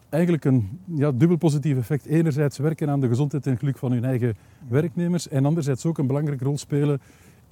eigenlijk 0.09 0.45
een 0.45 0.79
ja, 0.85 1.11
dubbel 1.11 1.37
positief 1.37 1.77
effect. 1.77 2.05
Enerzijds 2.05 2.57
werken 2.57 2.89
aan 2.89 2.99
de 2.99 3.07
gezondheid 3.07 3.47
en 3.47 3.57
geluk 3.57 3.77
van 3.77 3.91
hun 3.91 4.03
eigen 4.03 4.35
werknemers 4.67 5.27
en 5.27 5.45
anderzijds 5.45 5.85
ook 5.85 5.97
een 5.97 6.07
belangrijke 6.07 6.43
rol 6.43 6.57
spelen 6.57 7.01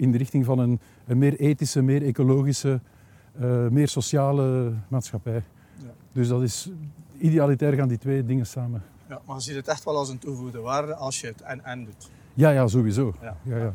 in 0.00 0.10
de 0.12 0.18
richting 0.18 0.44
van 0.44 0.58
een, 0.58 0.80
een 1.06 1.18
meer 1.18 1.40
ethische, 1.40 1.82
meer 1.82 2.02
ecologische, 2.02 2.80
uh, 3.40 3.68
meer 3.68 3.88
sociale 3.88 4.72
maatschappij. 4.88 5.42
Ja. 5.76 5.90
Dus 6.12 6.28
dat 6.28 6.42
is, 6.42 6.70
idealitair 7.18 7.72
gaan 7.72 7.88
die 7.88 7.98
twee 7.98 8.24
dingen 8.24 8.46
samen. 8.46 8.82
Ja, 9.08 9.20
maar 9.26 9.36
je 9.36 9.42
ziet 9.42 9.54
het 9.54 9.68
echt 9.68 9.84
wel 9.84 9.96
als 9.96 10.08
een 10.08 10.18
toegevoegde 10.18 10.60
waarde 10.60 10.94
als 10.94 11.20
je 11.20 11.26
het 11.26 11.40
en-en 11.40 11.84
doet. 11.84 12.10
Ja, 12.34 12.50
ja, 12.50 12.66
sowieso. 12.66 13.14
Ja. 13.20 13.36
Ja, 13.42 13.56
ja. 13.56 13.74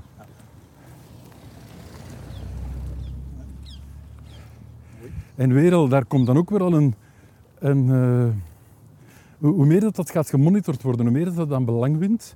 En 5.35 5.53
wereld, 5.53 5.89
daar 5.89 6.05
komt 6.05 6.25
dan 6.25 6.37
ook 6.37 6.49
weer 6.49 6.61
al 6.61 6.73
een... 6.73 6.95
een 7.59 7.85
uh, 7.85 8.27
hoe 9.39 9.65
meer 9.65 9.79
dat, 9.79 9.95
dat 9.95 10.09
gaat 10.09 10.29
gemonitord 10.29 10.81
worden, 10.81 11.05
hoe 11.05 11.13
meer 11.13 11.25
dat, 11.25 11.35
dat 11.35 11.49
dan 11.49 11.65
belang 11.65 11.97
wint, 11.97 12.35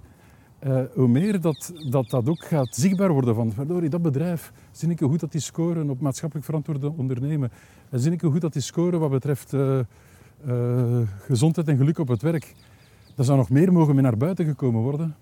uh, 0.67 0.81
hoe 0.93 1.07
meer 1.07 1.41
dat, 1.41 1.73
dat 1.89 2.09
dat 2.09 2.29
ook 2.29 2.45
gaat 2.45 2.75
zichtbaar 2.75 3.11
worden 3.11 3.35
van, 3.35 3.51
verdorie, 3.51 3.89
dat 3.89 4.01
bedrijf, 4.01 4.51
zie 4.71 4.89
ik 4.89 4.99
hoe 4.99 5.09
goed 5.09 5.19
dat 5.19 5.31
die 5.31 5.41
scoren 5.41 5.89
op 5.89 5.99
maatschappelijk 5.99 6.45
verantwoorde 6.45 6.91
ondernemen. 6.95 7.51
En 7.89 7.99
zie 7.99 8.11
ik 8.11 8.21
hoe 8.21 8.31
goed 8.31 8.41
dat 8.41 8.53
die 8.53 8.61
scoren 8.61 8.99
wat 8.99 9.09
betreft 9.09 9.53
uh, 9.53 9.79
gezondheid 11.19 11.67
en 11.67 11.77
geluk 11.77 11.97
op 11.97 12.07
het 12.07 12.21
werk. 12.21 12.55
Dat 13.15 13.25
zou 13.25 13.37
nog 13.37 13.49
meer 13.49 13.73
mogen 13.73 13.93
mee 13.93 14.03
naar 14.03 14.17
buiten 14.17 14.45
gekomen 14.45 14.81
worden. 14.81 15.15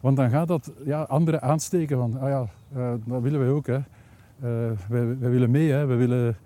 Want 0.00 0.16
dan 0.16 0.30
gaat 0.30 0.48
dat 0.48 0.72
ja, 0.84 1.02
anderen 1.02 1.42
aansteken 1.42 1.96
van, 1.96 2.20
ah 2.20 2.28
ja, 2.28 2.48
dat 3.04 3.22
willen 3.22 3.40
wij 3.40 3.48
ook. 3.48 3.66
Hè. 3.66 3.78
wij, 4.88 5.18
wij 5.18 5.30
willen 5.30 5.50
mee, 5.50 5.70
hè. 5.70 5.86
wij 5.86 5.96
willen 5.96 6.36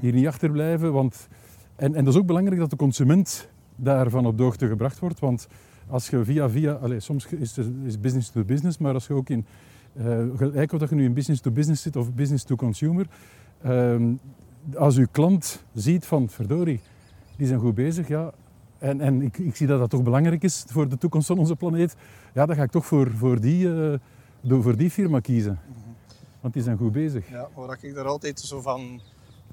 hier 0.00 0.12
niet 0.12 0.26
achterblijven. 0.26 0.92
Want, 0.92 1.28
en, 1.76 1.94
en 1.94 2.04
dat 2.04 2.14
is 2.14 2.20
ook 2.20 2.26
belangrijk 2.26 2.60
dat 2.60 2.70
de 2.70 2.76
consument 2.76 3.48
daarvan 3.76 4.26
op 4.26 4.36
de 4.36 4.42
hoogte 4.42 4.68
gebracht 4.68 4.98
wordt. 4.98 5.20
Want 5.20 5.48
als 5.90 6.08
je 6.08 6.24
via 6.24 6.50
via, 6.50 6.72
allez, 6.72 7.04
soms 7.04 7.26
is 7.26 7.56
het 7.56 7.66
is 7.84 8.00
business 8.00 8.30
to 8.30 8.44
business, 8.44 8.78
maar 8.78 8.94
als 8.94 9.06
je 9.06 9.14
ook 9.14 9.28
in, 9.28 9.46
uh, 9.94 10.24
gelijk 10.36 10.72
of 10.72 10.78
dat 10.78 10.88
je 10.88 10.94
nu 10.94 11.04
in 11.04 11.14
business 11.14 11.40
to 11.40 11.50
business 11.50 11.82
zit 11.82 11.96
of 11.96 12.12
business 12.12 12.44
to 12.44 12.56
consumer, 12.56 13.06
uh, 13.64 14.12
als 14.76 14.96
je 14.96 15.08
klant 15.10 15.64
ziet 15.74 16.06
van 16.06 16.28
verdorie, 16.28 16.80
die 17.36 17.46
zijn 17.46 17.60
goed 17.60 17.74
bezig, 17.74 18.08
ja, 18.08 18.32
en, 18.78 19.00
en 19.00 19.22
ik, 19.22 19.38
ik, 19.38 19.56
zie 19.56 19.66
dat 19.66 19.78
dat 19.78 19.90
toch 19.90 20.02
belangrijk 20.02 20.42
is 20.42 20.64
voor 20.68 20.88
de 20.88 20.98
toekomst 20.98 21.26
van 21.26 21.38
onze 21.38 21.56
planeet, 21.56 21.96
ja, 22.34 22.46
dan 22.46 22.56
ga 22.56 22.62
ik 22.62 22.70
toch 22.70 22.86
voor, 22.86 23.10
voor, 23.10 23.40
die, 23.40 23.66
uh, 23.66 23.94
voor 24.48 24.76
die 24.76 24.90
firma 24.90 25.20
kiezen. 25.20 25.58
Want 26.40 26.54
die 26.54 26.62
zijn 26.62 26.76
goed 26.76 26.92
bezig. 26.92 27.28
Ja, 27.30 27.48
waar 27.54 27.78
ik 27.80 27.96
er 27.96 28.06
altijd 28.06 28.40
zo 28.40 28.60
van 28.60 29.00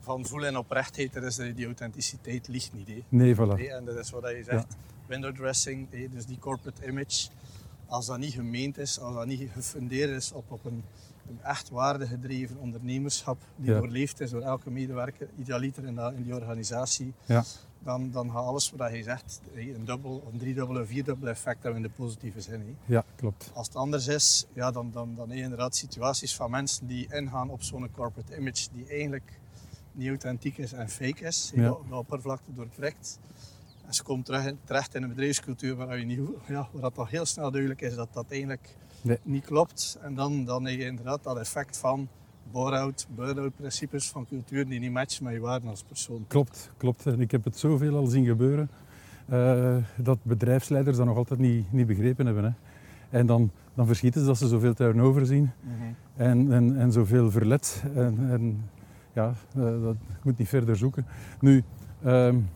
van 0.07 0.25
voel 0.25 0.45
en 0.45 0.57
oprechtheid, 0.57 1.15
er 1.15 1.23
is 1.23 1.35
die 1.35 1.65
authenticiteit 1.65 2.47
ligt 2.47 2.73
niet. 2.73 2.87
Hè. 2.87 2.99
Nee, 3.09 3.35
voilà. 3.35 3.69
En 3.69 3.85
dat 3.85 3.97
is 3.97 4.09
wat 4.09 4.29
je 4.29 4.43
zegt. 4.43 4.75
Window 5.07 5.35
dressing, 5.35 5.87
dus 6.11 6.25
die 6.25 6.39
corporate 6.39 6.87
image. 6.87 7.27
Als 7.85 8.05
dat 8.05 8.17
niet 8.17 8.33
gemeend 8.33 8.77
is, 8.77 8.99
als 8.99 9.15
dat 9.15 9.25
niet 9.25 9.49
gefundeerd 9.53 10.09
is 10.09 10.31
op, 10.31 10.51
op 10.51 10.65
een, 10.65 10.83
een 11.29 11.39
echt 11.43 11.69
waardegedreven 11.69 12.57
ondernemerschap 12.57 13.37
die 13.55 13.73
doorleefd 13.73 14.19
is 14.19 14.29
door 14.29 14.41
elke 14.41 14.69
medewerker, 14.69 15.29
idealiter 15.39 15.83
in, 15.83 15.99
in 16.15 16.23
die 16.23 16.33
organisatie, 16.35 17.13
ja. 17.25 17.43
dan, 17.79 18.11
dan 18.11 18.31
gaat 18.31 18.45
alles 18.45 18.71
wat 18.75 18.91
je 18.91 19.03
zegt 19.03 19.41
een 19.55 19.85
dubbel, 19.85 20.23
een 20.31 20.39
driedubbele, 20.39 20.85
vierdubbele 20.85 21.31
effect 21.31 21.63
hebben 21.63 21.81
in 21.81 21.87
de 21.87 21.93
positieve 21.95 22.41
zin. 22.41 22.77
Ja, 22.85 23.03
klopt. 23.15 23.51
Als 23.53 23.67
het 23.67 23.75
anders 23.75 24.07
is, 24.07 24.45
ja, 24.53 24.71
dan, 24.71 24.91
dan, 24.91 25.15
dan 25.15 25.27
heb 25.29 25.37
je 25.37 25.43
inderdaad 25.43 25.75
situaties 25.75 26.35
van 26.35 26.51
mensen 26.51 26.87
die 26.87 27.07
ingaan 27.13 27.49
op 27.49 27.63
zo'n 27.63 27.91
corporate 27.91 28.37
image 28.37 28.67
die 28.73 28.87
eigenlijk 28.87 29.39
niet 29.97 30.07
authentiek 30.07 30.57
is 30.57 30.73
en 30.73 30.89
fake 30.89 31.25
is. 31.25 31.51
Ja. 31.55 31.75
de 31.89 31.95
oppervlakte 31.95 32.53
doorprikt. 32.53 33.19
En 33.87 33.93
ze 33.93 34.03
in, 34.47 34.57
terecht 34.63 34.95
in 34.95 35.03
een 35.03 35.09
bedrijfscultuur 35.09 35.75
waar, 35.75 35.99
je 35.99 36.05
niet, 36.05 36.19
ja, 36.47 36.69
waar 36.71 36.81
dat 36.81 36.93
toch 36.93 37.09
heel 37.09 37.25
snel 37.25 37.51
duidelijk 37.51 37.81
is 37.81 37.95
dat 37.95 38.07
dat 38.13 38.25
eigenlijk 38.29 38.75
niet 39.23 39.45
klopt. 39.45 39.99
En 40.01 40.15
dan, 40.15 40.45
dan 40.45 40.65
heb 40.65 40.77
je 40.77 40.85
inderdaad 40.85 41.23
dat 41.23 41.37
effect 41.37 41.77
van 41.77 42.07
bore-out, 42.51 43.07
burn-out 43.15 43.55
principes 43.55 44.09
van 44.09 44.25
cultuur 44.25 44.67
die 44.67 44.79
niet 44.79 44.91
matchen 44.91 45.23
met 45.23 45.33
je 45.33 45.39
waarde 45.39 45.67
als 45.67 45.83
persoon. 45.83 46.25
Klopt, 46.27 46.71
klopt. 46.77 47.05
En 47.05 47.21
ik 47.21 47.31
heb 47.31 47.43
het 47.43 47.57
zoveel 47.57 47.95
al 47.95 48.05
zien 48.05 48.25
gebeuren 48.25 48.69
uh, 49.29 49.77
dat 49.95 50.17
bedrijfsleiders 50.23 50.97
dat 50.97 51.05
nog 51.05 51.17
altijd 51.17 51.39
niet, 51.39 51.71
niet 51.71 51.87
begrepen 51.87 52.25
hebben. 52.25 52.43
Hè. 52.43 52.51
En 53.17 53.25
dan, 53.25 53.51
dan 53.73 53.85
verschieten 53.85 54.21
ze 54.21 54.27
dat 54.27 54.37
ze 54.37 54.47
zoveel 54.47 54.73
turnover 54.73 55.25
zien 55.25 55.51
mm 55.63 55.95
en, 56.15 56.51
en, 56.51 56.77
en 56.77 56.91
zoveel 56.91 57.31
verlet. 57.31 57.83
En, 57.95 58.29
en 58.29 58.69
ja, 59.13 59.33
uh, 59.57 59.63
dat 59.83 59.95
moet 60.23 60.37
niet 60.37 60.47
verder 60.47 60.75
zoeken. 60.75 61.05
Nu, 61.39 61.63
um, 62.05 62.49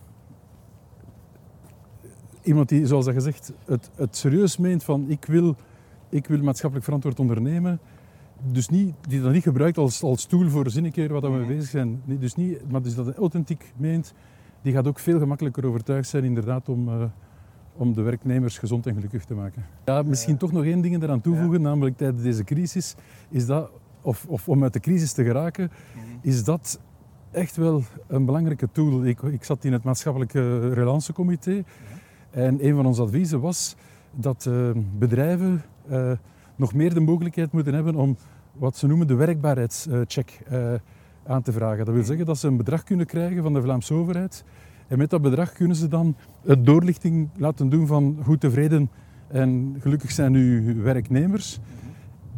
iemand 2.44 2.70
die, 2.70 2.86
zoals 2.86 3.06
dat 3.06 3.14
gezegd, 3.14 3.54
het, 3.66 3.89
het 3.96 4.16
serieus 4.16 4.58
meent 4.58 4.84
van 4.84 5.06
ik 5.10 5.26
wil, 5.26 5.56
ik 6.10 6.28
wil 6.28 6.42
maatschappelijk 6.42 6.86
verantwoord 6.86 7.20
ondernemen, 7.20 7.80
dus 8.44 8.70
niet, 8.70 8.94
die 9.08 9.22
dat 9.22 9.32
niet 9.32 9.44
gebruikt 9.44 9.78
als, 9.78 10.04
als 10.04 10.26
tool 10.26 10.50
voor 10.50 10.70
zinnikeer 10.70 11.14
wat 11.14 11.22
we 11.22 11.30
mee 11.30 11.46
bezig 11.46 11.70
zijn. 11.70 12.02
Dus 12.06 12.36
niet, 12.36 12.72
maar 12.72 12.82
dus 12.82 12.96
dat 12.96 13.16
authentiek 13.16 13.74
meent, 13.78 14.14
die 14.62 14.74
gaat 14.74 14.88
ook 14.88 15.00
veel 15.00 15.20
gemakkelijker 15.20 15.66
overtuigd 15.66 16.10
zijn 16.10 16.24
inderdaad 16.24 16.70
om, 16.70 16.88
uh, 16.88 17.04
om 17.74 17.94
de 17.94 18.02
werknemers 18.02 18.58
gezond 18.58 18.88
en 18.88 18.94
gelukkig 18.94 19.26
te 19.26 19.34
maken. 19.34 19.66
Ja, 19.86 20.02
misschien 20.02 20.38
toch 20.38 20.52
nog 20.52 20.64
één 20.64 20.82
ding 20.82 21.04
eraan 21.04 21.22
toevoegen, 21.22 21.62
namelijk 21.62 21.98
tijdens 21.98 22.24
deze 22.24 22.44
crisis, 22.44 22.96
is 23.30 23.46
dat, 23.46 23.72
of, 24.02 24.26
of 24.28 24.50
om 24.50 24.64
uit 24.64 24.74
de 24.74 24.80
crisis 24.80 25.14
te 25.14 25.24
geraken, 25.24 25.72
mhm. 25.96 26.06
is 26.22 26.44
dat 26.44 26.80
echt 27.32 27.56
wel 27.56 27.84
een 28.08 28.26
belangrijke 28.26 28.70
tool. 28.72 29.06
Ik, 29.06 29.22
ik 29.22 29.44
zat 29.44 29.64
in 29.64 29.74
het 29.74 29.84
maatschappelijke 29.84 30.74
relancecomité 30.74 31.64
en 32.32 32.65
een 32.65 32.75
van 32.75 32.86
onze 32.86 33.01
adviezen 33.01 33.39
was 33.39 33.75
dat 34.15 34.45
uh, 34.49 34.69
bedrijven 34.97 35.61
uh, 35.91 36.11
nog 36.55 36.73
meer 36.73 36.93
de 36.93 36.99
mogelijkheid 36.99 37.51
moeten 37.51 37.73
hebben 37.73 37.95
om 37.95 38.17
wat 38.53 38.77
ze 38.77 38.88
noemen 38.88 39.07
de 39.07 39.15
werkbaarheidscheck 39.15 40.39
uh, 40.51 40.73
aan 41.25 41.41
te 41.41 41.51
vragen. 41.51 41.86
Dat 41.86 41.93
wil 41.93 42.03
zeggen 42.03 42.25
dat 42.25 42.38
ze 42.38 42.47
een 42.47 42.57
bedrag 42.57 42.84
kunnen 42.84 43.05
krijgen 43.05 43.43
van 43.43 43.53
de 43.53 43.61
Vlaamse 43.61 43.93
overheid 43.93 44.43
en 44.88 44.97
met 44.97 45.09
dat 45.09 45.21
bedrag 45.21 45.53
kunnen 45.53 45.75
ze 45.75 45.88
dan 45.88 46.15
het 46.45 46.65
doorlichting 46.65 47.29
laten 47.38 47.69
doen 47.69 47.88
van 47.88 48.17
goed 48.23 48.39
tevreden 48.39 48.89
en 49.27 49.75
gelukkig 49.79 50.11
zijn 50.11 50.34
uw 50.34 50.82
werknemers. 50.82 51.59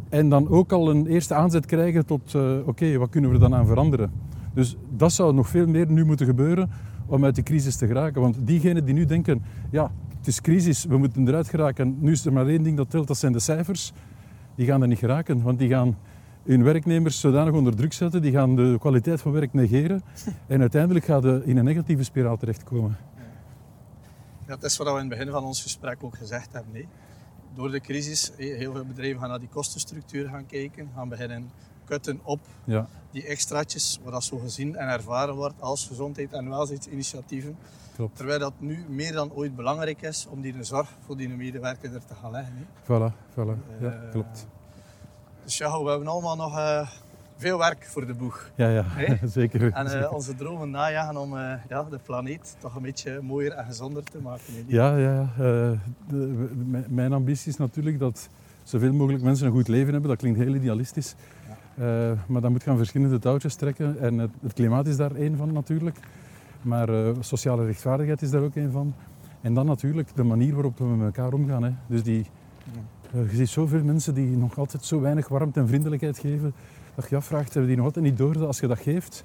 En 0.08 0.28
dan 0.28 0.48
ook 0.48 0.72
al 0.72 0.90
een 0.90 1.06
eerste 1.06 1.34
aanzet 1.34 1.66
krijgen 1.66 2.06
tot 2.06 2.34
oké, 2.64 2.98
wat 2.98 3.10
kunnen 3.10 3.30
we 3.30 3.36
er 3.36 3.42
dan 3.42 3.54
aan 3.54 3.66
veranderen? 3.66 4.12
Dus 4.54 4.76
dat 4.96 5.12
zou 5.12 5.34
nog 5.34 5.48
veel 5.48 5.66
meer 5.66 5.90
nu 5.90 6.04
moeten 6.04 6.26
gebeuren 6.26 6.70
om 7.06 7.24
uit 7.24 7.34
de 7.34 7.42
crisis 7.42 7.76
te 7.76 7.86
geraken. 7.86 8.20
Want 8.20 8.36
diegenen 8.46 8.84
die 8.84 8.94
nu 8.94 9.04
denken, 9.04 9.42
ja, 9.70 9.90
het 10.18 10.26
is 10.26 10.40
crisis, 10.40 10.84
we 10.84 10.98
moeten 10.98 11.28
eruit 11.28 11.48
geraken. 11.48 11.96
Nu 12.00 12.12
is 12.12 12.26
er 12.26 12.32
maar 12.32 12.46
één 12.46 12.62
ding 12.62 12.76
dat 12.76 12.90
telt, 12.90 13.06
dat 13.06 13.18
zijn 13.18 13.32
de 13.32 13.40
cijfers. 13.40 13.92
Die 14.54 14.66
gaan 14.66 14.82
er 14.82 14.88
niet 14.88 14.98
geraken, 14.98 15.42
want 15.42 15.58
die 15.58 15.68
gaan 15.68 15.96
hun 16.44 16.62
werknemers 16.62 17.20
zodanig 17.20 17.54
onder 17.54 17.76
druk 17.76 17.92
zetten, 17.92 18.22
die 18.22 18.32
gaan 18.32 18.56
de 18.56 18.76
kwaliteit 18.80 19.20
van 19.20 19.32
werk 19.32 19.52
negeren 19.52 20.02
en 20.46 20.60
uiteindelijk 20.60 21.04
gaan 21.04 21.22
ze 21.22 21.42
in 21.44 21.56
een 21.56 21.64
negatieve 21.64 22.04
spiraal 22.04 22.36
terechtkomen. 22.36 22.96
Ja, 24.46 24.56
dat 24.56 24.64
is 24.64 24.76
wat 24.76 24.86
we 24.86 24.92
in 24.92 24.98
het 24.98 25.08
begin 25.08 25.30
van 25.30 25.44
ons 25.44 25.62
gesprek 25.62 25.96
ook 26.00 26.16
gezegd 26.16 26.52
hebben. 26.52 26.72
Nee. 26.72 26.88
Door 27.54 27.70
de 27.70 27.80
crisis, 27.80 28.32
heel 28.36 28.72
veel 28.72 28.84
bedrijven 28.84 29.20
gaan 29.20 29.28
naar 29.28 29.38
die 29.38 29.48
kostenstructuur 29.48 30.28
gaan 30.28 30.46
kijken, 30.46 30.88
gaan 30.94 31.08
beginnen 31.08 31.50
kutten 31.84 32.20
op 32.22 32.40
ja. 32.64 32.88
Die 33.14 33.26
extraatjes, 33.26 34.00
wat 34.02 34.12
dat 34.12 34.24
zo 34.24 34.38
gezien 34.38 34.76
en 34.76 34.88
ervaren 34.88 35.34
wordt 35.34 35.60
als 35.60 35.86
gezondheid- 35.86 36.32
en 36.32 36.48
welzijnsinitiatieven. 36.48 37.56
Klopt. 37.94 38.16
Terwijl 38.16 38.38
dat 38.38 38.52
nu 38.58 38.84
meer 38.88 39.12
dan 39.12 39.32
ooit 39.32 39.56
belangrijk 39.56 40.02
is 40.02 40.26
om 40.30 40.40
die 40.40 40.54
zorg 40.60 40.88
voor 41.06 41.16
die 41.16 41.28
medewerker 41.28 41.94
er 41.94 42.04
te 42.04 42.14
gaan 42.14 42.30
leggen. 42.30 42.66
Voilà, 42.82 43.12
voilà. 43.30 43.80
Ja, 43.80 44.02
uh, 44.04 44.10
klopt. 44.10 44.46
Dus 45.44 45.58
ja, 45.58 45.82
we 45.82 45.90
hebben 45.90 46.08
allemaal 46.08 46.36
nog 46.36 46.56
uh, 46.56 46.88
veel 47.36 47.58
werk 47.58 47.86
voor 47.86 48.06
de 48.06 48.14
boeg. 48.14 48.50
Ja, 48.54 48.68
ja, 48.68 48.84
zeker. 49.26 49.72
En 49.72 49.86
uh, 49.86 50.12
onze 50.12 50.34
dromen 50.34 50.70
najagen 50.70 51.16
om 51.16 51.36
ja, 51.68 51.82
de 51.90 51.98
planeet 52.02 52.56
toch 52.58 52.74
een 52.74 52.82
beetje 52.82 53.20
mooier 53.20 53.52
en 53.52 53.64
gezonder 53.64 54.02
te 54.04 54.18
maken. 54.18 54.64
Ja, 54.66 54.96
ja. 54.96 55.28
De, 56.08 56.50
mijn 56.88 57.12
ambitie 57.12 57.50
is 57.50 57.56
natuurlijk 57.56 57.98
dat 57.98 58.28
zoveel 58.62 58.92
mogelijk 58.92 59.22
mensen 59.22 59.46
een 59.46 59.52
goed 59.52 59.68
leven 59.68 59.92
hebben. 59.92 60.10
Dat 60.10 60.18
klinkt 60.18 60.38
heel 60.38 60.54
idealistisch. 60.54 61.14
Uh, 61.78 62.12
maar 62.26 62.40
dat 62.40 62.50
moet 62.50 62.62
gaan 62.62 62.76
verschillende 62.76 63.18
touwtjes 63.18 63.54
trekken. 63.54 63.98
En 63.98 64.18
het, 64.18 64.30
het, 64.42 64.52
klimaat 64.52 64.86
is 64.86 64.96
daar 64.96 65.14
één 65.14 65.36
van 65.36 65.52
natuurlijk. 65.52 65.98
Maar 66.62 66.88
uh, 66.90 67.10
sociale 67.20 67.64
rechtvaardigheid 67.64 68.22
is 68.22 68.30
daar 68.30 68.42
ook 68.42 68.54
één 68.54 68.72
van. 68.72 68.94
En 69.40 69.54
dan 69.54 69.66
natuurlijk 69.66 70.08
de 70.14 70.22
manier 70.22 70.54
waarop 70.54 70.78
we 70.78 70.84
met 70.84 71.06
elkaar 71.06 71.32
omgaan. 71.32 71.62
Hè. 71.62 71.70
Dus 71.86 72.02
die, 72.02 72.26
uh, 73.14 73.30
je 73.30 73.36
ziet 73.36 73.48
zoveel 73.48 73.84
mensen 73.84 74.14
die 74.14 74.36
nog 74.36 74.58
altijd 74.58 74.84
zo 74.84 75.00
weinig 75.00 75.28
warmte 75.28 75.60
en 75.60 75.68
vriendelijkheid 75.68 76.18
geven. 76.18 76.54
Dat 76.94 77.08
je 77.08 77.16
afvraagt, 77.16 77.48
hebben 77.48 77.66
die 77.66 77.76
nog 77.76 77.86
altijd 77.86 78.04
niet 78.04 78.16
door 78.16 78.32
dat 78.32 78.46
als 78.46 78.60
je 78.60 78.66
dat 78.66 78.78
geeft, 78.78 79.24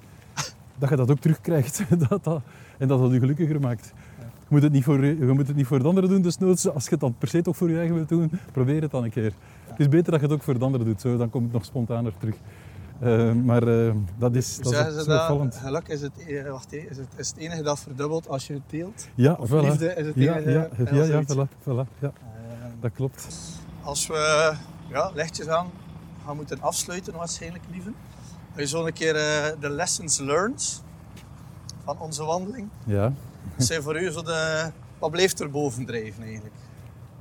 dat 0.78 0.88
je 0.88 0.96
dat 0.96 1.10
ook 1.10 1.18
terugkrijgt. 1.18 1.82
dat, 2.08 2.24
dat, 2.24 2.42
en 2.78 2.88
dat 2.88 3.00
dat 3.00 3.12
je 3.12 3.18
gelukkiger 3.18 3.60
maakt. 3.60 3.92
Je 4.50 4.56
moet, 4.56 4.64
het 4.64 4.72
niet 4.72 4.84
voor, 4.84 5.04
je 5.04 5.24
moet 5.24 5.46
het 5.46 5.56
niet 5.56 5.66
voor 5.66 5.78
de 5.78 5.84
anderen 5.84 6.08
doen, 6.08 6.22
dus 6.22 6.38
noods. 6.38 6.68
Als 6.68 6.84
je 6.84 6.90
het 6.90 7.00
dan 7.00 7.14
per 7.18 7.28
se 7.28 7.42
toch 7.42 7.56
voor 7.56 7.70
je 7.70 7.76
eigen 7.76 7.94
wilt 7.94 8.08
doen, 8.08 8.30
probeer 8.52 8.82
het 8.82 8.90
dan 8.90 9.04
een 9.04 9.10
keer. 9.10 9.32
Het 9.66 9.80
is 9.80 9.88
beter 9.88 10.10
dat 10.10 10.20
je 10.20 10.26
het 10.26 10.34
ook 10.34 10.42
voor 10.42 10.58
de 10.58 10.64
anderen 10.64 10.86
doet, 10.86 11.00
zo, 11.00 11.16
dan 11.16 11.30
komt 11.30 11.44
het 11.44 11.52
nog 11.52 11.64
spontaner 11.64 12.12
terug. 12.18 12.34
Uh, 13.02 13.32
maar 13.32 13.62
uh, 13.68 13.92
dat 14.18 14.34
is, 14.34 14.58
Hoe 14.62 14.72
dat 14.72 14.86
is 14.94 15.02
opvallend. 15.02 15.56
Geluk 15.56 15.88
is 15.88 16.00
het, 16.02 16.12
eh, 16.26 16.50
wacht, 16.50 16.72
is, 16.72 16.96
het, 16.96 17.06
is 17.16 17.28
het 17.28 17.36
enige 17.36 17.62
dat 17.62 17.80
verdubbelt 17.80 18.28
als 18.28 18.46
je 18.46 18.52
het 18.52 18.62
deelt. 18.66 19.08
Ja, 19.14 19.32
Of 19.40 19.48
voilà. 19.48 19.52
liefde 19.52 19.94
is 19.94 20.06
het 20.06 20.14
ja, 20.14 20.36
enige. 20.36 20.50
ja, 20.50 20.68
ja, 20.78 20.94
ja, 20.94 21.04
zoiets. 21.04 21.34
voilà, 21.34 21.48
voilà, 21.62 21.98
ja, 21.98 22.12
Eh, 22.22 22.66
dat 22.80 22.90
klopt. 22.94 23.26
als 23.82 24.06
we 24.06 24.52
ja, 24.88 25.10
lichtjes 25.14 25.48
aan 25.48 25.66
gaan 26.26 26.36
moeten 26.36 26.60
afsluiten 26.60 27.12
waarschijnlijk, 27.16 27.64
lieve. 27.70 27.90
Dat 28.54 28.58
je 28.58 28.66
zo 28.66 28.86
een 28.86 28.92
keer 28.92 29.12
de 29.60 29.70
lessons 29.70 30.18
learned 30.18 30.82
van 31.84 31.96
onze 31.98 32.24
wandeling. 32.24 32.68
Ja. 32.84 33.12
Zijn 33.56 33.82
voor 33.82 34.00
u 34.00 34.10
zo 34.10 34.22
de... 34.22 34.70
Wat 34.98 35.10
blijft 35.10 35.40
er 35.40 35.50
boven 35.50 35.86
drijven 35.86 36.22
eigenlijk? 36.22 36.54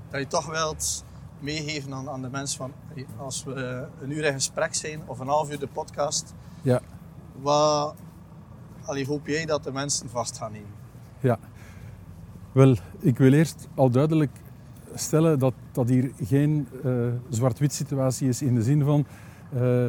Dat 0.10 0.20
je 0.20 0.28
toch 0.28 0.46
wilt 0.46 1.04
meegeven 1.40 1.94
aan, 1.94 2.10
aan 2.10 2.22
de 2.22 2.30
mensen 2.30 2.58
van... 2.58 2.72
Als 3.18 3.44
we 3.44 3.88
een 4.02 4.12
uur 4.12 4.26
in 4.26 4.34
gesprek 4.34 4.76
zijn, 4.76 5.02
of 5.06 5.20
een 5.20 5.28
half 5.28 5.52
uur 5.52 5.60
de 5.60 5.68
podcast... 5.68 6.34
Ja. 6.62 6.82
Wat 7.42 7.96
allee, 8.90 9.06
hoop 9.06 9.28
jij 9.28 9.46
dat 9.46 9.64
de 9.64 9.72
mensen 9.72 10.10
vast 10.10 10.38
gaan 10.38 10.52
nemen? 10.52 10.70
Ja. 11.20 11.40
Wel, 12.52 12.76
ik 13.00 13.18
wil 13.18 13.34
eerst 13.34 13.68
al 13.76 13.90
duidelijk 13.90 14.32
stellen 14.96 15.40
dat 15.40 15.54
dat 15.72 15.90
hier 15.90 16.12
geen 16.24 16.68
eh, 16.84 16.92
zwart-wit 17.30 17.74
situatie 17.74 18.28
is 18.28 18.42
in 18.42 18.56
de 18.56 18.64
zin 18.64 18.84
van 18.84 19.06
eh, 19.54 19.88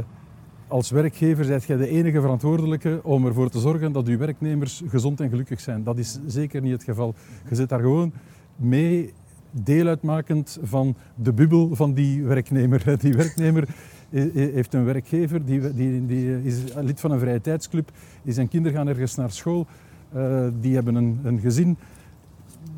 als 0.71 0.91
werkgever 0.91 1.45
zijt 1.45 1.64
jij 1.64 1.77
de 1.77 1.89
enige 1.89 2.21
verantwoordelijke 2.21 3.01
om 3.03 3.27
ervoor 3.27 3.51
te 3.51 3.59
zorgen 3.59 3.93
dat 3.93 4.07
uw 4.07 4.18
werknemers 4.18 4.83
gezond 4.87 5.21
en 5.21 5.29
gelukkig 5.29 5.61
zijn. 5.61 5.85
Dat 5.85 5.99
is 5.99 6.18
zeker 6.27 6.61
niet 6.61 6.73
het 6.73 6.83
geval. 6.83 7.14
Je 7.49 7.55
zit 7.55 7.68
daar 7.68 7.81
gewoon 7.81 8.12
mee 8.57 9.12
deel 9.51 9.87
uitmakend 9.87 10.59
van 10.62 10.95
de 11.14 11.33
bubbel 11.33 11.75
van 11.75 11.95
die 11.95 12.25
werknemer. 12.25 12.83
Die 13.01 13.14
werknemer 13.14 13.68
he- 14.11 14.31
he- 14.35 14.51
heeft 14.53 14.75
een 14.75 14.85
werkgever, 14.85 15.45
die, 15.45 15.75
die, 15.75 16.07
die 16.07 16.43
is 16.43 16.59
lid 16.75 17.01
van 17.01 17.11
een 17.11 17.18
vrije 17.18 17.41
tijdsclub, 17.41 17.91
zijn 18.27 18.49
kinderen 18.49 18.77
gaan 18.79 18.89
ergens 18.89 19.14
naar 19.14 19.31
school, 19.31 19.66
eh, 20.12 20.47
die 20.61 20.75
hebben 20.75 20.95
een, 20.95 21.21
een 21.23 21.41
gezin. 21.41 21.77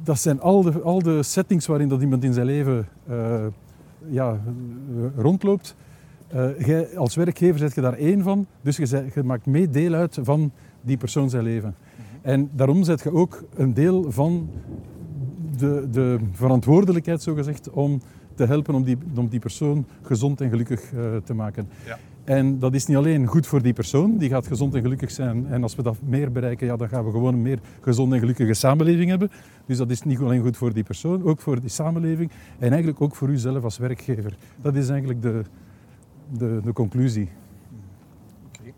Dat 0.02 0.18
zijn 0.18 0.40
al 0.40 0.62
de, 0.62 0.80
al 0.80 1.02
de 1.02 1.22
settings 1.22 1.66
waarin 1.66 1.88
dat 1.88 2.02
iemand 2.02 2.24
in 2.24 2.32
zijn 2.32 2.46
leven 2.46 2.88
eh, 3.06 3.46
ja, 4.08 4.40
rondloopt. 5.16 5.74
Eh, 6.32 6.96
als 6.96 7.14
werkgever 7.14 7.58
zet 7.58 7.74
je 7.74 7.80
daar 7.80 7.98
één 7.98 8.22
van, 8.22 8.46
dus 8.62 8.76
je, 8.76 9.22
maakt 9.24 9.46
mee 9.46 9.70
deel 9.70 9.94
uit 9.94 10.18
van 10.22 10.52
die 10.80 10.96
persoon 10.96 11.30
zijn 11.30 11.42
leven. 11.42 11.74
En 12.22 12.50
daarom 12.52 12.84
zet 12.84 13.02
je 13.02 13.12
ook 13.12 13.44
een 13.54 13.74
deel 13.74 14.12
van 14.12 14.50
de, 15.58 15.88
de 15.90 16.18
verantwoordelijkheid, 16.32 17.22
zogezegd, 17.22 17.70
om 17.70 18.00
te 18.34 18.46
helpen 18.46 18.74
om 18.74 18.84
die, 18.84 18.98
om 19.16 19.28
die 19.28 19.40
persoon 19.40 19.86
gezond 20.02 20.40
en 20.40 20.50
gelukkig 20.50 20.92
eh, 20.92 21.00
te 21.24 21.34
maken. 21.34 21.68
Ja. 21.86 21.98
En 22.24 22.58
dat 22.58 22.74
is 22.74 22.86
niet 22.86 22.96
alleen 22.96 23.26
goed 23.26 23.46
voor 23.46 23.62
die 23.62 23.72
persoon, 23.72 24.16
die 24.16 24.28
gaat 24.28 24.46
gezond 24.46 24.74
en 24.74 24.82
gelukkig 24.82 25.10
zijn. 25.10 25.46
En 25.46 25.62
als 25.62 25.74
we 25.74 25.82
dat 25.82 25.96
meer 26.04 26.32
bereiken, 26.32 26.66
ja, 26.66 26.76
dan 26.76 26.88
gaan 26.88 27.04
we 27.04 27.10
gewoon 27.10 27.34
een 27.34 27.42
meer 27.42 27.58
gezonde 27.80 28.14
en 28.14 28.20
gelukkige 28.20 28.54
samenleving 28.54 29.10
hebben. 29.10 29.30
Dus 29.66 29.76
dat 29.76 29.90
is 29.90 30.02
niet 30.02 30.18
alleen 30.18 30.42
goed 30.42 30.56
voor 30.56 30.72
die 30.72 30.82
persoon, 30.82 31.24
ook 31.24 31.40
voor 31.40 31.60
die 31.60 31.68
samenleving 31.70 32.30
en 32.58 32.68
eigenlijk 32.68 33.00
ook 33.00 33.14
voor 33.14 33.28
u 33.28 33.36
zelf 33.36 33.64
als 33.64 33.78
werkgever. 33.78 34.36
Dat 34.60 34.76
is 34.76 34.88
eigenlijk 34.88 35.22
de, 35.22 35.42
de, 36.32 36.60
de 36.64 36.72
conclusie. 36.72 37.30
Oké. 38.46 38.72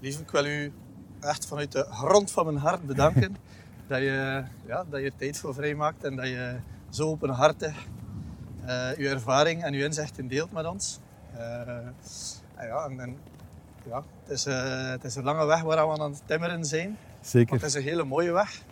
Lieve, 0.00 0.20
ik 0.22 0.30
wil 0.30 0.46
u 0.46 0.72
echt 1.20 1.46
vanuit 1.46 1.72
de 1.72 1.86
grond 1.90 2.30
van 2.30 2.44
mijn 2.44 2.56
hart 2.56 2.86
bedanken 2.86 3.36
dat 3.88 3.98
je, 3.98 4.44
ja, 4.66 4.84
dat 4.90 5.00
je 5.00 5.06
er 5.06 5.16
tijd 5.16 5.38
voor 5.38 5.54
vrijmaakt 5.54 6.04
en 6.04 6.16
dat 6.16 6.26
je 6.26 6.56
zo 6.90 7.08
openhartig 7.08 7.86
eh 8.64 8.90
uw 8.96 9.06
ervaring 9.06 9.62
en 9.62 9.74
uw 9.74 9.84
inzichten 9.84 10.28
deelt 10.28 10.52
met 10.52 10.66
ons. 10.66 11.00
Eh, 11.36 11.68
en 12.54 12.66
ja, 12.66 12.84
en, 12.84 13.00
en, 13.00 13.16
ja, 13.88 14.04
het, 14.22 14.30
is, 14.30 14.46
eh, 14.46 14.90
het 14.90 15.04
is 15.04 15.14
een 15.14 15.24
lange 15.24 15.46
weg 15.46 15.62
waar 15.62 15.88
we 15.88 15.98
aan 15.98 16.10
het 16.10 16.22
timmeren 16.26 16.64
zijn, 16.64 16.88
maar 16.88 17.18
Zeker. 17.20 17.54
het 17.54 17.64
is 17.64 17.74
een 17.74 17.82
hele 17.82 18.04
mooie 18.04 18.32
weg. 18.32 18.62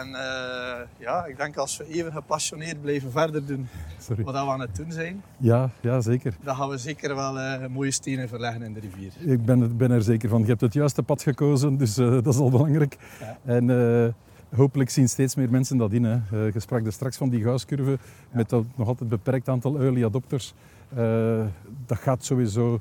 En 0.00 0.14
eh, 0.14 0.80
ja, 0.98 1.24
ik 1.24 1.36
denk 1.36 1.56
als 1.56 1.76
we 1.76 1.88
even 1.88 2.12
gepassioneerd 2.12 2.80
blijven 2.80 3.10
verder 3.10 3.46
doen 3.46 3.68
Sorry. 3.98 4.24
wat 4.24 4.34
we 4.34 4.40
aan 4.50 4.60
het 4.60 4.76
doen 4.76 4.92
zijn, 4.92 5.22
Ja, 5.36 5.70
ja, 5.80 6.00
zeker. 6.00 6.34
dan 6.42 6.56
gaan 6.56 6.68
we 6.68 6.78
zeker 6.78 7.14
wel 7.14 7.38
eh, 7.38 7.66
mooie 7.66 7.90
stenen 7.90 8.28
verleggen 8.28 8.62
in 8.62 8.72
de 8.72 8.80
rivier. 8.80 9.12
Ik 9.18 9.44
ben, 9.44 9.76
ben 9.76 9.90
er 9.90 10.02
zeker 10.02 10.28
van. 10.28 10.40
Je 10.40 10.46
hebt 10.46 10.60
het 10.60 10.72
juiste 10.72 11.02
pad 11.02 11.22
gekozen, 11.22 11.76
dus 11.76 11.96
eh, 11.98 12.10
dat 12.24 12.26
is 12.26 12.36
al 12.36 12.50
belangrijk. 12.50 12.96
Ja. 13.20 13.38
En 13.44 14.14
hopelijk 14.54 14.90
zien 14.90 15.08
steeds 15.08 15.34
meer 15.34 15.50
mensen 15.50 15.76
dat 15.76 15.92
in. 15.92 16.04
Hè. 16.04 16.36
Je 16.46 16.60
sprak 16.60 16.86
er 16.86 16.92
straks 16.92 17.16
van 17.16 17.28
die 17.28 17.42
gauscurve 17.42 17.98
met 18.30 18.48
dat 18.48 18.64
nog 18.74 18.88
altijd 18.88 19.08
beperkt 19.10 19.48
aantal 19.48 19.80
early 19.80 20.04
adopters. 20.04 20.54
Dat 21.86 21.98
gaat 21.98 22.24
sowieso 22.24 22.80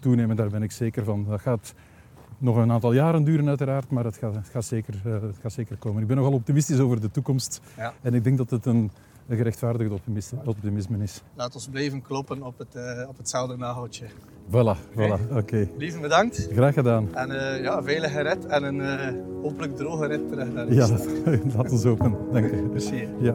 toenemen, 0.00 0.36
daar 0.36 0.48
ben 0.50 0.62
ik 0.62 0.72
zeker 0.72 1.04
van. 1.04 1.24
Dat 1.28 1.40
gaat 1.40 1.74
nog 2.44 2.56
een 2.56 2.72
aantal 2.72 2.92
jaren 2.92 3.24
duren 3.24 3.48
uiteraard, 3.48 3.90
maar 3.90 4.04
het 4.04 4.16
gaat, 4.16 4.34
het 4.34 4.48
gaat, 4.48 4.64
zeker, 4.64 4.94
eh, 5.04 5.12
het 5.12 5.36
gaat 5.42 5.52
zeker 5.52 5.76
komen. 5.76 6.02
Ik 6.02 6.08
ben 6.08 6.16
nogal 6.16 6.32
optimistisch 6.32 6.78
over 6.78 7.00
de 7.00 7.10
toekomst 7.10 7.60
Ja. 7.76 7.92
en 8.02 8.14
ik 8.14 8.24
denk 8.24 8.38
dat 8.38 8.50
het 8.50 8.66
een, 8.66 8.90
een 9.28 9.36
gerechtvaardigd 9.36 9.90
optimis- 9.92 10.32
optimisme 10.44 11.02
is. 11.02 11.22
Laat 11.34 11.54
ons 11.54 11.68
blijven 11.68 12.02
kloppen 12.02 12.42
op, 12.42 12.58
het, 12.58 12.74
eh, 12.74 13.08
op 13.08 13.16
hetzelfde 13.16 13.56
nageltje. 13.56 14.04
Voilà, 14.50 14.76
voilà, 14.96 15.36
oké. 15.36 15.68
Lieve 15.78 15.98
bedankt. 16.00 16.48
Graag 16.52 16.74
gedaan. 16.74 17.14
En 17.14 17.30
eh, 17.56 17.62
ja, 17.62 17.82
veilige 17.82 18.20
rit 18.20 18.46
en 18.46 18.62
een 18.62 18.80
eh, 18.80 19.14
hopelijk 19.42 19.76
droge 19.76 20.06
rit 20.06 20.28
terug 20.28 20.52
naar 20.52 20.72
Ja, 20.72 20.88
laat 21.56 21.70
ons 21.70 21.84
open. 21.84 22.16
Dank 22.32 22.50
je. 22.50 22.68
Merci. 22.72 23.08
Ja. 23.20 23.34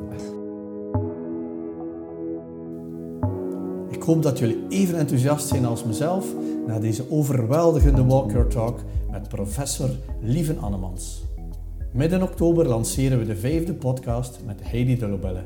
Ik 3.89 4.03
hoop 4.03 4.23
dat 4.23 4.39
jullie 4.39 4.65
even 4.69 4.97
enthousiast 4.97 5.47
zijn 5.47 5.65
als 5.65 5.83
mezelf 5.83 6.25
na 6.67 6.79
deze 6.79 7.11
overweldigende 7.11 8.05
Walk 8.05 8.31
Your 8.31 8.47
Talk 8.47 8.79
met 9.11 9.27
professor 9.27 9.89
Lieven 10.21 10.59
Annemans. 10.59 11.23
Midden 11.91 12.21
oktober 12.21 12.67
lanceren 12.67 13.19
we 13.19 13.25
de 13.25 13.35
vijfde 13.35 13.73
podcast 13.73 14.39
met 14.45 14.59
Heidi 14.63 14.97
de 14.97 15.07
Lobelle, 15.07 15.43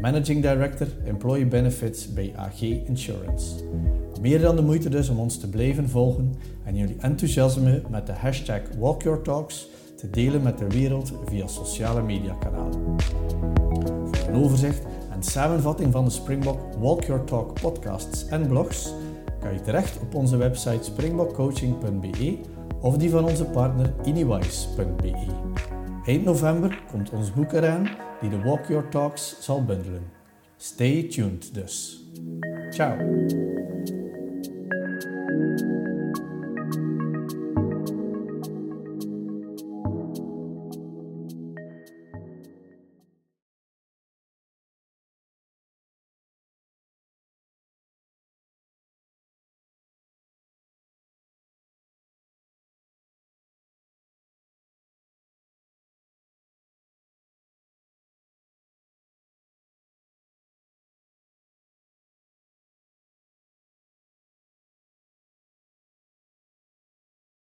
Managing 0.00 0.42
Director 0.42 0.86
Employee 1.04 1.46
Benefits 1.46 2.12
bij 2.12 2.32
AG 2.36 2.60
Insurance. 2.60 3.54
Meer 4.20 4.40
dan 4.40 4.56
de 4.56 4.62
moeite 4.62 4.88
dus 4.88 5.08
om 5.08 5.18
ons 5.18 5.38
te 5.38 5.48
blijven 5.48 5.88
volgen 5.88 6.34
en 6.64 6.76
jullie 6.76 6.96
enthousiasme 7.00 7.82
met 7.90 8.06
de 8.06 8.12
hashtag 8.12 8.60
Walk 8.78 9.02
Your 9.02 9.22
Talks 9.22 9.68
te 9.96 10.10
delen 10.10 10.42
met 10.42 10.58
de 10.58 10.68
wereld 10.68 11.12
via 11.24 11.46
sociale 11.46 12.02
mediakanalen. 12.02 12.80
Voor 14.10 14.28
een 14.28 14.42
overzicht 14.42 14.82
en 15.10 15.22
samenvatting 15.22 15.92
van 15.92 16.04
de 16.04 16.10
Springbok 16.10 16.60
Walk 16.78 17.04
Your 17.04 17.24
Talk 17.24 17.60
podcasts 17.60 18.26
en 18.26 18.46
blogs 18.46 18.92
kan 19.40 19.52
je 19.52 19.60
terecht 19.60 20.00
op 20.00 20.14
onze 20.14 20.36
website 20.36 20.84
springbokcoaching.be 20.84 22.38
of 22.84 22.96
die 22.96 23.10
van 23.10 23.24
onze 23.24 23.44
partner 23.44 23.94
inywise.be. 24.02 25.26
Eind 26.04 26.24
november 26.24 26.82
komt 26.90 27.10
ons 27.10 27.32
boek 27.32 27.52
eraan 27.52 27.88
die 28.20 28.30
de 28.30 28.42
Walk 28.42 28.66
Your 28.68 28.88
Talks 28.88 29.36
zal 29.40 29.64
bundelen. 29.64 30.10
Stay 30.56 31.02
tuned 31.02 31.54
dus. 31.54 32.04
Ciao! 32.70 32.96